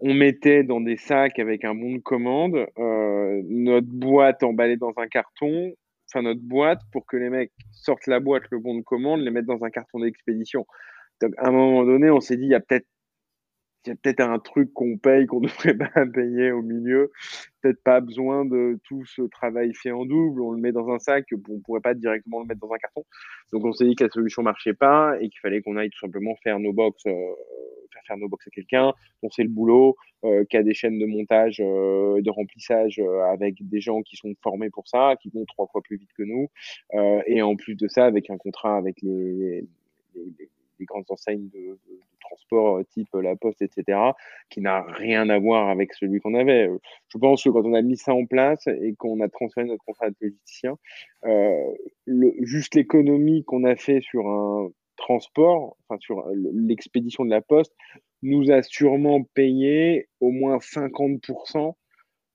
On 0.00 0.12
mettait 0.12 0.62
dans 0.62 0.80
des 0.80 0.96
sacs 0.96 1.38
avec 1.38 1.64
un 1.64 1.74
bon 1.74 1.94
de 1.94 2.00
commande 2.00 2.66
euh, 2.78 3.42
notre 3.48 3.86
boîte 3.86 4.42
emballée 4.42 4.76
dans 4.76 4.92
un 4.98 5.06
carton, 5.06 5.72
enfin 6.08 6.22
notre 6.22 6.40
boîte 6.40 6.80
pour 6.92 7.06
que 7.06 7.16
les 7.16 7.30
mecs 7.30 7.52
sortent 7.72 8.06
la 8.06 8.20
boîte, 8.20 8.44
le 8.50 8.58
bon 8.58 8.76
de 8.76 8.82
commande, 8.82 9.20
les 9.20 9.30
mettent 9.30 9.46
dans 9.46 9.64
un 9.64 9.70
carton 9.70 10.00
d'expédition. 10.00 10.66
Donc, 11.20 11.32
à 11.38 11.48
un 11.48 11.52
moment 11.52 11.84
donné, 11.84 12.10
on 12.10 12.20
s'est 12.20 12.36
dit, 12.36 12.44
il 12.44 12.50
y 12.50 12.54
a 12.54 12.60
peut-être 12.60 12.86
il 13.86 13.90
y 13.90 13.92
a 13.92 13.96
peut-être 13.96 14.20
un 14.20 14.38
truc 14.40 14.72
qu'on 14.72 14.98
paye 14.98 15.26
qu'on 15.26 15.40
ne 15.40 15.46
devrait 15.48 15.76
pas 15.76 16.06
payer 16.06 16.50
au 16.50 16.62
milieu. 16.62 17.12
Peut-être 17.62 17.82
pas 17.82 18.00
besoin 18.00 18.44
de 18.44 18.78
tout 18.84 19.04
ce 19.06 19.22
travail 19.22 19.72
fait 19.74 19.92
en 19.92 20.04
double. 20.04 20.42
On 20.42 20.50
le 20.50 20.60
met 20.60 20.72
dans 20.72 20.88
un 20.90 20.98
sac, 20.98 21.26
on 21.32 21.54
ne 21.54 21.60
pourrait 21.60 21.80
pas 21.80 21.94
directement 21.94 22.40
le 22.40 22.46
mettre 22.46 22.60
dans 22.60 22.72
un 22.72 22.78
carton. 22.78 23.04
Donc 23.52 23.64
on 23.64 23.72
s'est 23.72 23.84
dit 23.84 23.94
que 23.94 24.04
la 24.04 24.10
solution 24.10 24.42
marchait 24.42 24.74
pas 24.74 25.16
et 25.20 25.28
qu'il 25.28 25.40
fallait 25.40 25.62
qu'on 25.62 25.76
aille 25.76 25.90
tout 25.90 26.00
simplement 26.00 26.34
faire 26.42 26.58
nos 26.58 26.72
box, 26.72 27.00
euh, 27.06 27.12
faire 28.06 28.16
nos 28.16 28.28
box 28.28 28.46
à 28.46 28.50
quelqu'un, 28.50 28.92
on 29.22 29.30
sait 29.30 29.42
le 29.42 29.48
boulot, 29.48 29.96
euh, 30.24 30.44
qui 30.44 30.56
a 30.56 30.62
des 30.62 30.74
chaînes 30.74 30.98
de 30.98 31.06
montage, 31.06 31.60
euh, 31.60 32.20
de 32.20 32.30
remplissage 32.30 32.98
euh, 32.98 33.22
avec 33.24 33.56
des 33.60 33.80
gens 33.80 34.02
qui 34.02 34.16
sont 34.16 34.34
formés 34.42 34.70
pour 34.70 34.88
ça, 34.88 35.14
qui 35.20 35.30
vont 35.30 35.44
trois 35.46 35.66
fois 35.66 35.82
plus 35.82 35.96
vite 35.96 36.10
que 36.16 36.22
nous, 36.22 36.48
euh, 36.94 37.22
et 37.26 37.42
en 37.42 37.56
plus 37.56 37.74
de 37.74 37.88
ça 37.88 38.04
avec 38.04 38.30
un 38.30 38.38
contrat 38.38 38.76
avec 38.76 39.02
les, 39.02 39.32
les, 39.32 39.68
les 40.38 40.50
des 40.78 40.84
grandes 40.84 41.10
enseignes 41.10 41.48
de, 41.48 41.78
transport 42.20 42.78
euh, 42.78 42.84
type 42.84 43.08
euh, 43.14 43.22
La 43.22 43.36
Poste, 43.36 43.62
etc., 43.62 43.98
qui 44.50 44.60
n'a 44.60 44.82
rien 44.82 45.28
à 45.30 45.38
voir 45.38 45.68
avec 45.68 45.94
celui 45.94 46.20
qu'on 46.20 46.34
avait. 46.34 46.68
Euh, 46.68 46.78
je 47.08 47.18
pense 47.18 47.44
que 47.44 47.50
quand 47.50 47.64
on 47.64 47.74
a 47.74 47.82
mis 47.82 47.96
ça 47.96 48.14
en 48.14 48.26
place 48.26 48.66
et 48.66 48.94
qu'on 48.94 49.20
a 49.20 49.28
transféré 49.28 49.66
notre 49.66 49.84
contrat 49.84 50.10
de 50.10 50.16
logisticien, 50.20 50.76
le, 51.22 52.34
juste 52.40 52.74
l'économie 52.74 53.44
qu'on 53.44 53.64
a 53.64 53.76
fait 53.76 54.00
sur 54.00 54.28
un 54.28 54.70
transport, 54.96 55.76
enfin 55.88 55.98
sur 56.00 56.24
l'expédition 56.52 57.24
de 57.24 57.30
la 57.30 57.40
Poste, 57.40 57.74
nous 58.22 58.50
a 58.50 58.62
sûrement 58.62 59.22
payé 59.34 60.08
au 60.20 60.30
moins 60.30 60.58
50% 60.58 61.74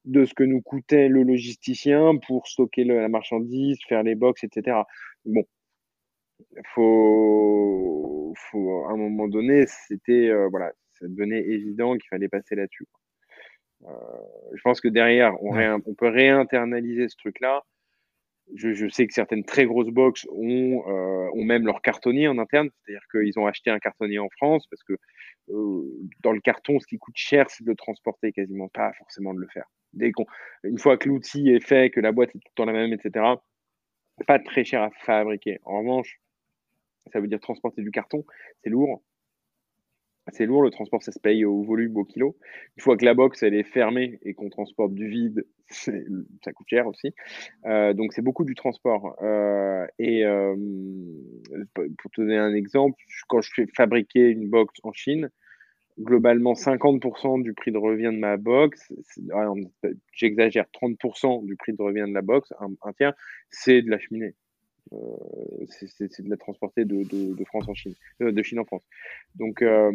de 0.06 0.26
ce 0.26 0.34
que 0.34 0.44
nous 0.44 0.62
coûtait 0.62 1.08
le 1.08 1.24
logisticien 1.24 2.18
pour 2.28 2.48
stocker 2.48 2.84
la 2.84 3.08
marchandise, 3.08 3.80
faire 3.88 4.04
les 4.04 4.16
box, 4.16 4.44
etc. 4.44 4.78
Bon, 5.26 5.44
faut, 6.74 8.34
faut, 8.36 8.86
à 8.86 8.94
un 8.94 8.98
moment 8.98 9.28
donné, 9.28 9.66
c'était, 9.68 10.30
euh, 10.30 10.48
voilà, 10.50 10.72
ça 10.94 11.08
devenait 11.08 11.42
évident 11.42 11.94
qu'il 11.94 12.08
fallait 12.10 12.30
passer 12.30 12.56
là-dessus. 12.56 12.88
Euh, 13.84 13.88
je 14.56 14.62
pense 14.62 14.82
que 14.82 14.88
derrière, 14.88 15.34
on, 15.44 15.56
on 15.86 15.94
peut 15.94 16.10
réinternaliser 16.10 17.08
ce 17.08 17.16
truc-là. 17.18 17.64
Je, 18.56 18.90
sais 18.90 19.08
que 19.08 19.14
certaines 19.14 19.46
très 19.46 19.66
grosses 19.66 19.90
box 19.90 20.28
ont, 20.32 20.84
euh, 20.88 21.30
ont 21.34 21.44
même 21.44 21.66
leur 21.66 21.82
cartonnier 21.82 22.28
en 22.28 22.38
interne, 22.38 22.70
c'est-à-dire 22.70 23.06
qu'ils 23.12 23.40
ont 23.40 23.48
acheté 23.48 23.70
un 23.70 23.80
cartonnier 23.80 24.20
en 24.20 24.30
France 24.30 24.68
parce 24.70 24.84
que 24.84 24.94
euh, 25.50 25.84
dans 26.22 26.32
le 26.32 26.42
carton, 26.42 26.80
ce 26.80 26.88
qui 26.88 26.98
coûte 26.98 27.16
cher, 27.18 27.50
c'est 27.50 27.64
de 27.64 27.70
le 27.70 27.76
transporter, 27.76 28.32
quasiment 28.32 28.68
pas 28.70 28.92
forcément 28.94 29.34
de 29.34 29.40
le 29.40 29.48
faire. 29.48 29.66
Une 30.64 30.78
fois 30.78 30.98
que 30.98 31.10
l'outil 31.10 31.50
est 31.50 31.66
fait, 31.66 31.90
que 31.90 32.00
la 32.00 32.12
boîte 32.12 32.30
est 32.30 32.40
tout 32.40 32.48
le 32.48 32.56
temps 32.56 32.66
la 32.66 32.74
même, 32.74 32.94
etc., 32.94 33.26
pas 34.28 34.40
très 34.40 34.64
cher 34.64 34.84
à 34.84 34.92
fabriquer. 34.92 35.60
En 35.64 35.80
revanche, 35.80 36.20
ça 37.12 37.20
veut 37.20 37.28
dire 37.28 37.40
transporter 37.40 37.82
du 37.82 37.92
carton, 37.92 38.26
c'est 38.64 38.70
lourd. 38.70 39.02
C'est 40.32 40.46
lourd, 40.46 40.64
le 40.64 40.72
transport, 40.72 41.04
ça 41.04 41.12
se 41.12 41.20
paye 41.20 41.46
au 41.46 41.62
volume, 41.62 41.98
au 41.98 42.04
kilo. 42.04 42.38
Une 42.78 42.84
fois 42.84 42.98
que 42.98 43.06
la 43.06 43.14
box, 43.14 43.44
elle 43.44 43.54
est 43.54 43.64
fermée 43.64 44.20
et 44.24 44.34
qu'on 44.34 44.50
transporte 44.50 44.94
du 44.94 45.08
vide, 45.08 45.46
ça 45.70 46.54
coûte 46.54 46.68
cher 46.70 46.88
aussi. 46.88 47.14
Euh, 47.66 47.94
donc, 47.94 48.14
c'est 48.14 48.22
beaucoup 48.22 48.46
du 48.46 48.56
transport. 48.56 49.16
Euh, 49.22 49.86
et 50.00 50.26
euh, 50.26 50.56
pour 51.98 52.12
te 52.12 52.22
donner 52.22 52.38
un 52.38 52.54
exemple, 52.54 52.98
quand 53.28 53.42
je 53.42 53.52
fais 53.54 53.68
fabriquer 53.76 54.30
une 54.30 54.50
box 54.50 54.80
en 54.84 54.92
Chine, 54.92 55.30
globalement 56.00 56.54
50% 56.54 57.44
du 57.44 57.54
prix 57.54 57.72
de 57.72 57.78
revient 57.78 58.12
de 58.14 58.20
ma 58.20 58.38
box, 58.38 58.92
j'exagère, 60.14 60.66
30% 60.74 61.46
du 61.46 61.56
prix 61.56 61.74
de 61.74 61.82
revient 61.82 62.06
de 62.08 62.14
la 62.14 62.22
box, 62.22 62.54
un, 62.60 62.94
tiers, 62.94 63.14
c'est 63.50 63.82
de 63.82 63.90
la 63.90 64.00
cheminée. 64.00 64.36
Euh, 64.94 65.66
c'est 65.68 66.24
de 66.24 66.30
la 66.30 66.38
transporter 66.38 66.84
de, 66.86 67.44
France 67.46 67.68
en 67.70 67.74
Chine, 67.74 67.94
euh, 68.22 68.32
de 68.32 68.44
Chine 68.44 68.60
en 68.60 68.66
France. 68.66 68.84
Donc, 69.36 69.62
euh, 69.62 69.92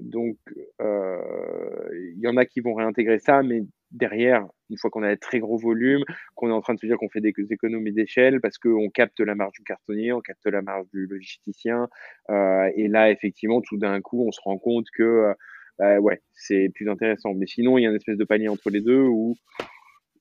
donc, 0.00 0.36
il 0.80 2.18
y 2.18 2.26
en 2.26 2.36
a 2.36 2.44
qui 2.44 2.60
vont 2.60 2.74
réintégrer 2.74 3.18
ça, 3.18 3.42
mais 3.42 3.62
derrière, 3.92 4.46
une 4.68 4.78
fois 4.78 4.90
qu'on 4.90 5.04
a 5.04 5.10
des 5.10 5.16
très 5.16 5.38
gros 5.38 5.58
volumes, 5.58 6.04
qu'on 6.34 6.50
est 6.50 6.52
en 6.52 6.60
train 6.60 6.74
de 6.74 6.80
se 6.80 6.86
dire 6.86 6.96
qu'on 6.96 7.08
fait 7.08 7.20
des 7.20 7.32
économies 7.50 7.92
d'échelle 7.92 8.40
parce 8.40 8.58
qu'on 8.58 8.88
capte 8.90 9.20
la 9.20 9.34
marge 9.34 9.52
du 9.52 9.62
cartonnier, 9.62 10.12
on 10.12 10.20
capte 10.20 10.46
la 10.46 10.62
marge 10.62 10.86
du 10.92 11.06
logisticien. 11.06 11.88
Et 12.28 12.88
là, 12.88 13.10
effectivement, 13.10 13.60
tout 13.60 13.78
d'un 13.78 14.00
coup, 14.00 14.26
on 14.26 14.32
se 14.32 14.40
rend 14.42 14.58
compte 14.58 14.86
que 14.92 15.32
ouais, 15.78 16.20
c'est 16.32 16.70
plus 16.74 16.88
intéressant. 16.88 17.32
Mais 17.34 17.46
sinon, 17.46 17.78
il 17.78 17.82
y 17.82 17.86
a 17.86 17.90
une 17.90 17.96
espèce 17.96 18.18
de 18.18 18.24
panier 18.24 18.48
entre 18.48 18.70
les 18.70 18.80
deux 18.80 19.02
où 19.02 19.36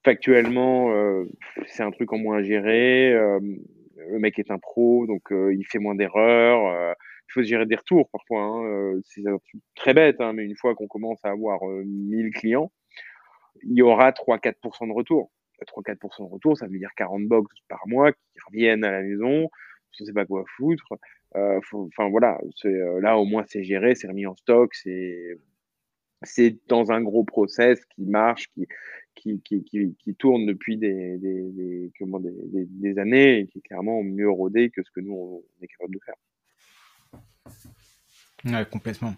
factuellement, 0.03 0.93
c'est 1.65 1.81
un 1.81 1.91
truc 1.91 2.13
en 2.13 2.19
moins 2.19 2.37
à 2.37 2.43
gérer. 2.43 3.15
Le 3.95 4.19
mec 4.19 4.39
est 4.39 4.51
un 4.51 4.59
pro, 4.59 5.07
donc 5.07 5.23
il 5.31 5.63
fait 5.65 5.79
moins 5.79 5.95
d'erreurs. 5.95 6.95
il 7.29 7.31
faut 7.33 7.43
gérer 7.43 7.65
des 7.65 7.75
retours 7.75 8.09
parfois. 8.09 8.41
Hein, 8.41 8.99
c'est 9.03 9.23
très 9.75 9.93
bête, 9.93 10.19
hein, 10.19 10.33
mais 10.33 10.43
une 10.43 10.55
fois 10.55 10.75
qu'on 10.75 10.87
commence 10.87 11.19
à 11.23 11.29
avoir 11.29 11.61
1000 11.63 12.31
clients, 12.31 12.71
il 13.63 13.77
y 13.77 13.81
aura 13.81 14.11
3-4% 14.11 14.87
de 14.87 14.93
retour. 14.93 15.31
3-4% 15.63 16.27
de 16.27 16.33
retour, 16.33 16.57
ça 16.57 16.67
veut 16.67 16.77
dire 16.77 16.91
40 16.97 17.27
box 17.27 17.55
par 17.67 17.87
mois 17.87 18.11
qui 18.11 18.39
reviennent 18.47 18.83
à 18.83 18.91
la 18.91 19.01
maison, 19.01 19.49
je 19.91 20.03
ne 20.03 20.07
sais 20.07 20.13
pas 20.13 20.25
quoi 20.25 20.43
foutre. 20.57 20.93
Euh, 21.35 21.59
enfin 21.83 22.09
voilà, 22.09 22.39
euh, 22.65 23.01
là 23.01 23.17
au 23.17 23.25
moins 23.25 23.43
c'est 23.47 23.63
géré, 23.63 23.95
c'est 23.95 24.07
remis 24.07 24.25
en 24.25 24.35
stock, 24.35 24.73
c'est 24.73 25.37
c'est 26.23 26.57
dans 26.67 26.91
un 26.91 27.01
gros 27.01 27.23
process 27.23 27.83
qui 27.85 28.05
marche, 28.05 28.47
qui, 28.53 28.67
qui, 29.15 29.41
qui, 29.41 29.63
qui, 29.63 30.15
tourne 30.15 30.45
depuis 30.45 30.77
des, 30.77 31.17
des, 31.17 31.91
comment, 31.97 32.19
des, 32.19 32.31
des, 32.53 32.99
années 32.99 33.39
et 33.39 33.47
qui 33.47 33.59
est 33.59 33.61
clairement 33.61 34.03
mieux 34.03 34.29
rodé 34.29 34.69
que 34.69 34.83
ce 34.83 34.91
que 34.91 34.99
nous 34.99 35.13
on 35.13 35.63
est 35.63 35.67
capable 35.67 35.95
de 35.95 35.99
faire. 36.05 36.15
Ouais, 38.45 38.65
complètement. 38.69 39.15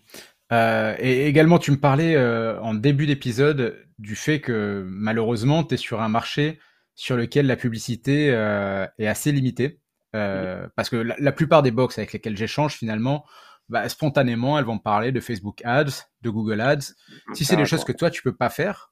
Euh, 0.53 0.95
et 0.99 1.27
également, 1.27 1.59
tu 1.59 1.71
me 1.71 1.77
parlais 1.77 2.15
euh, 2.15 2.59
en 2.61 2.73
début 2.73 3.05
d'épisode 3.05 3.85
du 3.99 4.15
fait 4.15 4.39
que 4.39 4.85
malheureusement, 4.87 5.63
tu 5.63 5.73
es 5.73 5.77
sur 5.77 6.01
un 6.01 6.09
marché 6.09 6.59
sur 6.95 7.17
lequel 7.17 7.47
la 7.47 7.57
publicité 7.57 8.31
euh, 8.31 8.87
est 8.97 9.07
assez 9.07 9.31
limitée. 9.31 9.79
Parce 10.13 10.89
que 10.89 10.95
la, 10.95 11.31
plupart 11.31 11.61
des 11.61 11.69
box 11.69 11.99
avec 11.99 12.11
lesquelles 12.11 12.35
j'échange, 12.35 12.73
finalement, 12.73 13.23
bah, 13.69 13.87
spontanément, 13.87 14.57
elles 14.57 14.65
vont 14.65 14.79
parler 14.79 15.11
de 15.11 15.19
Facebook 15.19 15.61
Ads, 15.63 16.07
de 16.23 16.29
Google 16.31 16.59
Ads. 16.59 16.93
Si 17.33 17.45
c'est 17.45 17.55
des 17.55 17.65
choses 17.65 17.83
que 17.83 17.91
toi, 17.91 18.09
tu 18.09 18.23
peux 18.23 18.35
pas 18.35 18.49
faire, 18.49 18.91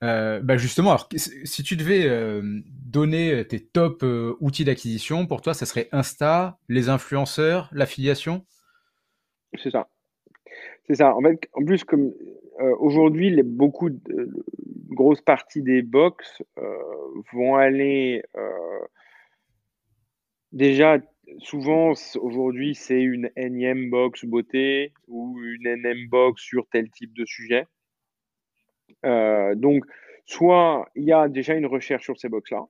bah 0.00 0.56
justement, 0.56 0.90
alors, 0.90 1.08
si 1.16 1.62
tu 1.62 1.76
devais 1.76 2.08
donner 2.42 3.46
tes 3.46 3.60
top 3.60 4.04
outils 4.40 4.64
d'acquisition, 4.64 5.26
pour 5.26 5.42
toi, 5.42 5.54
ça 5.54 5.66
serait 5.66 5.88
Insta, 5.92 6.58
les 6.68 6.88
influenceurs, 6.88 7.68
l'affiliation? 7.72 8.44
C'est 9.54 9.70
ça. 9.70 9.88
C'est 10.86 10.96
ça. 10.96 11.14
En 11.16 11.22
fait, 11.22 11.48
en 11.52 11.64
plus, 11.64 11.82
comme 11.84 12.12
euh, 12.60 12.74
aujourd'hui, 12.78 13.42
beaucoup 13.42 13.90
de 13.90 14.00
euh, 14.12 14.44
grosses 14.88 15.20
parties 15.20 15.62
des 15.62 15.82
box 15.82 16.42
euh, 16.58 16.76
vont 17.32 17.56
aller 17.56 18.22
déjà 20.52 20.98
souvent 21.38 21.92
aujourd'hui 22.20 22.74
c'est 22.74 23.02
une 23.02 23.30
énième 23.36 23.90
box 23.90 24.24
beauté 24.24 24.92
ou 25.08 25.38
une 25.42 25.68
NM 25.68 26.08
box 26.08 26.40
sur 26.40 26.66
tel 26.68 26.88
type 26.90 27.12
de 27.12 27.26
sujet. 27.26 27.66
Donc 29.04 29.84
soit 30.24 30.88
il 30.94 31.04
y 31.04 31.12
a 31.12 31.28
déjà 31.28 31.54
une 31.54 31.66
recherche 31.66 32.04
sur 32.04 32.18
ces 32.18 32.28
box 32.28 32.50
là, 32.50 32.64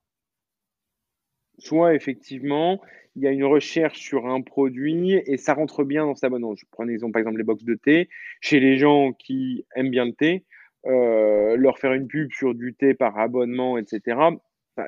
soit 1.58 1.94
effectivement 1.94 2.80
il 3.16 3.22
y 3.22 3.26
a 3.26 3.30
une 3.30 3.44
recherche 3.44 3.98
sur 3.98 4.26
un 4.26 4.42
produit 4.42 5.14
et 5.14 5.38
ça 5.38 5.54
rentre 5.54 5.84
bien 5.84 6.04
dans 6.04 6.14
sa 6.14 6.28
bonne. 6.28 6.44
Je 6.54 6.66
prends 6.70 6.84
par 7.10 7.20
exemple 7.20 7.38
les 7.38 7.44
box 7.44 7.64
de 7.64 7.74
thé. 7.74 8.10
Chez 8.42 8.60
les 8.60 8.76
gens 8.76 9.12
qui 9.14 9.64
aiment 9.74 9.90
bien 9.90 10.04
le 10.04 10.12
thé, 10.12 10.44
euh, 10.86 11.56
leur 11.56 11.78
faire 11.78 11.94
une 11.94 12.06
pub 12.06 12.30
sur 12.30 12.54
du 12.54 12.74
thé 12.74 12.92
par 12.92 13.18
abonnement, 13.18 13.78
etc., 13.78 14.18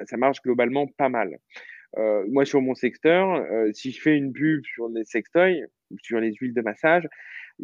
ça, 0.04 0.16
marche 0.18 0.42
globalement 0.42 0.86
pas 0.86 1.08
mal. 1.08 1.38
Euh, 1.96 2.24
moi, 2.28 2.44
sur 2.44 2.60
mon 2.60 2.74
secteur, 2.74 3.30
euh, 3.30 3.72
si 3.72 3.90
je 3.90 4.02
fais 4.02 4.14
une 4.14 4.34
pub 4.34 4.62
sur 4.66 4.88
les 4.90 5.04
sextoys, 5.04 5.64
sur 6.02 6.20
les 6.20 6.34
huiles 6.34 6.52
de 6.52 6.60
massage, 6.60 7.08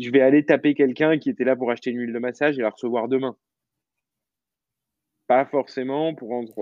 je 0.01 0.11
vais 0.11 0.23
aller 0.23 0.47
taper 0.47 0.73
quelqu'un 0.73 1.19
qui 1.19 1.29
était 1.29 1.45
là 1.45 1.55
pour 1.55 1.71
acheter 1.71 1.91
une 1.91 2.01
huile 2.01 2.15
de 2.15 2.19
massage 2.19 2.59
et 2.59 2.63
la 2.63 2.71
recevoir 2.71 3.09
demain. 3.09 3.37
Pas 5.27 5.45
forcément 5.47 6.15
pour 6.15 6.29
rendre 6.29 6.53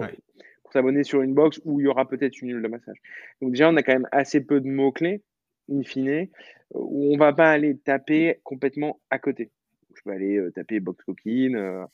s'abonner 0.72 1.04
sur 1.04 1.22
une 1.22 1.34
box 1.34 1.60
où 1.64 1.80
il 1.80 1.84
y 1.84 1.86
aura 1.86 2.08
peut-être 2.08 2.40
une 2.40 2.48
huile 2.48 2.62
de 2.62 2.68
massage. 2.68 2.96
Donc 3.40 3.50
déjà, 3.50 3.68
on 3.68 3.76
a 3.76 3.82
quand 3.82 3.92
même 3.92 4.08
assez 4.10 4.40
peu 4.40 4.60
de 4.60 4.68
mots-clés, 4.68 5.22
in 5.70 5.82
fine, 5.82 6.28
où 6.74 7.14
on 7.14 7.18
va 7.18 7.32
pas 7.32 7.50
aller 7.50 7.76
taper 7.76 8.40
complètement 8.42 9.00
à 9.10 9.18
côté. 9.18 9.50
Je 9.94 10.00
vais 10.06 10.16
aller 10.16 10.36
euh, 10.38 10.50
taper 10.50 10.80
box 10.80 11.04
coquine, 11.04 11.56
euh, 11.56 11.84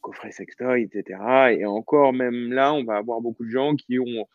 coffret 0.00 0.32
sextoy, 0.32 0.82
etc. 0.82 1.20
Et 1.58 1.66
encore, 1.66 2.12
même 2.12 2.52
là, 2.52 2.72
on 2.74 2.84
va 2.84 2.96
avoir 2.96 3.20
beaucoup 3.20 3.44
de 3.44 3.50
gens 3.50 3.76
qui 3.76 3.98
ont, 3.98 4.26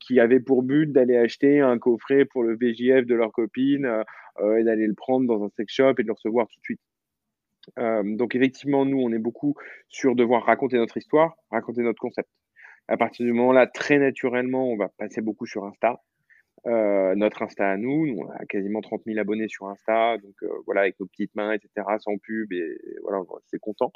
qui 0.00 0.18
avaient 0.18 0.40
pour 0.40 0.62
but 0.62 0.90
d'aller 0.90 1.16
acheter 1.16 1.60
un 1.60 1.78
coffret 1.78 2.24
pour 2.24 2.42
le 2.42 2.56
VJF 2.56 3.04
de 3.06 3.14
leur 3.14 3.32
copine 3.32 3.84
euh, 4.40 4.56
et 4.56 4.64
d'aller 4.64 4.86
le 4.86 4.94
prendre 4.94 5.26
dans 5.26 5.44
un 5.44 5.50
sex 5.50 5.72
shop 5.72 5.94
et 5.98 6.02
de 6.02 6.06
le 6.06 6.14
recevoir 6.14 6.48
tout 6.48 6.58
de 6.58 6.64
suite. 6.64 6.80
Euh, 7.78 8.02
donc 8.04 8.34
effectivement, 8.34 8.84
nous, 8.84 9.00
on 9.00 9.12
est 9.12 9.18
beaucoup 9.18 9.54
sur 9.88 10.14
devoir 10.14 10.44
raconter 10.44 10.76
notre 10.76 10.96
histoire, 10.96 11.36
raconter 11.50 11.82
notre 11.82 12.00
concept. 12.00 12.28
À 12.88 12.96
partir 12.96 13.24
du 13.24 13.32
moment 13.32 13.52
là, 13.52 13.66
très 13.66 13.98
naturellement, 13.98 14.68
on 14.68 14.76
va 14.76 14.88
passer 14.88 15.20
beaucoup 15.20 15.46
sur 15.46 15.64
Insta. 15.64 16.00
Euh, 16.66 17.14
notre 17.16 17.42
Insta 17.42 17.70
à 17.70 17.76
nous, 17.76 18.16
on 18.18 18.30
a 18.30 18.44
quasiment 18.46 18.80
30 18.80 19.02
000 19.06 19.18
abonnés 19.18 19.48
sur 19.48 19.66
Insta, 19.66 20.18
donc 20.18 20.34
euh, 20.42 20.48
voilà, 20.66 20.82
avec 20.82 20.98
nos 21.00 21.06
petites 21.06 21.34
mains, 21.34 21.52
etc., 21.52 21.86
sans 21.98 22.18
pub, 22.18 22.52
et 22.52 22.78
voilà, 23.02 23.20
c'est 23.46 23.58
content. 23.58 23.92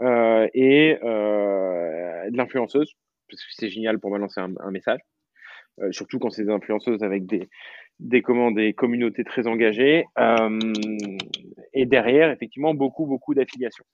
et 0.00 0.98
de 1.00 2.36
l'influenceuse, 2.36 2.94
parce 3.28 3.42
que 3.42 3.52
c'est 3.52 3.68
génial 3.68 3.98
pour 3.98 4.10
balancer 4.10 4.40
un, 4.40 4.70
message, 4.70 5.00
surtout 5.90 6.18
quand 6.18 6.30
c'est 6.30 6.44
des 6.44 6.50
influenceuses 6.50 7.02
avec 7.04 7.26
des, 7.26 7.48
des, 8.00 8.22
des 8.54 8.72
communautés 8.74 9.24
très 9.24 9.46
engagées. 9.46 10.04
Et 11.72 11.86
derrière, 11.86 12.30
effectivement, 12.30 12.74
beaucoup, 12.74 13.06
beaucoup 13.06 13.34
d'affiliations. 13.34 13.84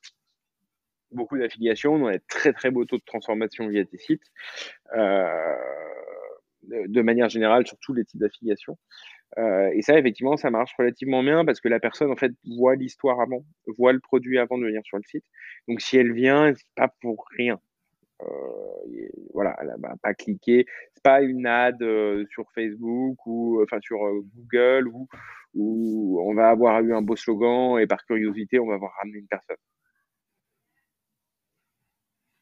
Beaucoup 1.12 1.38
d'affiliations, 1.38 1.94
on 1.94 2.06
a 2.06 2.12
des 2.12 2.20
très, 2.28 2.52
très 2.52 2.70
beaux 2.70 2.84
taux 2.84 2.98
de 2.98 3.04
transformation 3.04 3.68
via 3.68 3.84
tes 3.84 3.98
sites. 3.98 4.24
Euh, 4.96 5.54
de 6.62 7.02
manière 7.02 7.28
générale, 7.28 7.66
sur 7.66 7.78
tous 7.78 7.94
les 7.94 8.04
types 8.04 8.20
d'affiliations. 8.20 8.76
Euh, 9.38 9.70
et 9.74 9.82
ça, 9.82 9.98
effectivement, 9.98 10.36
ça 10.36 10.50
marche 10.50 10.72
relativement 10.78 11.22
bien 11.22 11.44
parce 11.44 11.60
que 11.60 11.68
la 11.68 11.80
personne, 11.80 12.10
en 12.10 12.16
fait, 12.16 12.32
voit 12.44 12.76
l'histoire 12.76 13.20
avant, 13.20 13.44
voit 13.78 13.92
le 13.92 14.00
produit 14.00 14.38
avant 14.38 14.58
de 14.58 14.64
venir 14.64 14.82
sur 14.84 14.96
le 14.96 15.02
site. 15.04 15.24
Donc, 15.68 15.80
si 15.80 15.96
elle 15.96 16.12
vient, 16.12 16.52
c'est 16.54 16.66
pas 16.74 16.88
pour 17.00 17.26
rien. 17.36 17.60
Euh, 18.22 19.08
voilà, 19.34 19.56
elle 19.60 19.74
n'a 19.78 19.96
pas 20.02 20.14
cliqué. 20.14 20.66
C'est 20.94 21.02
pas 21.02 21.20
une 21.22 21.46
ad 21.46 21.82
euh, 21.82 22.24
sur 22.30 22.50
Facebook 22.54 23.18
ou 23.26 23.62
enfin 23.62 23.78
sur 23.80 24.04
euh, 24.04 24.24
Google 24.34 24.88
où, 24.88 25.08
où 25.54 26.20
on 26.20 26.34
va 26.34 26.48
avoir 26.48 26.80
eu 26.80 26.94
un 26.94 27.02
beau 27.02 27.16
slogan 27.16 27.78
et 27.78 27.86
par 27.86 28.04
curiosité 28.06 28.58
on 28.58 28.66
va 28.66 28.74
avoir 28.74 28.92
ramené 28.98 29.18
une 29.18 29.26
personne. 29.26 29.56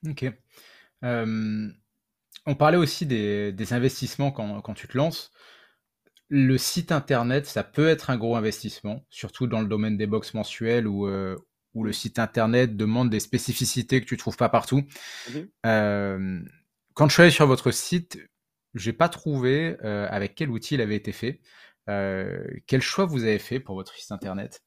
Ok. 0.07 0.27
on 2.47 2.55
parlait 2.55 2.77
aussi 2.77 3.07
des, 3.07 3.73
investissements 3.73 4.33
quand, 4.33 4.61
quand, 4.61 4.75
tu 4.75 4.87
te 4.87 4.97
lances. 4.97 5.33
Le 6.29 6.59
site 6.59 6.93
internet, 6.93 7.47
ça 7.47 7.65
peut 7.65 7.89
être 7.89 8.11
un 8.11 8.19
gros 8.19 8.37
investissement, 8.37 9.05
surtout 9.09 9.47
dans 9.47 9.61
le 9.61 9.67
domaine 9.67 9.97
des 9.97 10.07
box 10.07 10.35
mensuelles 10.35 10.87
ou, 10.87 11.09
où 11.75 11.85
le 11.85 11.93
site 11.93 12.19
internet 12.19 12.77
demande 12.77 13.11
des 13.11 13.21
spécificités 13.21 14.01
que 14.01 14.07
tu 14.07 14.17
trouves 14.17 14.37
pas 14.37 14.49
partout. 14.49 14.83
Mmh 15.29 15.39
euh, 15.67 16.41
quand 16.95 17.09
je 17.09 17.15
suis 17.15 17.23
allé 17.23 17.33
sur 17.33 17.49
votre 17.49 17.73
site, 17.73 18.19
j'ai 18.75 18.93
pas 18.93 19.09
trouvé 19.09 19.77
euh, 19.83 20.07
avec 20.11 20.37
quel 20.37 20.49
outil 20.49 20.75
il 20.77 20.81
avait 20.81 20.95
été 20.95 21.11
fait. 21.11 21.41
Euh, 21.89 22.47
quel 22.69 22.83
choix 22.83 23.05
vous 23.05 23.25
avez 23.25 23.41
fait 23.41 23.59
pour 23.59 23.75
votre 23.75 23.95
site 23.97 24.13
internet? 24.13 24.63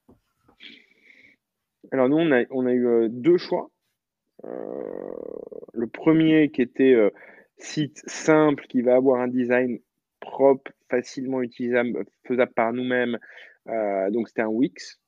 Alors 1.94 2.10
nous, 2.10 2.18
on 2.18 2.32
a, 2.34 2.44
on 2.50 2.66
a 2.66 2.74
eu 2.74 3.08
deux 3.10 3.38
choix. 3.38 3.72
le 4.44 5.88
premier 5.88 6.50
qui 6.50 6.62
était 6.62 6.98
site 7.58 8.04
simple, 8.08 8.66
qui 8.68 8.82
va 8.82 8.96
avoir 8.96 9.22
un 9.22 9.30
design 9.30 9.80
propre, 10.20 10.74
facilement 10.90 11.42
utilisable, 11.42 12.04
faisable 12.26 12.52
par 12.54 12.74
nous-mêmes. 12.74 13.18
donc 14.12 14.28
c'était 14.28 14.42
un 14.42 14.48
Wix. 14.48 15.00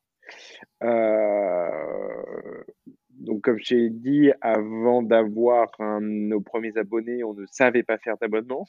Euh, 0.83 2.63
donc, 3.11 3.41
comme 3.41 3.59
j'ai 3.59 3.89
dit, 3.89 4.31
avant 4.41 5.03
d'avoir 5.03 5.69
nos 6.01 6.41
premiers 6.41 6.77
abonnés, 6.77 7.23
on 7.23 7.33
ne 7.33 7.45
savait 7.47 7.83
pas 7.83 7.97
faire 7.97 8.17
d'abonnement. 8.17 8.65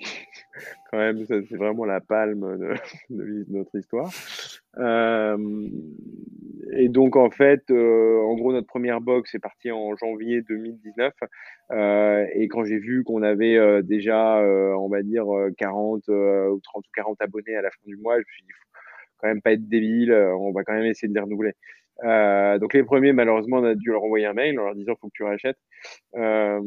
quand 0.90 0.98
même, 0.98 1.24
c'est 1.26 1.56
vraiment 1.56 1.84
la 1.84 2.00
palme 2.00 2.58
de, 3.10 3.44
notre 3.48 3.76
histoire. 3.76 4.10
Euh, 4.78 5.68
et 6.72 6.88
donc, 6.88 7.16
en 7.16 7.30
fait, 7.30 7.64
euh, 7.70 8.20
en 8.20 8.34
gros, 8.34 8.52
notre 8.52 8.66
première 8.66 9.00
box 9.00 9.34
est 9.34 9.40
partie 9.40 9.70
en 9.72 9.96
janvier 9.96 10.42
2019. 10.42 11.12
Euh, 11.70 12.26
et 12.34 12.48
quand 12.48 12.64
j'ai 12.64 12.78
vu 12.78 13.04
qu'on 13.04 13.22
avait 13.22 13.82
déjà, 13.82 14.40
on 14.76 14.88
va 14.88 15.02
dire, 15.02 15.26
40 15.56 16.08
ou 16.08 16.60
30 16.62 16.86
ou 16.86 16.90
40 16.94 17.20
abonnés 17.20 17.56
à 17.56 17.62
la 17.62 17.70
fin 17.70 17.80
du 17.86 17.96
mois, 17.96 18.14
je 18.14 18.20
me 18.20 18.24
suis 18.24 18.42
dit, 18.44 18.52
quand 19.18 19.28
même 19.28 19.42
pas 19.42 19.52
être 19.52 19.68
débile, 19.68 20.12
on 20.12 20.52
va 20.52 20.64
quand 20.64 20.74
même 20.74 20.84
essayer 20.84 21.08
de 21.08 21.14
les 21.14 21.20
renouveler. 21.20 21.54
Euh, 22.04 22.58
donc 22.58 22.74
les 22.74 22.84
premiers, 22.84 23.12
malheureusement, 23.12 23.58
on 23.58 23.64
a 23.64 23.74
dû 23.74 23.90
leur 23.90 24.04
envoyer 24.04 24.26
un 24.26 24.32
mail 24.32 24.58
en 24.60 24.64
leur 24.64 24.74
disant 24.74 24.94
faut 25.00 25.08
que 25.08 25.14
tu 25.14 25.24
rachètes. 25.24 25.58
Euh, 26.16 26.60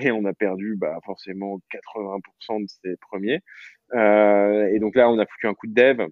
et 0.00 0.10
on 0.10 0.24
a 0.24 0.34
perdu 0.34 0.76
bah, 0.76 0.98
forcément 1.04 1.58
80% 1.70 2.62
de 2.62 2.66
ces 2.68 2.96
premiers. 2.96 3.40
Euh, 3.94 4.68
et 4.68 4.78
donc 4.78 4.94
là, 4.96 5.10
on 5.10 5.18
a 5.18 5.26
foutu 5.26 5.46
un 5.46 5.54
coup 5.54 5.66
de 5.66 5.74
dev. 5.74 6.06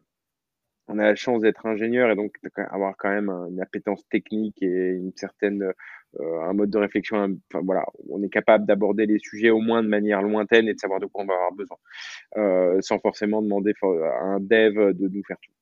On 0.87 0.99
a 0.99 1.05
la 1.05 1.15
chance 1.15 1.41
d'être 1.41 1.65
ingénieur 1.67 2.11
et 2.11 2.17
donc 2.17 2.35
avoir 2.57 2.95
quand 2.99 3.09
même 3.09 3.31
une 3.31 3.61
appétence 3.61 4.07
technique 4.11 4.63
et 4.63 4.91
une 4.91 5.13
certaine 5.17 5.63
euh, 5.63 5.73
un 6.21 6.53
mode 6.53 6.71
de 6.71 6.79
réflexion. 6.79 7.39
Voilà, 7.53 7.85
on 8.09 8.23
est 8.23 8.29
capable 8.29 8.67
d'aborder 8.67 9.07
les 9.07 9.19
sujets 9.19 9.51
au 9.51 9.61
moins 9.61 9.83
de 9.83 9.89
manière 9.89 10.23
lointaine 10.23 10.69
et 10.69 10.75
de 10.75 10.79
savoir 10.79 11.01
de 11.01 11.07
quoi 11.07 11.25
on 11.25 11.27
va 11.27 11.35
avoir 11.35 11.53
besoin, 11.53 11.77
euh, 12.37 12.81
sans 12.81 12.99
forcément 12.99 13.43
demander 13.43 13.73
à 13.83 14.25
un 14.25 14.41
dev 14.41 14.93
de 14.93 15.09
nous 15.09 15.23
faire 15.25 15.39
tout. 15.43 15.53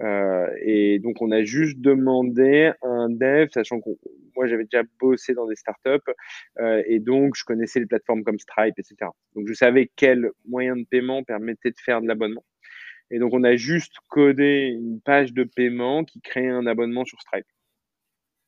Euh, 0.00 0.48
et 0.60 0.98
donc, 0.98 1.20
on 1.22 1.30
a 1.30 1.44
juste 1.44 1.80
demandé 1.80 2.72
un 2.82 3.08
dev, 3.08 3.48
sachant 3.52 3.80
que 3.80 3.90
moi, 4.36 4.46
j'avais 4.46 4.64
déjà 4.64 4.82
bossé 5.00 5.34
dans 5.34 5.46
des 5.46 5.56
startups 5.56 6.12
euh, 6.60 6.82
et 6.86 7.00
donc 7.00 7.34
je 7.36 7.44
connaissais 7.44 7.80
les 7.80 7.86
plateformes 7.86 8.22
comme 8.22 8.38
Stripe, 8.38 8.78
etc. 8.78 9.10
Donc, 9.34 9.46
je 9.48 9.54
savais 9.54 9.90
quel 9.96 10.30
moyen 10.46 10.76
de 10.76 10.84
paiement 10.84 11.22
permettait 11.22 11.70
de 11.70 11.80
faire 11.82 12.00
de 12.02 12.06
l'abonnement. 12.06 12.44
Et 13.10 13.18
donc, 13.18 13.32
on 13.34 13.44
a 13.44 13.56
juste 13.56 13.94
codé 14.08 14.74
une 14.74 15.00
page 15.00 15.32
de 15.32 15.44
paiement 15.44 16.04
qui 16.04 16.20
créait 16.20 16.48
un 16.48 16.66
abonnement 16.66 17.04
sur 17.04 17.20
Stripe, 17.20 17.46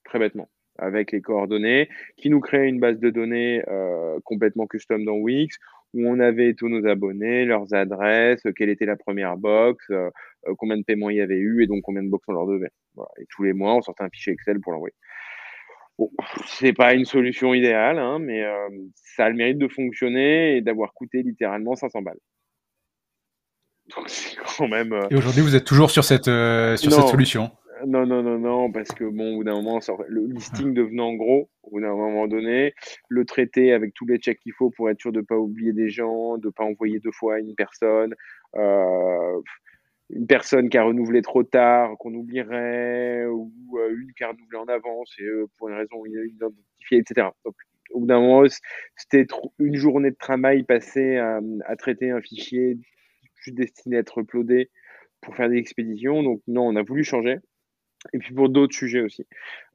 très 0.04 0.18
bêtement 0.18 0.48
avec 0.78 1.12
les 1.12 1.20
coordonnées, 1.20 1.88
qui 2.16 2.30
nous 2.30 2.40
créait 2.40 2.68
une 2.68 2.80
base 2.80 2.98
de 2.98 3.10
données 3.10 3.62
euh, 3.68 4.18
complètement 4.24 4.66
custom 4.66 5.04
dans 5.04 5.16
Wix, 5.16 5.58
où 5.94 6.06
on 6.06 6.20
avait 6.20 6.54
tous 6.54 6.68
nos 6.68 6.86
abonnés, 6.86 7.44
leurs 7.44 7.72
adresses, 7.74 8.42
quelle 8.56 8.68
était 8.68 8.86
la 8.86 8.96
première 8.96 9.36
box, 9.36 9.84
euh, 9.90 10.10
euh, 10.46 10.54
combien 10.58 10.76
de 10.76 10.82
paiements 10.82 11.10
il 11.10 11.16
y 11.16 11.20
avait 11.20 11.38
eu 11.38 11.62
et 11.62 11.66
donc 11.66 11.82
combien 11.82 12.02
de 12.02 12.08
box 12.08 12.24
on 12.28 12.32
leur 12.32 12.46
devait. 12.46 12.70
Et 13.18 13.26
tous 13.30 13.42
les 13.42 13.52
mois, 13.52 13.74
on 13.74 13.82
sortait 13.82 14.04
un 14.04 14.10
fichier 14.10 14.32
Excel 14.32 14.60
pour 14.60 14.72
l'envoyer. 14.72 14.94
Bon, 15.98 16.10
c'est 16.46 16.72
pas 16.72 16.94
une 16.94 17.04
solution 17.04 17.54
idéale, 17.54 17.98
hein, 17.98 18.18
mais 18.20 18.44
euh, 18.44 18.68
ça 18.94 19.24
a 19.24 19.30
le 19.30 19.36
mérite 19.36 19.58
de 19.58 19.68
fonctionner 19.68 20.56
et 20.56 20.60
d'avoir 20.60 20.92
coûté 20.92 21.22
littéralement 21.22 21.74
500 21.74 22.02
balles. 22.02 22.18
Donc 23.96 24.08
c'est 24.08 24.36
quand 24.36 24.68
même. 24.68 24.94
Et 25.10 25.16
aujourd'hui, 25.16 25.40
vous 25.40 25.56
êtes 25.56 25.64
toujours 25.64 25.90
sur 25.90 26.04
cette 26.04 26.26
sur 26.26 26.92
cette 26.92 27.08
solution 27.08 27.50
non, 27.86 28.06
non, 28.06 28.22
non, 28.22 28.38
non, 28.38 28.72
parce 28.72 28.88
que 28.90 29.04
bon, 29.04 29.34
au 29.34 29.36
bout 29.38 29.44
d'un 29.44 29.54
moment, 29.54 29.80
le 30.08 30.26
listing 30.26 30.74
devenant 30.74 31.14
gros, 31.14 31.50
au 31.62 31.70
bout 31.70 31.80
d'un 31.80 31.94
moment 31.94 32.26
donné, 32.26 32.74
le 33.08 33.24
traiter 33.24 33.72
avec 33.72 33.94
tous 33.94 34.06
les 34.06 34.18
checks 34.18 34.40
qu'il 34.40 34.52
faut 34.52 34.70
pour 34.70 34.90
être 34.90 35.00
sûr 35.00 35.12
de 35.12 35.20
ne 35.20 35.24
pas 35.24 35.36
oublier 35.36 35.72
des 35.72 35.88
gens, 35.88 36.38
de 36.38 36.46
ne 36.46 36.52
pas 36.52 36.64
envoyer 36.64 36.98
deux 37.00 37.12
fois 37.12 37.38
une 37.38 37.54
personne, 37.54 38.14
euh, 38.56 39.40
une 40.10 40.26
personne 40.26 40.68
qui 40.68 40.78
a 40.78 40.84
renouvelé 40.84 41.22
trop 41.22 41.42
tard, 41.42 41.96
qu'on 41.98 42.14
oublierait, 42.14 43.26
ou 43.26 43.52
euh, 43.78 43.90
une 43.90 44.12
qui 44.14 44.24
a 44.24 44.28
renouvelé 44.28 44.58
en 44.58 44.66
avance 44.66 45.14
et 45.18 45.24
euh, 45.24 45.46
pour 45.58 45.68
une 45.68 45.76
raison 45.76 46.04
identifiée, 46.06 46.98
etc. 46.98 47.28
Donc, 47.44 47.54
au 47.90 48.00
bout 48.00 48.06
d'un 48.06 48.20
moment, 48.20 48.46
c'était 48.96 49.26
une 49.58 49.76
journée 49.76 50.10
de 50.10 50.16
travail 50.16 50.62
passée 50.62 51.16
à, 51.16 51.40
à, 51.64 51.76
traiter 51.76 52.10
un 52.10 52.20
fichier 52.20 52.78
juste 53.36 53.56
destiné 53.56 53.96
à 53.96 54.00
être 54.00 54.18
uploadé 54.18 54.70
pour 55.20 55.34
faire 55.36 55.48
des 55.48 55.56
expéditions. 55.56 56.22
Donc 56.22 56.42
non, 56.46 56.66
on 56.66 56.76
a 56.76 56.82
voulu 56.82 57.04
changer. 57.04 57.38
Et 58.12 58.18
puis 58.18 58.34
pour 58.34 58.48
d'autres 58.48 58.74
sujets 58.74 59.00
aussi. 59.00 59.26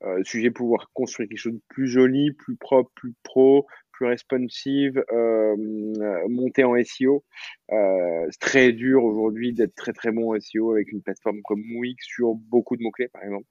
Euh, 0.03 0.23
sujet 0.23 0.51
pouvoir 0.51 0.89
construire 0.93 1.29
quelque 1.29 1.37
chose 1.37 1.53
de 1.53 1.61
plus 1.69 1.87
joli, 1.87 2.31
plus 2.33 2.55
propre, 2.55 2.91
plus 2.95 3.13
pro, 3.23 3.67
plus 3.91 4.05
responsive, 4.07 5.03
euh, 5.11 5.55
monter 6.29 6.63
en 6.63 6.75
SEO. 6.83 7.23
Euh, 7.71 8.27
c'est 8.31 8.39
très 8.39 8.71
dur 8.71 9.03
aujourd'hui 9.03 9.53
d'être 9.53 9.75
très 9.75 9.93
très 9.93 10.11
bon 10.11 10.33
en 10.33 10.39
SEO 10.39 10.71
avec 10.71 10.91
une 10.91 11.01
plateforme 11.01 11.41
comme 11.43 11.63
Wix 11.75 12.05
sur 12.05 12.33
beaucoup 12.35 12.75
de 12.75 12.83
mots-clés 12.83 13.09
par 13.09 13.23
exemple. 13.23 13.45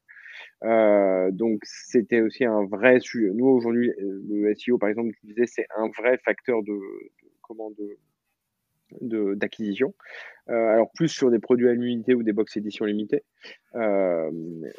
Euh, 0.64 1.30
donc 1.30 1.60
c'était 1.62 2.20
aussi 2.20 2.44
un 2.44 2.64
vrai 2.64 3.00
sujet. 3.00 3.30
Nous 3.34 3.46
aujourd'hui, 3.46 3.92
le 3.98 4.54
SEO 4.54 4.78
par 4.78 4.88
exemple, 4.88 5.12
tu 5.20 5.26
disais, 5.26 5.46
c'est 5.46 5.66
un 5.76 5.88
vrai 5.98 6.18
facteur 6.24 6.62
de 6.62 6.78
comment 7.42 7.70
de 7.70 7.98
d'acquisition. 9.00 9.94
Euh, 10.50 10.68
alors 10.68 10.90
plus 10.92 11.08
sur 11.08 11.30
des 11.30 11.38
produits 11.38 11.68
à 11.68 11.72
l'unité 11.72 12.14
ou 12.14 12.22
des 12.22 12.32
box 12.32 12.56
éditions 12.56 12.84
limitées, 12.84 13.22
euh, 13.76 14.30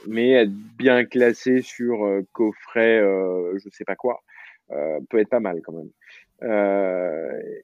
mais 0.08 0.32
être 0.32 0.52
bien 0.78 1.06
classé 1.06 1.62
sur 1.62 2.06
euh, 2.06 2.22
coffret, 2.34 3.00
je 3.00 3.70
sais 3.72 3.86
pas 3.86 3.96
quoi, 3.96 4.22
peut 5.10 5.20
être 5.20 5.30
pas 5.30 5.40
mal 5.40 5.62
quand 5.62 5.74
même. 5.74 5.90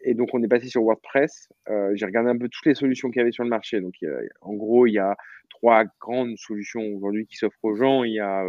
et 0.01 0.13
donc 0.13 0.29
on 0.33 0.41
est 0.41 0.47
passé 0.47 0.69
sur 0.69 0.83
WordPress. 0.83 1.49
J'ai 1.93 2.05
regardé 2.05 2.29
un 2.29 2.37
peu 2.37 2.47
toutes 2.47 2.65
les 2.65 2.75
solutions 2.75 3.09
qu'il 3.09 3.19
y 3.19 3.21
avait 3.21 3.31
sur 3.31 3.43
le 3.43 3.49
marché. 3.49 3.81
Donc 3.81 3.95
en 4.41 4.53
gros 4.53 4.87
il 4.87 4.93
y 4.93 4.99
a 4.99 5.17
trois 5.49 5.83
grandes 5.99 6.37
solutions 6.37 6.83
aujourd'hui 6.95 7.25
qui 7.25 7.35
s'offrent 7.35 7.63
aux 7.63 7.75
gens. 7.75 8.03
Il 8.05 8.13
y 8.13 8.19
a 8.19 8.45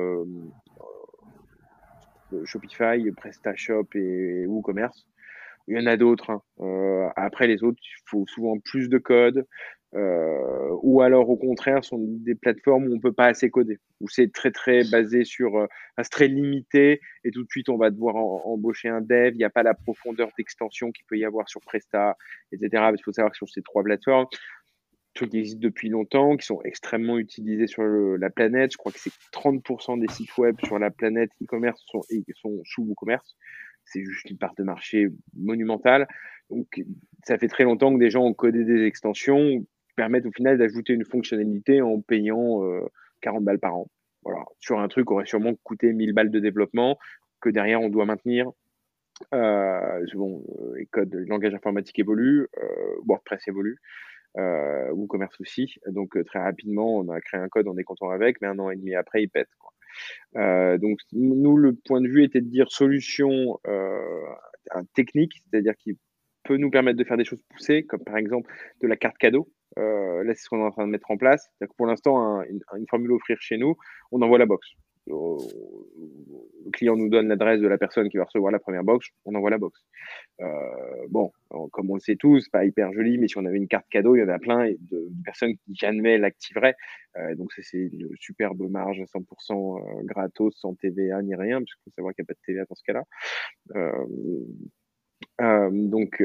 Shopify, 2.44 3.10
PrestaShop 3.16 3.88
et 3.94 4.46
WooCommerce. 4.46 5.08
Il 5.70 5.76
y 5.76 5.80
en 5.80 5.86
a 5.86 5.96
d'autres. 5.96 6.30
Hein. 6.30 6.42
Euh, 6.60 7.08
après, 7.14 7.46
les 7.46 7.62
autres, 7.62 7.78
il 7.80 8.02
faut 8.06 8.26
souvent 8.26 8.58
plus 8.58 8.88
de 8.88 8.98
code. 8.98 9.46
Euh, 9.94 10.68
ou 10.82 11.00
alors, 11.00 11.30
au 11.30 11.36
contraire, 11.36 11.84
sont 11.84 11.98
des 12.00 12.34
plateformes 12.34 12.84
où 12.84 12.92
on 12.92 12.96
ne 12.96 13.00
peut 13.00 13.12
pas 13.12 13.26
assez 13.26 13.50
coder, 13.50 13.78
où 14.00 14.08
c'est 14.08 14.32
très, 14.32 14.50
très 14.50 14.82
basé 14.84 15.24
sur. 15.24 15.56
Euh, 15.56 15.66
c'est 16.02 16.10
très 16.10 16.28
limité 16.28 17.00
et 17.24 17.30
tout 17.30 17.42
de 17.44 17.48
suite, 17.50 17.68
on 17.68 17.76
va 17.76 17.90
devoir 17.90 18.16
embaucher 18.16 18.88
un 18.88 19.00
dev. 19.00 19.32
Il 19.32 19.38
n'y 19.38 19.44
a 19.44 19.50
pas 19.50 19.62
la 19.62 19.74
profondeur 19.74 20.28
d'extension 20.36 20.90
qu'il 20.90 21.04
peut 21.06 21.18
y 21.18 21.24
avoir 21.24 21.48
sur 21.48 21.60
Presta, 21.60 22.16
etc. 22.50 22.90
Il 22.96 23.02
faut 23.04 23.12
savoir 23.12 23.30
que 23.30 23.36
sur 23.36 23.48
ces 23.48 23.62
trois 23.62 23.84
plateformes, 23.84 24.26
qui 25.14 25.24
existent 25.24 25.60
depuis 25.60 25.88
longtemps, 25.88 26.36
qui 26.36 26.46
sont 26.46 26.62
extrêmement 26.62 27.18
utilisés 27.18 27.66
sur 27.66 27.82
la 27.82 28.30
planète. 28.30 28.72
Je 28.72 28.76
crois 28.76 28.90
que 28.90 28.98
c'est 28.98 29.12
30% 29.32 30.00
des 30.00 30.08
sites 30.08 30.36
web 30.38 30.56
sur 30.64 30.78
la 30.78 30.90
planète 30.90 31.30
e-commerce 31.42 31.80
sont, 31.86 32.00
sont 32.40 32.60
sous 32.64 32.82
WooCommerce 32.82 33.36
c'est 33.90 34.04
juste 34.04 34.30
une 34.30 34.38
part 34.38 34.54
de 34.54 34.62
marché 34.62 35.08
monumentale. 35.36 36.06
Donc, 36.48 36.82
ça 37.24 37.38
fait 37.38 37.48
très 37.48 37.64
longtemps 37.64 37.92
que 37.92 37.98
des 37.98 38.10
gens 38.10 38.24
ont 38.24 38.34
codé 38.34 38.64
des 38.64 38.84
extensions 38.84 39.60
qui 39.60 39.94
permettent 39.96 40.26
au 40.26 40.32
final 40.32 40.58
d'ajouter 40.58 40.92
une 40.92 41.04
fonctionnalité 41.04 41.82
en 41.82 42.00
payant 42.00 42.60
40 43.20 43.40
euh, 43.40 43.44
balles 43.44 43.58
par 43.58 43.76
an. 43.76 43.90
Voilà, 44.22 44.44
sur 44.58 44.78
un 44.78 44.88
truc 44.88 45.06
qui 45.06 45.12
aurait 45.12 45.26
sûrement 45.26 45.54
coûté 45.62 45.92
1000 45.92 46.12
balles 46.12 46.30
de 46.30 46.40
développement 46.40 46.98
que 47.40 47.48
derrière 47.48 47.80
on 47.80 47.88
doit 47.88 48.04
maintenir. 48.04 48.50
Euh, 49.34 50.04
bon, 50.14 50.44
euh, 50.60 50.74
les 50.76 50.86
codes, 50.86 51.12
le 51.14 51.24
langage 51.24 51.54
informatique 51.54 51.98
évolue, 51.98 52.48
WordPress 53.06 53.48
évolue, 53.48 53.78
WooCommerce 54.36 55.40
aussi. 55.40 55.74
Donc 55.86 56.22
très 56.26 56.38
rapidement, 56.38 56.96
on 56.96 57.08
a 57.08 57.20
créé 57.20 57.40
un 57.40 57.48
code, 57.48 57.66
on 57.66 57.76
est 57.76 57.84
content 57.84 58.10
avec, 58.10 58.40
mais 58.40 58.48
un 58.48 58.58
an 58.58 58.70
et 58.70 58.76
demi 58.76 58.94
après, 58.94 59.22
il 59.22 59.28
pète. 59.28 59.48
Euh, 60.36 60.78
donc 60.78 60.98
nous, 61.12 61.56
le 61.56 61.74
point 61.74 62.00
de 62.00 62.08
vue 62.08 62.24
était 62.24 62.40
de 62.40 62.48
dire 62.48 62.70
solution 62.70 63.58
euh, 63.66 64.34
technique, 64.94 65.32
c'est-à-dire 65.44 65.74
qui 65.76 65.98
peut 66.44 66.56
nous 66.56 66.70
permettre 66.70 66.98
de 66.98 67.04
faire 67.04 67.16
des 67.16 67.24
choses 67.24 67.42
poussées, 67.50 67.84
comme 67.84 68.02
par 68.04 68.16
exemple 68.16 68.50
de 68.82 68.88
la 68.88 68.96
carte 68.96 69.18
cadeau. 69.18 69.52
Euh, 69.78 70.24
là, 70.24 70.34
c'est 70.34 70.42
ce 70.42 70.48
qu'on 70.48 70.60
est 70.60 70.66
en 70.66 70.70
train 70.70 70.86
de 70.86 70.92
mettre 70.92 71.10
en 71.10 71.16
place. 71.16 71.48
pour 71.76 71.86
l'instant, 71.86 72.42
une, 72.42 72.60
une, 72.76 72.86
formule 72.88 73.12
offrir 73.12 73.36
chez 73.40 73.56
nous, 73.56 73.76
on 74.10 74.22
envoie 74.22 74.38
la 74.38 74.46
box 74.46 74.68
le 75.06 76.70
client 76.70 76.96
nous 76.96 77.08
donne 77.08 77.28
l'adresse 77.28 77.60
de 77.60 77.68
la 77.68 77.78
personne 77.78 78.08
qui 78.08 78.16
va 78.16 78.24
recevoir 78.24 78.52
la 78.52 78.58
première 78.58 78.84
box, 78.84 79.08
on 79.24 79.34
envoie 79.34 79.50
la 79.50 79.58
box. 79.58 79.80
Euh, 80.40 80.46
bon, 81.08 81.32
comme 81.72 81.90
on 81.90 81.94
le 81.94 82.00
sait 82.00 82.16
tous, 82.16 82.48
pas 82.48 82.64
hyper 82.64 82.92
joli, 82.92 83.18
mais 83.18 83.28
si 83.28 83.38
on 83.38 83.44
avait 83.44 83.56
une 83.56 83.68
carte 83.68 83.86
cadeau, 83.90 84.16
il 84.16 84.20
y 84.20 84.22
en 84.22 84.28
a 84.28 84.38
plein 84.38 84.70
de, 84.70 85.08
personnes 85.24 85.56
qui 85.56 85.74
jamais 85.74 86.18
l'activeraient. 86.18 86.76
Euh, 87.16 87.34
donc 87.34 87.52
c'est 87.52 87.78
une 87.78 88.08
superbe 88.18 88.62
marge 88.70 89.00
à 89.00 89.04
100% 89.04 89.20
euh, 89.80 90.02
gratos, 90.04 90.54
sans 90.56 90.74
TVA 90.74 91.22
ni 91.22 91.34
rien, 91.34 91.58
parce 91.58 91.74
qu'il 91.74 91.82
faut 91.84 91.90
savoir 91.90 92.14
qu'il 92.14 92.22
n'y 92.22 92.26
a 92.26 92.28
pas 92.28 92.34
de 92.34 92.46
TVA 92.46 92.64
dans 92.68 92.74
ce 92.74 92.84
cas-là. 92.84 93.04
donc, 95.70 96.22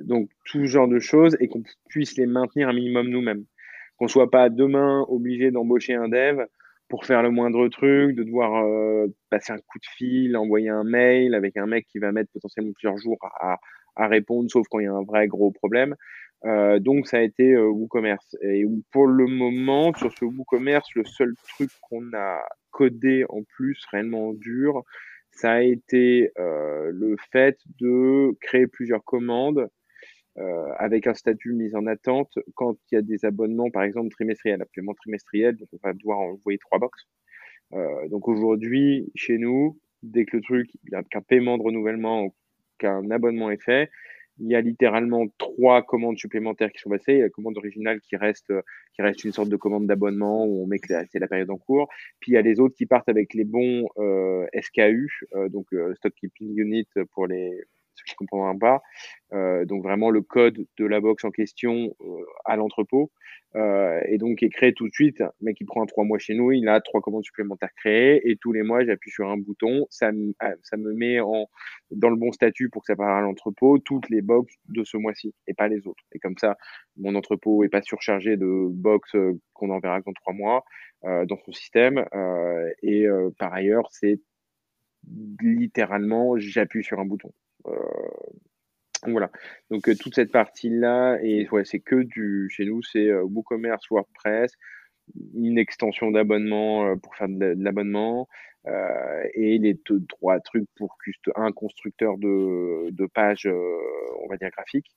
donc 0.00 0.30
tout 0.44 0.64
genre 0.64 0.88
de 0.88 0.98
choses 0.98 1.36
et 1.40 1.48
qu'on 1.48 1.62
puisse 1.88 2.16
les 2.16 2.26
maintenir 2.26 2.68
un 2.68 2.72
minimum 2.72 3.08
nous-mêmes. 3.08 3.44
Qu'on 3.98 4.08
soit 4.08 4.30
pas 4.30 4.48
demain 4.48 5.04
obligé 5.08 5.50
d'embaucher 5.50 5.94
un 5.94 6.08
dev 6.08 6.46
pour 6.92 7.06
faire 7.06 7.22
le 7.22 7.30
moindre 7.30 7.68
truc, 7.68 8.14
de 8.14 8.22
devoir 8.22 8.66
euh, 8.66 9.06
passer 9.30 9.54
un 9.54 9.56
coup 9.56 9.78
de 9.78 9.86
fil, 9.96 10.36
envoyer 10.36 10.68
un 10.68 10.84
mail 10.84 11.34
avec 11.34 11.56
un 11.56 11.64
mec 11.64 11.86
qui 11.86 11.98
va 11.98 12.12
mettre 12.12 12.30
potentiellement 12.34 12.72
plusieurs 12.74 12.98
jours 12.98 13.16
à, 13.40 13.56
répondre, 13.96 14.50
sauf 14.50 14.66
quand 14.68 14.78
il 14.78 14.84
y 14.84 14.88
a 14.88 14.92
un 14.92 15.02
vrai 15.02 15.26
gros 15.26 15.50
problème. 15.50 15.96
Euh, 16.44 16.78
donc 16.80 17.06
ça 17.06 17.16
a 17.16 17.20
été 17.22 17.54
euh, 17.54 17.66
WooCommerce. 17.66 18.36
Et 18.42 18.66
pour 18.90 19.06
le 19.06 19.26
moment, 19.26 19.94
sur 19.94 20.12
ce 20.12 20.26
WooCommerce, 20.26 20.86
le 20.94 21.06
seul 21.06 21.34
truc 21.48 21.70
qu'on 21.80 22.12
a 22.12 22.42
codé 22.70 23.24
en 23.30 23.42
plus 23.42 23.82
réellement 23.90 24.34
dur, 24.34 24.82
ça 25.30 25.52
a 25.52 25.60
été 25.62 26.30
le 26.36 27.16
fait 27.32 27.56
de 27.80 28.36
créer 28.42 28.66
plusieurs 28.66 29.02
commandes 29.02 29.66
avec 30.78 31.06
un 31.06 31.14
statut 31.14 31.52
mis 31.52 31.74
en 31.74 31.86
attente 31.86 32.38
quand 32.54 32.76
il 32.90 32.94
y 32.94 32.98
a 32.98 33.02
des 33.02 33.24
abonnements, 33.24 33.70
par 33.70 33.82
exemple 33.82 34.10
trimestriels, 34.10 34.64
paiement 34.74 34.94
trimestriel, 34.94 35.56
donc 35.56 35.68
on 35.72 35.78
va 35.82 35.92
devoir 35.92 36.20
envoyer 36.20 36.58
trois 36.58 36.78
box. 36.78 37.06
donc 38.08 38.28
aujourd'hui, 38.28 39.10
chez 39.14 39.36
nous, 39.38 39.78
dès 40.02 40.24
que 40.24 40.36
le 40.36 40.42
truc, 40.42 40.70
qu'un 41.10 41.20
paiement 41.20 41.58
de 41.58 41.62
renouvellement 41.62 42.24
ou 42.24 42.34
qu'un 42.78 43.10
abonnement 43.10 43.50
est 43.50 43.62
fait, 43.62 43.90
il 44.38 44.48
y 44.48 44.54
a 44.54 44.60
littéralement 44.60 45.26
trois 45.38 45.82
commandes 45.82 46.18
supplémentaires 46.18 46.72
qui 46.72 46.80
sont 46.80 46.90
passées. 46.90 47.12
Il 47.12 47.18
y 47.18 47.20
a 47.20 47.24
la 47.24 47.30
commande 47.30 47.56
originale 47.58 48.00
qui 48.00 48.16
reste, 48.16 48.52
qui 48.94 49.02
reste 49.02 49.24
une 49.24 49.32
sorte 49.32 49.48
de 49.48 49.56
commande 49.56 49.86
d'abonnement 49.86 50.44
où 50.46 50.64
on 50.64 50.66
met 50.66 50.78
que 50.78 50.88
c'est 51.10 51.18
la 51.18 51.28
période 51.28 51.50
en 51.50 51.58
cours. 51.58 51.88
Puis 52.20 52.32
il 52.32 52.34
y 52.34 52.38
a 52.38 52.42
les 52.42 52.58
autres 52.58 52.74
qui 52.74 52.86
partent 52.86 53.08
avec 53.08 53.34
les 53.34 53.44
bons 53.44 53.88
euh, 53.98 54.46
SKU, 54.60 55.08
euh, 55.34 55.48
donc 55.48 55.66
euh, 55.72 55.94
Stock 55.96 56.14
Keeping 56.14 56.58
Unit 56.58 56.88
pour 57.12 57.26
les, 57.26 57.62
ceux 57.94 58.04
qui 58.06 58.14
comprendront 58.14 58.58
pas. 58.58 58.82
Euh, 59.32 59.64
donc 59.64 59.82
vraiment 59.82 60.10
le 60.10 60.22
code 60.22 60.66
de 60.78 60.84
la 60.84 61.00
box 61.00 61.24
en 61.24 61.30
question 61.30 61.94
euh, 62.00 62.24
à 62.44 62.56
l'entrepôt. 62.56 63.10
Euh, 63.54 64.00
et 64.06 64.16
donc 64.16 64.42
est 64.42 64.48
créé 64.48 64.72
tout 64.72 64.88
de 64.88 64.92
suite, 64.92 65.22
mais 65.42 65.52
qui 65.52 65.64
prend 65.64 65.84
trois 65.84 66.04
mois 66.04 66.18
chez 66.18 66.34
nous, 66.34 66.52
il 66.52 66.68
a 66.68 66.80
trois 66.80 67.02
commandes 67.02 67.24
supplémentaires 67.24 67.72
créées 67.76 68.30
et 68.30 68.36
tous 68.36 68.52
les 68.52 68.62
mois 68.62 68.82
j'appuie 68.82 69.10
sur 69.10 69.28
un 69.28 69.36
bouton, 69.36 69.86
ça, 69.90 70.10
ah, 70.40 70.52
ça 70.62 70.78
me 70.78 70.94
met 70.94 71.20
en, 71.20 71.46
dans 71.90 72.08
le 72.08 72.16
bon 72.16 72.32
statut 72.32 72.70
pour 72.70 72.82
que 72.82 72.86
ça 72.86 72.96
parte 72.96 73.10
à 73.10 73.20
l'entrepôt 73.20 73.78
toutes 73.78 74.08
les 74.08 74.22
box 74.22 74.54
de 74.68 74.84
ce 74.84 74.96
mois-ci 74.96 75.34
et 75.46 75.52
pas 75.52 75.68
les 75.68 75.86
autres. 75.86 76.02
Et 76.12 76.18
comme 76.18 76.38
ça, 76.38 76.56
mon 76.96 77.14
entrepôt 77.14 77.62
est 77.62 77.68
pas 77.68 77.82
surchargé 77.82 78.38
de 78.38 78.68
box 78.70 79.14
qu'on 79.52 79.68
enverra 79.70 80.00
dans 80.00 80.12
trois 80.14 80.32
mois 80.32 80.64
dans 81.02 81.38
son 81.44 81.52
système. 81.52 82.06
et 82.82 83.06
par 83.38 83.52
ailleurs, 83.52 83.88
c'est 83.90 84.20
littéralement 85.40 86.38
j'appuie 86.38 86.84
sur 86.84 87.00
un 87.00 87.04
bouton. 87.04 87.32
Euh, 87.66 87.72
voilà. 89.06 89.30
Donc 89.70 89.88
euh, 89.88 89.94
toute 89.94 90.14
cette 90.14 90.32
partie-là, 90.32 91.18
et 91.22 91.48
ouais, 91.50 91.64
c'est 91.64 91.80
que 91.80 91.96
du 91.96 92.48
chez 92.50 92.64
nous, 92.64 92.82
c'est 92.82 93.08
euh, 93.08 93.22
WooCommerce, 93.22 93.88
WordPress, 93.90 94.52
une 95.34 95.58
extension 95.58 96.10
d'abonnement 96.10 96.96
pour 96.98 97.16
faire 97.16 97.28
de 97.28 97.54
l'abonnement 97.58 98.28
et 99.34 99.58
les 99.58 99.76
trois 100.08 100.38
trucs 100.38 100.68
pour 100.76 100.96
un 101.34 101.50
constructeur 101.50 102.16
de, 102.18 102.90
de 102.90 103.06
pages, 103.06 103.48
on 103.48 104.28
va 104.28 104.36
dire 104.36 104.50
graphiques, 104.50 104.96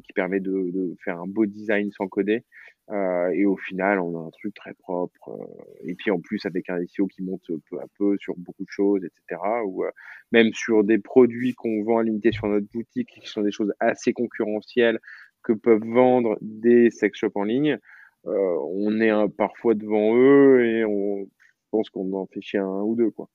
qui 0.00 0.12
permet 0.12 0.40
de, 0.40 0.94
faire 1.04 1.20
un 1.20 1.26
beau 1.26 1.46
design 1.46 1.90
sans 1.92 2.08
coder. 2.08 2.44
Euh, 2.90 3.30
et 3.30 3.46
au 3.46 3.56
final, 3.56 4.00
on 4.00 4.22
a 4.22 4.26
un 4.26 4.30
truc 4.30 4.54
très 4.54 4.74
propre. 4.74 5.28
Euh, 5.28 5.74
et 5.84 5.94
puis 5.94 6.10
en 6.10 6.20
plus, 6.20 6.44
avec 6.46 6.68
un 6.68 6.78
SEO 6.86 7.06
qui 7.06 7.22
monte 7.22 7.50
peu 7.70 7.80
à 7.80 7.86
peu 7.98 8.16
sur 8.18 8.34
beaucoup 8.36 8.64
de 8.64 8.70
choses, 8.70 9.04
etc. 9.04 9.40
Ou 9.64 9.84
euh, 9.84 9.90
même 10.32 10.52
sur 10.52 10.84
des 10.84 10.98
produits 10.98 11.54
qu'on 11.54 11.84
vend 11.84 11.98
à 11.98 12.02
l'unité 12.02 12.32
sur 12.32 12.48
notre 12.48 12.66
boutique, 12.72 13.08
qui 13.08 13.28
sont 13.28 13.42
des 13.42 13.52
choses 13.52 13.72
assez 13.80 14.12
concurrentielles 14.12 14.98
que 15.42 15.52
peuvent 15.52 15.84
vendre 15.84 16.38
des 16.40 16.90
sex 16.90 17.18
shops 17.18 17.32
en 17.34 17.44
ligne. 17.44 17.78
on 18.24 19.00
est 19.00 19.28
parfois 19.36 19.74
devant 19.74 20.16
eux 20.16 20.64
et 20.64 20.84
on 20.84 21.28
pense 21.72 21.90
qu'on 21.90 22.12
en 22.12 22.26
fait 22.26 22.40
chier 22.40 22.60
un 22.60 22.82
ou 22.82 22.94
deux, 22.94 23.10
quoi. 23.10 23.28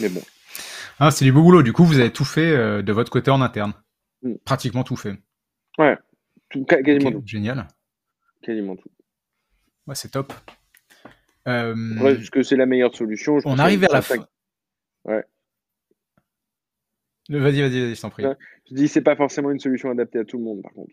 Mais 0.00 0.08
bon. 0.10 0.20
Ah, 0.98 1.10
c'est 1.10 1.24
du 1.24 1.32
beau 1.32 1.42
boulot. 1.42 1.62
Du 1.62 1.72
coup, 1.72 1.84
vous 1.84 1.98
avez 1.98 2.12
tout 2.12 2.26
fait 2.26 2.82
de 2.82 2.92
votre 2.92 3.10
côté 3.10 3.30
en 3.30 3.40
interne. 3.40 3.72
Mm. 4.22 4.34
Pratiquement 4.44 4.84
tout 4.84 4.96
fait. 4.96 5.14
Ouais, 5.78 5.96
quasiment 6.66 7.12
tout. 7.12 7.22
Génial. 7.24 7.66
Quasiment 8.42 8.76
tout. 8.76 8.90
Ouais, 9.86 9.94
c'est 9.94 10.10
top. 10.10 10.32
Euh... 11.48 11.74
Est-ce 12.06 12.30
que 12.30 12.42
c'est 12.42 12.56
la 12.56 12.66
meilleure 12.66 12.94
solution 12.94 13.38
On 13.44 13.58
arrive 13.58 13.80
vers 13.80 13.92
la 13.92 14.02
fin. 14.02 14.26
Ouais. 15.04 15.24
Vas-y, 17.28 17.60
vas-y, 17.60 17.80
vas-y, 17.80 17.94
je 17.94 18.00
t'en 18.00 18.10
prie. 18.10 18.24
Je 18.68 18.74
dis, 18.74 18.88
c'est 18.88 19.00
pas 19.00 19.16
forcément 19.16 19.50
une 19.50 19.58
solution 19.58 19.90
adaptée 19.90 20.18
à 20.18 20.24
tout 20.24 20.38
le 20.38 20.44
monde, 20.44 20.62
par 20.62 20.72
contre. 20.72 20.92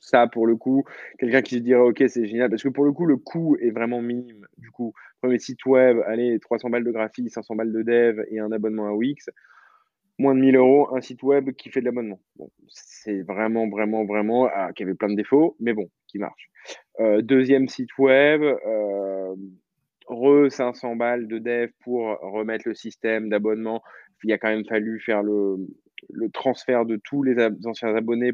ça, 0.00 0.26
pour 0.26 0.46
le 0.46 0.56
coup, 0.56 0.84
quelqu'un 1.18 1.42
qui 1.42 1.56
se 1.56 1.60
dirait, 1.60 1.80
OK, 1.80 2.02
c'est 2.08 2.26
génial, 2.26 2.50
parce 2.50 2.62
que 2.62 2.68
pour 2.68 2.84
le 2.84 2.92
coup, 2.92 3.06
le 3.06 3.16
coût 3.16 3.56
est 3.60 3.70
vraiment 3.70 4.02
minime. 4.02 4.46
Du 4.58 4.70
coup, 4.70 4.92
premier 5.20 5.38
site 5.38 5.64
web, 5.66 5.98
allez, 6.06 6.38
300 6.40 6.68
balles 6.70 6.84
de 6.84 6.90
graphie, 6.90 7.30
500 7.30 7.54
balles 7.56 7.72
de 7.72 7.82
dev 7.82 8.24
et 8.30 8.40
un 8.40 8.50
abonnement 8.52 8.88
à 8.88 8.92
Wix 8.92 9.30
moins 10.18 10.34
de 10.34 10.40
1000 10.40 10.56
euros, 10.56 10.94
un 10.94 11.00
site 11.00 11.22
web 11.22 11.50
qui 11.52 11.70
fait 11.70 11.80
de 11.80 11.86
l'abonnement. 11.86 12.20
Bon, 12.36 12.50
c'est 12.68 13.22
vraiment, 13.22 13.68
vraiment, 13.68 14.04
vraiment, 14.04 14.48
ah, 14.52 14.72
qui 14.72 14.82
avait 14.82 14.94
plein 14.94 15.08
de 15.08 15.16
défauts, 15.16 15.56
mais 15.60 15.72
bon, 15.72 15.88
qui 16.06 16.18
marche. 16.18 16.50
Euh, 17.00 17.22
deuxième 17.22 17.68
site 17.68 17.96
web, 17.98 18.42
euh, 18.42 19.34
re 20.08 20.50
500 20.50 20.96
balles 20.96 21.26
de 21.26 21.38
dev 21.38 21.70
pour 21.80 22.02
remettre 22.20 22.68
le 22.68 22.74
système 22.74 23.28
d'abonnement. 23.28 23.82
Il 24.24 24.32
a 24.32 24.38
quand 24.38 24.50
même 24.50 24.64
fallu 24.66 25.00
faire 25.00 25.22
le, 25.22 25.56
le 26.10 26.30
transfert 26.30 26.86
de 26.86 26.96
tous 26.96 27.22
les 27.22 27.36
anciens 27.64 27.94
abonnés. 27.94 28.32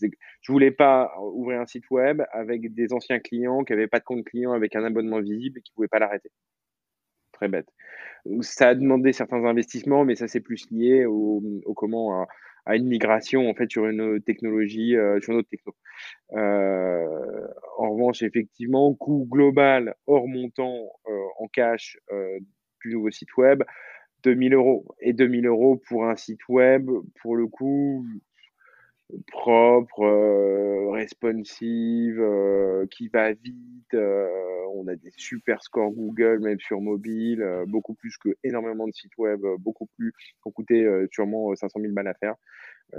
Je 0.00 0.52
voulais 0.52 0.70
pas 0.70 1.12
ouvrir 1.20 1.60
un 1.60 1.66
site 1.66 1.90
web 1.90 2.22
avec 2.32 2.72
des 2.74 2.92
anciens 2.92 3.18
clients 3.18 3.64
qui 3.64 3.72
n'avaient 3.72 3.86
pas 3.86 3.98
de 3.98 4.04
compte 4.04 4.24
client 4.24 4.52
avec 4.52 4.76
un 4.76 4.84
abonnement 4.84 5.20
visible 5.20 5.58
et 5.58 5.62
qui 5.62 5.72
ne 5.72 5.74
pouvaient 5.74 5.88
pas 5.88 5.98
l'arrêter. 5.98 6.30
Très 7.34 7.48
bête 7.48 7.68
ça 8.40 8.70
a 8.70 8.74
demandé 8.74 9.12
certains 9.12 9.44
investissements, 9.44 10.04
mais 10.04 10.14
ça 10.14 10.28
c'est 10.28 10.40
plus 10.40 10.70
lié 10.70 11.04
au, 11.04 11.42
comment 11.76 12.26
à, 12.66 12.76
une 12.76 12.86
migration 12.86 13.48
en 13.50 13.54
fait 13.54 13.70
sur 13.70 13.86
une 13.86 14.22
technologie, 14.22 14.96
euh, 14.96 15.20
sur 15.20 15.34
notre 15.34 15.48
techno. 15.48 15.74
Euh, 16.32 17.46
en 17.76 17.90
revanche, 17.90 18.22
effectivement, 18.22 18.94
coût 18.94 19.28
global 19.30 19.94
hors 20.06 20.26
montant 20.26 20.90
euh, 21.08 21.24
en 21.38 21.48
cash 21.48 21.98
du 22.82 22.94
nouveau 22.94 23.10
site 23.10 23.36
web, 23.36 23.62
2000 24.22 24.54
euros. 24.54 24.86
Et 25.00 25.12
2000 25.12 25.46
euros 25.46 25.82
pour 25.88 26.06
un 26.06 26.16
site 26.16 26.48
web, 26.48 26.90
pour 27.20 27.36
le 27.36 27.46
coup, 27.46 28.06
propre, 29.28 30.02
euh, 30.02 30.90
responsive, 30.90 32.20
euh, 32.20 32.86
qui 32.90 33.08
va 33.08 33.32
vite. 33.32 33.94
Euh, 33.94 34.28
on 34.74 34.88
a 34.88 34.96
des 34.96 35.12
super 35.16 35.62
scores 35.62 35.92
Google, 35.92 36.40
même 36.40 36.58
sur 36.58 36.80
mobile, 36.80 37.44
beaucoup 37.68 37.94
plus 37.94 38.16
que 38.18 38.30
énormément 38.42 38.86
de 38.86 38.92
sites 38.92 39.16
web, 39.18 39.40
beaucoup 39.60 39.86
plus, 39.96 40.12
qui 40.12 40.34
ont 40.46 40.50
coûté 40.50 40.86
sûrement 41.12 41.54
500 41.54 41.80
000 41.80 41.92
balles 41.92 42.08
à 42.08 42.14
faire. 42.14 42.34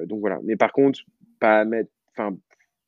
donc 0.06 0.22
voilà. 0.22 0.40
Mais 0.44 0.56
par 0.56 0.72
contre, 0.72 1.02
pas 1.40 1.66
mettre, 1.66 1.92
enfin, 2.12 2.38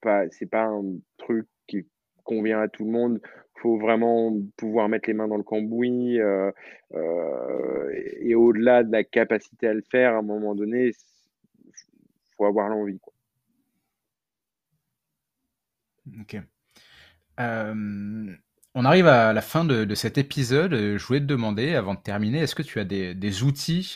pas, 0.01 0.24
c'est 0.30 0.49
pas 0.49 0.63
un 0.63 0.84
truc 1.18 1.47
qui 1.68 1.86
convient 2.24 2.61
à 2.61 2.70
tout 2.70 2.86
le 2.86 2.91
monde. 2.91 3.20
Faut 3.61 3.78
vraiment 3.78 4.34
pouvoir 4.55 4.88
mettre 4.88 5.09
les 5.09 5.13
mains 5.13 5.28
dans 5.28 5.38
le 5.38 5.43
cambouis 5.43 6.18
et 8.22 8.36
au-delà 8.36 8.84
de 8.84 8.91
la 8.91 9.03
capacité 9.03 9.68
à 9.68 9.74
le 9.74 9.84
faire, 9.91 10.13
à 10.13 10.20
un 10.20 10.22
moment 10.22 10.55
donné, 10.55 10.93
faut 12.38 12.46
avoir 12.46 12.70
l'envie. 12.70 13.00
Ok. 16.22 16.38
Euh, 17.40 18.36
on 18.76 18.86
arrive 18.86 19.08
à 19.08 19.34
la 19.34 19.42
fin 19.42 19.66
de, 19.66 19.94
cet 19.96 20.18
épisode. 20.18 20.74
Je 20.74 21.06
voulais 21.06 21.20
te 21.20 21.26
demander, 21.26 21.76
avant 21.76 21.96
de 21.96 22.00
terminer, 22.00 22.40
est-ce 22.40 22.56
que 22.56 22.64
tu 22.64 22.80
as 22.80 22.86
des, 22.86 23.44
outils 23.44 23.96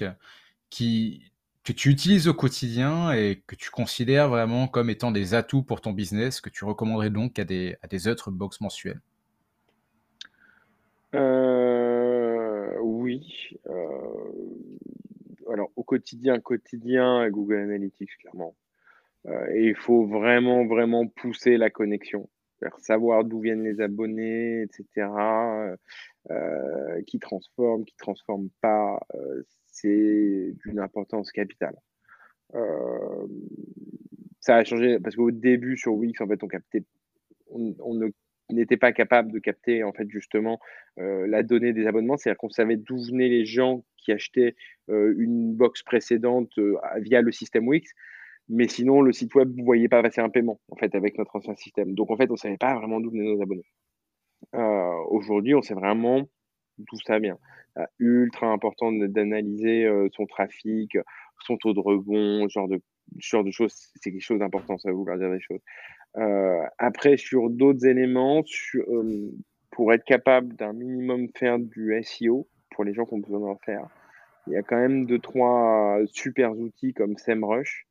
qui, 0.70 1.32
que 1.64 1.72
tu 1.72 1.90
utilises 1.90 2.28
au 2.28 2.34
quotidien 2.34 3.12
et 3.12 3.44
que 3.46 3.56
tu 3.56 3.70
considères 3.70 4.30
vraiment 4.30 4.68
comme 4.68 4.90
étant 4.90 5.12
des 5.12 5.34
atouts 5.34 5.64
pour 5.64 5.82
ton 5.82 5.92
business, 5.92 6.42
que 6.42 6.50
tu 6.50 6.66
recommanderais 6.66 7.10
donc 7.10 7.40
à 7.40 7.46
des, 7.46 7.78
à 7.82 7.88
des 7.88 8.08
autres 8.08 8.32
box 8.32 8.60
mensuels? 8.62 9.02
Euh, 11.14 12.78
Oui. 12.82 13.22
Euh, 13.68 14.32
alors, 15.52 15.72
au 15.76 15.84
quotidien, 15.84 16.40
quotidien, 16.40 17.30
Google 17.30 17.58
Analytics, 17.58 18.18
clairement. 18.20 18.56
Euh, 19.28 19.48
et 19.54 19.68
il 19.68 19.76
faut 19.76 20.06
vraiment, 20.06 20.66
vraiment 20.66 21.08
pousser 21.08 21.58
la 21.58 21.70
connexion, 21.70 22.30
savoir 22.80 23.24
d'où 23.24 23.40
viennent 23.40 23.64
les 23.64 23.82
abonnés, 23.82 24.64
etc. 24.64 24.86
Euh, 24.96 25.76
euh, 26.32 27.02
qui 27.04 27.20
transforment, 27.20 27.86
qui 27.86 27.96
transforment 27.98 28.50
pas, 28.62 29.00
c'est 29.68 30.54
d'une 30.66 30.80
importance 30.80 31.32
capitale. 31.32 31.76
ça 34.40 34.56
a 34.56 34.64
changé 34.64 35.00
parce 35.00 35.16
qu'au 35.16 35.32
début 35.32 35.78
sur 35.78 35.94
Wix, 35.94 36.20
en 36.22 36.28
fait, 36.28 36.44
on 36.44 36.48
captait, 36.48 36.84
on, 37.50 37.94
ne 37.94 38.10
n'était 38.56 38.78
pas 38.78 38.92
capable 38.92 39.32
de 39.32 39.40
capter 39.40 39.84
en 39.84 39.94
fait 39.94 40.10
justement 40.10 40.60
la 40.98 41.44
donnée 41.44 41.74
des 41.74 41.88
abonnements, 41.88 42.18
c'est-à-dire 42.18 42.38
qu'on 42.38 42.50
savait 42.50 42.78
d'où 42.78 42.98
venaient 42.98 43.30
les 43.30 43.46
gens 43.46 43.84
qui 43.98 44.12
achetaient 44.12 44.56
une 44.88 45.54
box 45.56 45.84
précédente 45.84 46.52
via 46.98 47.22
le 47.22 47.32
système 47.32 47.68
Wix, 47.68 47.94
mais 48.54 48.68
sinon, 48.68 49.02
le 49.02 49.14
site 49.14 49.34
web, 49.36 49.50
vous 49.50 49.62
ne 49.62 49.66
voyez 49.66 49.88
pas 49.88 50.02
passer 50.02 50.20
un 50.20 50.30
paiement, 50.30 50.60
en 50.70 50.76
fait, 50.76 50.94
avec 50.94 51.18
notre 51.18 51.36
ancien 51.38 51.56
système. 51.56 51.94
Donc, 51.94 52.12
en 52.12 52.18
fait, 52.18 52.30
on 52.30 52.34
ne 52.34 52.38
savait 52.38 52.58
pas 52.58 52.76
vraiment 52.76 53.00
d'où 53.00 53.10
venaient 53.10 53.34
nos 53.34 53.42
abonnés. 53.42 53.66
Euh, 54.56 55.04
aujourd'hui, 55.10 55.56
on 55.56 55.62
sait 55.62 55.74
vraiment 55.74 56.28
d'où 56.78 56.98
ça 57.06 57.20
vient. 57.20 57.38
Ultra 58.00 58.48
important 58.48 58.92
d'analyser 58.92 59.86
euh, 59.86 60.10
son 60.12 60.26
trafic, 60.26 60.98
son 61.46 61.56
taux 61.56 61.74
de 61.74 61.80
rebond, 61.80 62.50
ce 62.50 62.54
genre 62.54 62.68
de, 62.68 62.82
genre 63.20 63.46
de 63.46 63.52
choses. 63.52 63.74
C'est 63.96 64.12
quelque 64.12 64.22
chose 64.22 64.40
d'important, 64.40 64.78
ça 64.78 64.90
va 64.90 64.96
vouloir 64.96 65.18
dire 65.18 65.32
des 65.32 65.40
choses. 65.40 65.62
Euh, 66.18 66.62
après, 66.78 67.18
sur 67.18 67.50
d'autres 67.50 67.86
éléments, 67.86 68.44
pour 69.72 69.94
être 69.94 70.04
capable 70.04 70.56
d'un 70.56 70.74
minimum 70.74 71.28
faire 71.36 71.60
du 71.60 71.98
SEO, 72.04 72.48
pour 72.72 72.84
les 72.84 72.94
gens 72.94 73.06
qui 73.06 73.14
ont 73.14 73.20
besoin 73.20 73.40
d'en 73.40 73.58
faire, 73.58 73.88
il 74.48 74.54
y 74.54 74.58
a 74.58 74.64
quand 74.64 74.78
même 74.78 75.06
deux, 75.06 75.20
trois 75.20 76.00
super 76.12 76.58
outils 76.58 76.94
comme 76.94 77.18
SEMrush 77.18 77.88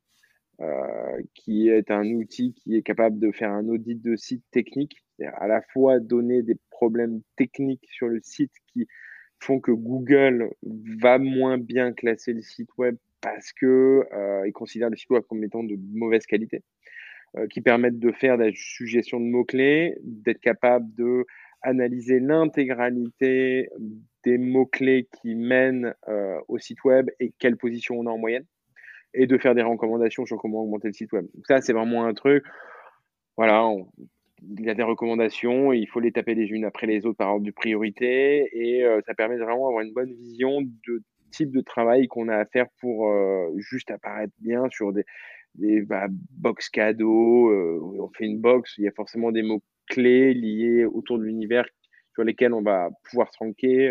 qui 1.33 1.69
est 1.69 1.89
un 1.89 2.05
outil 2.05 2.53
qui 2.53 2.75
est 2.75 2.83
capable 2.83 3.17
de 3.17 3.31
faire 3.31 3.51
un 3.51 3.67
audit 3.67 3.99
de 3.99 4.15
site 4.15 4.43
technique, 4.51 5.03
à 5.33 5.47
la 5.47 5.61
fois 5.61 5.99
donner 5.99 6.43
des 6.43 6.55
problèmes 6.69 7.21
techniques 7.35 7.87
sur 7.89 8.07
le 8.07 8.19
site 8.21 8.51
qui 8.67 8.87
font 9.39 9.59
que 9.59 9.71
Google 9.71 10.51
va 10.99 11.17
moins 11.17 11.57
bien 11.57 11.93
classer 11.93 12.33
le 12.33 12.41
site 12.41 12.69
web 12.77 12.95
parce 13.21 13.53
que 13.53 14.07
euh, 14.13 14.47
il 14.47 14.53
considère 14.53 14.89
le 14.89 14.95
site 14.95 15.09
web 15.09 15.23
comme 15.29 15.43
étant 15.43 15.63
de 15.63 15.77
mauvaise 15.93 16.25
qualité, 16.25 16.57
euh, 16.57 16.61
qui 17.49 17.61
permettent 17.61 17.99
de 17.99 18.11
faire 18.11 18.37
des 18.37 18.51
suggestions 18.53 19.19
de 19.19 19.25
mots-clés, 19.25 19.95
d'être 20.03 20.41
capable 20.41 20.93
de 20.95 21.25
analyser 21.61 22.19
l'intégralité 22.19 23.69
des 24.23 24.37
mots-clés 24.37 25.07
qui 25.21 25.35
mènent 25.35 25.93
euh, 26.07 26.39
au 26.47 26.57
site 26.57 26.83
web 26.83 27.09
et 27.19 27.33
quelle 27.39 27.57
position 27.57 27.95
on 27.99 28.07
a 28.07 28.09
en 28.09 28.17
moyenne, 28.17 28.45
et 29.13 29.27
de 29.27 29.37
faire 29.37 29.55
des 29.55 29.61
recommandations 29.61 30.25
sur 30.25 30.37
comment 30.37 30.61
augmenter 30.61 30.87
le 30.87 30.93
site 30.93 31.11
web. 31.13 31.25
Donc 31.33 31.45
ça, 31.47 31.61
c'est 31.61 31.73
vraiment 31.73 32.05
un 32.05 32.13
truc. 32.13 32.43
Voilà, 33.37 33.69
il 34.41 34.65
y 34.65 34.69
a 34.69 34.73
des 34.73 34.83
recommandations, 34.83 35.71
il 35.71 35.87
faut 35.87 35.99
les 35.99 36.11
taper 36.11 36.35
les 36.35 36.47
unes 36.47 36.65
après 36.65 36.87
les 36.87 37.05
autres 37.05 37.17
par 37.17 37.33
ordre 37.33 37.45
de 37.45 37.51
priorité, 37.51 38.49
et 38.53 38.85
ça 39.05 39.13
permet 39.13 39.37
vraiment 39.37 39.67
d'avoir 39.67 39.81
une 39.81 39.93
bonne 39.93 40.13
vision 40.13 40.61
de 40.61 41.01
type 41.31 41.51
de 41.51 41.61
travail 41.61 42.07
qu'on 42.07 42.27
a 42.27 42.35
à 42.35 42.45
faire 42.45 42.65
pour 42.79 43.11
juste 43.57 43.89
apparaître 43.89 44.33
bien 44.39 44.67
sur 44.69 44.91
des, 44.91 45.05
des 45.55 45.81
bah, 45.81 46.07
box 46.09 46.69
cadeaux. 46.69 47.51
on 47.51 48.09
fait 48.09 48.25
une 48.25 48.39
box, 48.39 48.75
il 48.77 48.85
y 48.85 48.87
a 48.87 48.91
forcément 48.91 49.31
des 49.31 49.43
mots 49.43 49.63
clés 49.87 50.33
liés 50.33 50.85
autour 50.85 51.19
de 51.19 51.23
l'univers 51.23 51.65
sur 52.13 52.23
lesquels 52.23 52.53
on 52.53 52.61
va 52.61 52.89
pouvoir 53.09 53.31
se 53.31 53.37
ranker 53.39 53.89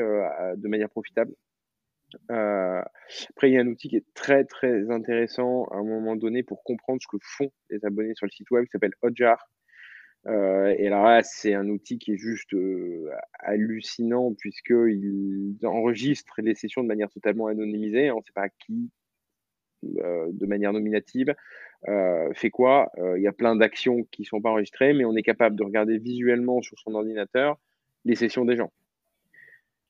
de 0.56 0.68
manière 0.68 0.90
profitable. 0.90 1.34
après, 2.28 3.50
il 3.50 3.54
y 3.54 3.58
a 3.58 3.60
un 3.60 3.66
outil 3.66 3.88
qui 3.88 3.96
est 3.96 4.14
très 4.14 4.44
très 4.44 4.90
intéressant 4.90 5.64
à 5.66 5.76
un 5.76 5.84
moment 5.84 6.16
donné 6.16 6.42
pour 6.42 6.62
comprendre 6.64 7.00
ce 7.02 7.08
que 7.08 7.22
font 7.22 7.50
les 7.70 7.84
abonnés 7.84 8.14
sur 8.14 8.26
le 8.26 8.30
site 8.30 8.50
web 8.50 8.64
qui 8.64 8.70
s'appelle 8.70 8.94
Hotjar. 9.02 9.48
Euh, 10.26 10.74
et 10.78 10.88
là, 10.88 11.22
c'est 11.22 11.54
un 11.54 11.68
outil 11.68 11.98
qui 11.98 12.12
est 12.12 12.18
juste 12.18 12.52
euh, 12.54 13.10
hallucinant 13.38 14.34
puisqu'il 14.34 15.56
enregistre 15.64 16.34
les 16.42 16.54
sessions 16.54 16.82
de 16.82 16.88
manière 16.88 17.10
totalement 17.10 17.46
anonymisée. 17.46 18.10
On 18.10 18.18
ne 18.18 18.22
sait 18.22 18.32
pas 18.34 18.48
qui, 18.48 18.90
euh, 18.96 18.99
de 19.82 20.46
manière 20.46 20.72
nominative, 20.72 21.34
fait 22.34 22.50
quoi? 22.50 22.90
Il 23.16 23.22
y 23.22 23.26
a 23.26 23.32
plein 23.32 23.56
d'actions 23.56 24.04
qui 24.10 24.22
ne 24.22 24.26
sont 24.26 24.40
pas 24.40 24.50
enregistrées, 24.50 24.92
mais 24.92 25.04
on 25.04 25.16
est 25.16 25.22
capable 25.22 25.56
de 25.56 25.64
regarder 25.64 25.98
visuellement 25.98 26.62
sur 26.62 26.78
son 26.78 26.94
ordinateur 26.94 27.58
les 28.04 28.14
sessions 28.14 28.44
des 28.44 28.56
gens. 28.56 28.72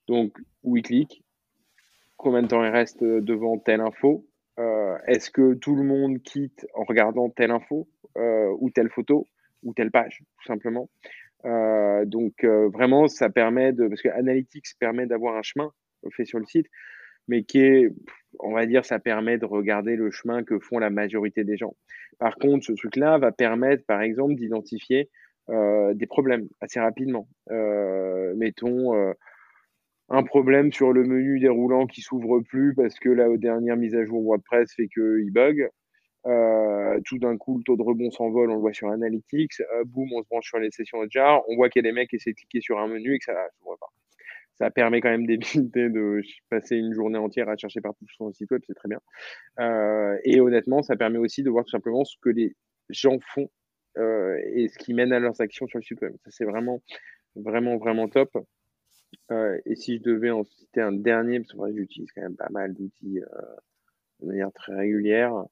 Donc, 0.08 0.36
où 0.62 0.76
il 0.76 0.82
clique, 0.82 1.24
combien 2.16 2.42
de 2.42 2.48
temps 2.48 2.64
il 2.64 2.70
reste 2.70 3.02
devant 3.02 3.58
telle 3.58 3.80
info, 3.80 4.26
est-ce 5.06 5.30
que 5.30 5.54
tout 5.54 5.74
le 5.74 5.84
monde 5.84 6.20
quitte 6.22 6.66
en 6.74 6.84
regardant 6.84 7.30
telle 7.30 7.50
info 7.50 7.88
ou 8.16 8.70
telle 8.70 8.90
photo 8.90 9.26
ou 9.62 9.74
telle 9.74 9.90
page, 9.90 10.22
tout 10.38 10.46
simplement. 10.46 10.88
Euh, 11.44 12.04
donc 12.04 12.44
euh, 12.44 12.68
vraiment, 12.68 13.08
ça 13.08 13.30
permet 13.30 13.72
de, 13.72 13.88
parce 13.88 14.02
que 14.02 14.08
Analytics 14.08 14.66
permet 14.78 15.06
d'avoir 15.06 15.36
un 15.36 15.42
chemin 15.42 15.72
fait 16.12 16.24
sur 16.24 16.38
le 16.38 16.46
site, 16.46 16.66
mais 17.30 17.44
qui 17.44 17.60
est, 17.60 17.90
on 18.40 18.52
va 18.52 18.66
dire, 18.66 18.84
ça 18.84 18.98
permet 18.98 19.38
de 19.38 19.46
regarder 19.46 19.96
le 19.96 20.10
chemin 20.10 20.44
que 20.44 20.58
font 20.58 20.78
la 20.78 20.90
majorité 20.90 21.44
des 21.44 21.56
gens. 21.56 21.74
Par 22.18 22.34
contre, 22.36 22.66
ce 22.66 22.72
truc-là 22.72 23.18
va 23.18 23.32
permettre, 23.32 23.84
par 23.86 24.02
exemple, 24.02 24.34
d'identifier 24.34 25.08
euh, 25.48 25.94
des 25.94 26.06
problèmes 26.06 26.48
assez 26.60 26.80
rapidement. 26.80 27.26
mettons 28.36 29.14
un 30.10 30.24
problème 30.24 30.72
sur 30.72 30.92
le 30.92 31.04
menu 31.04 31.38
déroulant 31.38 31.86
qui 31.86 32.00
s'ouvre 32.02 32.40
plus 32.40 32.74
parce 32.74 32.98
que 32.98 33.08
la 33.08 33.28
dernière 33.36 33.76
mise 33.76 33.94
à 33.94 34.04
jour 34.04 34.22
WordPress 34.22 34.74
fait 34.74 34.88
qu'il 34.88 35.30
bug. 35.32 35.68
Euh, 36.26 37.00
tout 37.06 37.18
d'un 37.18 37.36
coup, 37.38 37.58
le 37.58 37.64
taux 37.64 37.76
de 37.76 37.82
rebond 37.82 38.10
s'envole, 38.10 38.50
on 38.50 38.54
le 38.54 38.60
voit 38.60 38.72
sur 38.72 38.90
Analytics. 38.90 39.60
Euh, 39.60 39.84
boum, 39.86 40.08
on 40.12 40.22
se 40.22 40.28
branche 40.28 40.48
sur 40.48 40.58
les 40.58 40.70
sessions 40.70 41.02
de 41.04 41.10
jar. 41.10 41.42
On 41.48 41.56
voit 41.56 41.70
qu'il 41.70 41.82
y 41.84 41.86
a 41.86 41.90
des 41.90 41.94
mecs 41.94 42.10
qui 42.10 42.16
essaient 42.16 42.32
de 42.32 42.36
cliquer 42.36 42.60
sur 42.60 42.78
un 42.78 42.88
menu 42.88 43.14
et 43.14 43.18
que 43.18 43.24
ça 43.24 43.32
ne 43.32 43.64
voit 43.64 43.78
pas. 43.78 43.86
Ça 44.60 44.70
permet 44.70 45.00
quand 45.00 45.10
même 45.10 45.26
d'éviter 45.26 45.88
de 45.88 46.20
passer 46.48 46.76
une 46.76 46.92
journée 46.92 47.18
entière 47.18 47.48
à 47.48 47.56
chercher 47.56 47.80
partout 47.80 48.06
sur 48.06 48.26
son 48.26 48.32
site 48.32 48.50
web, 48.50 48.62
c'est 48.66 48.74
très 48.74 48.88
bien. 48.88 49.00
Euh, 49.58 50.16
et 50.24 50.40
honnêtement, 50.40 50.82
ça 50.82 50.96
permet 50.96 51.18
aussi 51.18 51.42
de 51.42 51.50
voir 51.50 51.64
tout 51.64 51.70
simplement 51.70 52.04
ce 52.04 52.16
que 52.20 52.30
les 52.30 52.54
gens 52.88 53.18
font 53.34 53.48
et 53.96 54.68
ce 54.68 54.78
qui 54.78 54.94
mène 54.94 55.12
à 55.12 55.18
leurs 55.18 55.40
actions 55.40 55.66
sur 55.66 55.78
le 55.78 55.82
site 55.82 56.00
web. 56.00 56.14
Ça, 56.24 56.30
c'est 56.30 56.44
vraiment, 56.44 56.80
vraiment, 57.34 57.76
vraiment 57.76 58.08
top. 58.08 58.30
et 59.30 59.74
si 59.74 59.96
je 59.98 60.02
devais 60.02 60.30
en 60.30 60.44
citer 60.44 60.80
un 60.80 60.92
dernier, 60.92 61.40
parce 61.40 61.52
que 61.52 61.76
j'utilise 61.76 62.10
quand 62.12 62.22
même 62.22 62.36
pas 62.36 62.48
mal 62.50 62.72
d'outils 62.72 63.20
de 64.20 64.26
manière 64.26 64.52
très 64.52 64.74
régulière. 64.74 65.44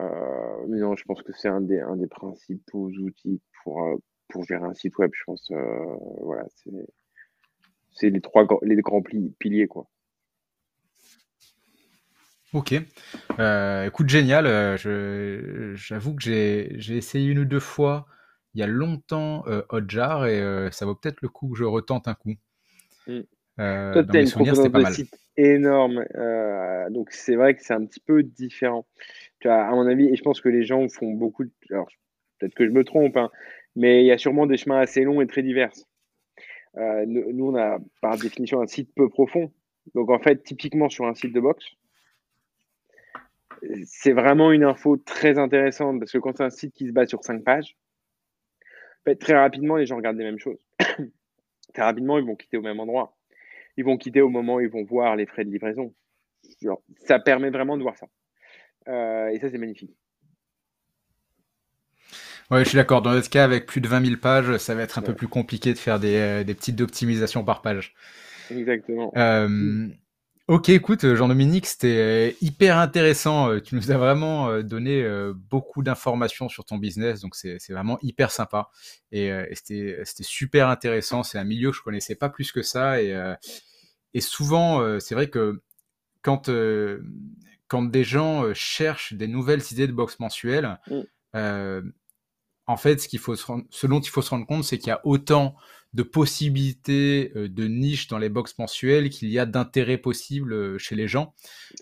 Euh, 0.00 0.66
mais 0.68 0.78
non, 0.78 0.96
je 0.96 1.04
pense 1.04 1.22
que 1.22 1.32
c'est 1.32 1.48
un 1.48 1.60
des, 1.60 1.80
un 1.80 1.96
des 1.96 2.06
principaux 2.06 2.88
outils 2.88 3.40
pour, 3.62 3.82
euh, 3.82 3.96
pour 4.28 4.44
gérer 4.44 4.64
un 4.64 4.74
site 4.74 4.96
web. 4.98 5.10
Je 5.14 5.24
pense, 5.24 5.50
euh, 5.50 5.96
voilà, 6.20 6.44
c'est 6.54 6.70
les 8.02 8.20
trois 8.20 8.46
les 8.62 8.76
grands 8.76 9.02
piliers, 9.02 9.66
quoi. 9.66 9.88
Ok. 12.52 12.72
écoute, 12.72 14.08
génial. 14.08 14.76
J'avoue 15.76 16.14
que 16.14 16.22
j'ai 16.22 16.96
essayé 16.96 17.30
une 17.30 17.40
ou 17.40 17.44
deux 17.44 17.60
fois 17.60 18.06
il 18.54 18.60
y 18.60 18.62
a 18.62 18.66
longtemps 18.66 19.44
Hotjar 19.68 20.26
et 20.26 20.68
ça 20.72 20.86
vaut 20.86 20.94
peut-être 20.94 21.20
le 21.20 21.28
coup 21.28 21.50
que 21.50 21.58
je 21.58 21.64
retente 21.64 22.08
un 22.08 22.14
coup. 22.14 22.34
Mmh. 23.06 23.20
Toi, 23.58 24.04
tu 24.04 24.16
as 24.16 24.20
une 24.20 24.26
souvenirs, 24.26 24.54
pas 24.70 24.80
mal. 24.80 24.92
site 24.92 25.18
énorme. 25.36 26.04
donc, 26.90 27.10
c'est 27.10 27.36
vrai 27.36 27.54
que 27.54 27.62
c'est 27.62 27.74
un 27.74 27.84
petit 27.84 28.00
peu 28.00 28.22
différent 28.22 28.86
à 29.44 29.70
mon 29.70 29.86
avis, 29.86 30.08
et 30.08 30.16
je 30.16 30.22
pense 30.22 30.40
que 30.40 30.48
les 30.48 30.64
gens 30.64 30.88
font 30.88 31.12
beaucoup 31.12 31.44
de... 31.44 31.50
Alors, 31.70 31.88
peut-être 32.38 32.54
que 32.54 32.66
je 32.66 32.72
me 32.72 32.82
trompe, 32.82 33.16
hein, 33.16 33.30
mais 33.76 34.02
il 34.02 34.06
y 34.06 34.10
a 34.10 34.18
sûrement 34.18 34.46
des 34.46 34.56
chemins 34.56 34.80
assez 34.80 35.04
longs 35.04 35.20
et 35.20 35.26
très 35.28 35.42
divers. 35.42 35.70
Euh, 36.76 37.04
nous, 37.06 37.46
on 37.46 37.56
a 37.56 37.78
par 38.00 38.18
définition 38.18 38.60
un 38.60 38.66
site 38.66 38.94
peu 38.94 39.08
profond. 39.08 39.52
Donc, 39.94 40.10
en 40.10 40.18
fait, 40.18 40.42
typiquement 40.42 40.88
sur 40.88 41.06
un 41.06 41.14
site 41.14 41.32
de 41.32 41.40
boxe, 41.40 41.66
c'est 43.84 44.12
vraiment 44.12 44.52
une 44.52 44.64
info 44.64 44.96
très 44.96 45.38
intéressante 45.38 45.98
parce 45.98 46.12
que 46.12 46.18
quand 46.18 46.36
c'est 46.36 46.44
un 46.44 46.50
site 46.50 46.74
qui 46.74 46.86
se 46.86 46.92
base 46.92 47.08
sur 47.08 47.24
cinq 47.24 47.42
pages, 47.44 47.76
très 49.20 49.34
rapidement, 49.34 49.76
les 49.76 49.86
gens 49.86 49.96
regardent 49.96 50.18
les 50.18 50.24
mêmes 50.24 50.38
choses. 50.38 50.58
très 51.72 51.82
rapidement, 51.82 52.18
ils 52.18 52.24
vont 52.24 52.36
quitter 52.36 52.56
au 52.56 52.62
même 52.62 52.80
endroit. 52.80 53.16
Ils 53.76 53.84
vont 53.84 53.96
quitter 53.96 54.20
au 54.20 54.28
moment 54.28 54.56
où 54.56 54.60
ils 54.60 54.68
vont 54.68 54.84
voir 54.84 55.16
les 55.16 55.26
frais 55.26 55.44
de 55.44 55.50
livraison. 55.50 55.94
ça 56.98 57.18
permet 57.18 57.50
vraiment 57.50 57.76
de 57.76 57.82
voir 57.82 57.96
ça. 57.96 58.06
Euh, 58.88 59.28
et 59.28 59.38
ça, 59.38 59.50
c'est 59.50 59.58
magnifique. 59.58 59.96
Ouais, 62.50 62.64
je 62.64 62.68
suis 62.68 62.76
d'accord. 62.76 63.02
Dans 63.02 63.12
notre 63.12 63.30
cas, 63.30 63.44
avec 63.44 63.66
plus 63.66 63.80
de 63.80 63.88
20 63.88 64.04
000 64.04 64.16
pages, 64.20 64.56
ça 64.58 64.74
va 64.74 64.82
être 64.82 64.98
un 64.98 65.02
peu 65.02 65.14
plus 65.14 65.28
compliqué 65.28 65.72
de 65.72 65.78
faire 65.78 65.98
des, 65.98 66.16
euh, 66.16 66.44
des 66.44 66.54
petites 66.54 66.80
optimisations 66.80 67.44
par 67.44 67.62
page. 67.62 67.94
Exactement. 68.50 69.12
Euh, 69.16 69.88
ok, 70.46 70.68
écoute, 70.68 71.14
Jean-Dominique, 71.14 71.66
c'était 71.66 72.36
hyper 72.40 72.78
intéressant. 72.78 73.58
Tu 73.60 73.74
nous 73.74 73.90
as 73.90 73.98
vraiment 73.98 74.60
donné 74.62 75.04
beaucoup 75.50 75.82
d'informations 75.82 76.48
sur 76.48 76.64
ton 76.64 76.78
business, 76.78 77.20
donc 77.20 77.34
c'est 77.34 77.58
vraiment 77.70 77.98
hyper 78.02 78.30
sympa. 78.30 78.70
Et, 79.10 79.32
c'était 79.54 80.04
super 80.20 80.68
intéressant. 80.68 81.24
C'est 81.24 81.38
un 81.38 81.44
milieu 81.44 81.72
que 81.72 81.76
je 81.76 81.82
connaissais 81.82 82.14
pas 82.14 82.28
plus 82.28 82.52
que 82.52 82.62
ça. 82.62 83.02
Et, 83.02 83.16
et 84.14 84.20
souvent, 84.20 85.00
c'est 85.00 85.16
vrai 85.16 85.28
que 85.28 85.60
quand 86.22 86.48
quand 87.68 87.82
des 87.82 88.04
gens 88.04 88.44
euh, 88.44 88.54
cherchent 88.54 89.12
des 89.12 89.28
nouvelles 89.28 89.62
idées 89.72 89.86
de 89.86 89.92
box 89.92 90.18
mensuelles, 90.20 90.78
mm. 90.88 91.00
euh, 91.34 91.82
en 92.66 92.76
fait, 92.76 93.00
ce, 93.00 93.08
qu'il 93.08 93.18
faut 93.18 93.36
ce 93.36 93.86
dont 93.86 94.00
il 94.00 94.08
faut 94.08 94.22
se 94.22 94.30
rendre 94.30 94.46
compte, 94.46 94.64
c'est 94.64 94.78
qu'il 94.78 94.88
y 94.88 94.92
a 94.92 95.00
autant 95.04 95.54
de 95.94 96.02
possibilités 96.02 97.32
euh, 97.36 97.48
de 97.48 97.66
niches 97.66 98.08
dans 98.08 98.18
les 98.18 98.28
box 98.28 98.58
mensuelles 98.58 99.08
qu'il 99.08 99.30
y 99.30 99.38
a 99.38 99.46
d'intérêts 99.46 99.98
possibles 99.98 100.78
chez 100.78 100.96
les 100.96 101.08
gens. 101.08 101.34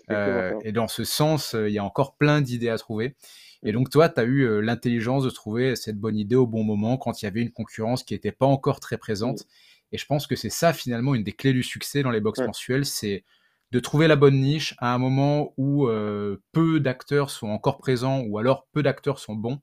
et 0.09 0.71
dans 0.71 0.87
ce 0.87 1.03
sens, 1.03 1.55
il 1.57 1.73
y 1.73 1.79
a 1.79 1.83
encore 1.83 2.15
plein 2.15 2.41
d'idées 2.41 2.69
à 2.69 2.77
trouver. 2.77 3.15
Et 3.63 3.71
donc, 3.71 3.89
toi, 3.89 4.09
tu 4.09 4.19
as 4.19 4.25
eu 4.25 4.61
l'intelligence 4.61 5.23
de 5.23 5.29
trouver 5.31 5.75
cette 5.75 5.97
bonne 5.97 6.17
idée 6.17 6.35
au 6.35 6.45
bon 6.45 6.63
moment 6.63 6.97
quand 6.97 7.21
il 7.21 7.25
y 7.25 7.27
avait 7.27 7.41
une 7.41 7.51
concurrence 7.51 8.03
qui 8.03 8.13
n'était 8.13 8.31
pas 8.31 8.45
encore 8.45 8.79
très 8.79 8.97
présente. 8.97 9.41
Mm. 9.41 9.75
Et 9.91 9.97
je 9.97 10.05
pense 10.05 10.27
que 10.27 10.35
c'est 10.35 10.49
ça, 10.49 10.73
finalement, 10.73 11.15
une 11.15 11.23
des 11.23 11.31
clés 11.31 11.53
du 11.53 11.63
succès 11.63 12.03
dans 12.03 12.11
les 12.11 12.21
box 12.21 12.39
mensuelles, 12.41 12.85
c'est 12.85 13.23
de 13.71 13.79
trouver 13.79 14.07
la 14.07 14.15
bonne 14.15 14.39
niche 14.39 14.75
à 14.77 14.93
un 14.93 14.97
moment 14.97 15.53
où 15.57 15.87
euh, 15.87 16.41
peu 16.51 16.79
d'acteurs 16.79 17.29
sont 17.29 17.47
encore 17.47 17.77
présents 17.77 18.21
ou 18.21 18.37
alors 18.37 18.67
peu 18.71 18.83
d'acteurs 18.83 19.19
sont 19.19 19.35
bons 19.35 19.59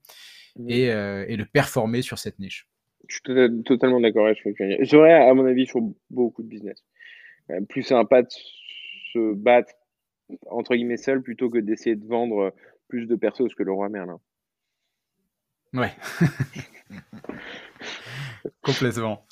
mmh. 0.57 0.69
euh, 0.71 1.25
et, 1.29 1.37
de 1.37 1.45
performer 1.45 2.03
sur 2.03 2.19
cette 2.19 2.39
niche. 2.39 2.69
Je 3.09 3.17
suis 3.17 3.63
totalement 3.65 4.01
d'accord 4.01 4.27
avec 4.27 4.39
ce 4.39 4.85
J'aurais, 4.85 5.15
à 5.15 5.35
mon 5.35 5.47
avis, 5.47 5.67
sur 5.67 5.81
beaucoup 6.11 6.43
de 6.43 6.49
business. 6.49 6.85
Euh, 7.51 7.61
plus 7.69 7.83
sympa 7.83 8.23
de 8.23 8.29
se 9.13 9.35
battre 9.35 9.73
entre 10.49 10.75
guillemets 10.75 10.97
seul 10.97 11.21
plutôt 11.21 11.51
que 11.51 11.59
d'essayer 11.59 11.97
de 11.97 12.07
vendre 12.07 12.55
plus 12.89 13.07
de 13.07 13.17
persos 13.17 13.55
que 13.55 13.63
le 13.63 13.73
roi 13.73 13.89
Merlin. 13.89 14.21
Ouais. 15.75 15.93
Complètement. 18.63 19.27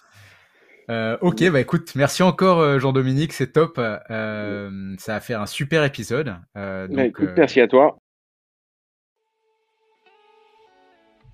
Euh, 0.91 1.17
ok, 1.21 1.51
bah 1.51 1.61
écoute, 1.61 1.95
merci 1.95 2.23
encore 2.23 2.81
Jean-Dominique, 2.81 3.33
c'est 3.33 3.53
top. 3.53 3.79
Euh, 3.79 4.95
ça 4.99 5.15
a 5.15 5.21
fait 5.21 5.35
un 5.35 5.47
super 5.47 5.85
épisode. 5.85 6.35
Bah, 6.55 6.87
merci 7.37 7.61
à 7.61 7.69
toi. 7.69 7.99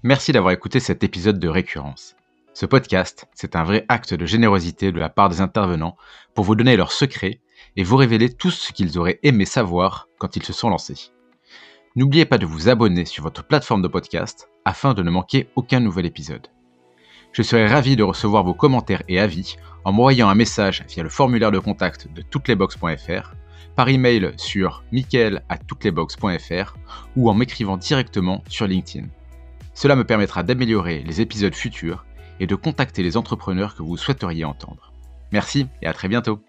Merci 0.07 0.31
d'avoir 0.31 0.53
écouté 0.53 0.79
cet 0.79 1.03
épisode 1.03 1.41
de 1.41 1.49
Récurrence. 1.49 2.15
Ce 2.55 2.65
podcast, 2.65 3.27
c'est 3.35 3.57
un 3.57 3.65
vrai 3.65 3.85
acte 3.89 4.15
de 4.15 4.25
générosité 4.25 4.93
de 4.93 5.01
la 5.01 5.09
part 5.09 5.29
des 5.29 5.41
intervenants 5.41 5.97
pour 6.33 6.45
vous 6.45 6.55
donner 6.55 6.77
leurs 6.77 6.93
secrets 6.93 7.41
et 7.75 7.83
vous 7.83 7.97
révéler 7.97 8.33
tout 8.33 8.53
ce 8.53 8.73
qu'ils 8.73 9.01
auraient 9.01 9.19
aimé 9.25 9.45
savoir 9.45 10.07
quand 10.21 10.37
ils 10.37 10.45
se 10.45 10.53
sont 10.53 10.71
lancés. 10.71 11.11
N'oubliez 11.97 12.25
pas 12.25 12.39
de 12.39 12.47
vous 12.47 12.69
abonner 12.69 13.05
sur 13.05 13.25
votre 13.25 13.45
plateforme 13.45 13.83
de 13.83 13.89
podcast 13.89 14.49
afin 14.65 14.95
de 14.95 15.03
ne 15.03 15.11
manquer 15.11 15.49
aucun 15.57 15.81
nouvel 15.81 16.07
épisode. 16.07 16.47
Je 17.33 17.43
serai 17.43 17.67
ravi 17.67 17.97
de 17.97 18.05
recevoir 18.05 18.45
vos 18.45 18.55
commentaires 18.55 19.03
et 19.09 19.19
avis 19.19 19.57
en 19.85 19.91
m'envoyant 19.91 20.29
un 20.29 20.37
message 20.37 20.85
via 20.89 21.03
le 21.03 21.09
formulaire 21.09 21.51
de 21.51 21.59
contact 21.59 22.07
de 22.15 22.23
touteslesbox.fr, 22.23 23.35
par 23.75 23.89
email 23.89 24.35
sur 24.37 24.85
michael 24.93 25.43
à 25.49 25.59
ou 27.17 27.29
en 27.29 27.35
m'écrivant 27.35 27.77
directement 27.77 28.45
sur 28.47 28.69
LinkedIn. 28.69 29.09
Cela 29.77 29.95
me 29.95 30.05
permettra 30.05 30.43
d'améliorer 30.43 31.03
les 31.03 31.20
épisodes 31.20 31.55
futurs 31.55 32.07
et 32.41 32.47
de 32.47 32.55
contacter 32.55 33.03
les 33.03 33.18
entrepreneurs 33.18 33.77
que 33.77 33.83
vous 33.83 33.99
souhaiteriez 33.99 34.47
entendre. 34.47 34.91
Merci 35.33 35.66
et 35.83 35.87
à 35.87 35.93
très 35.93 36.09
bientôt 36.09 36.41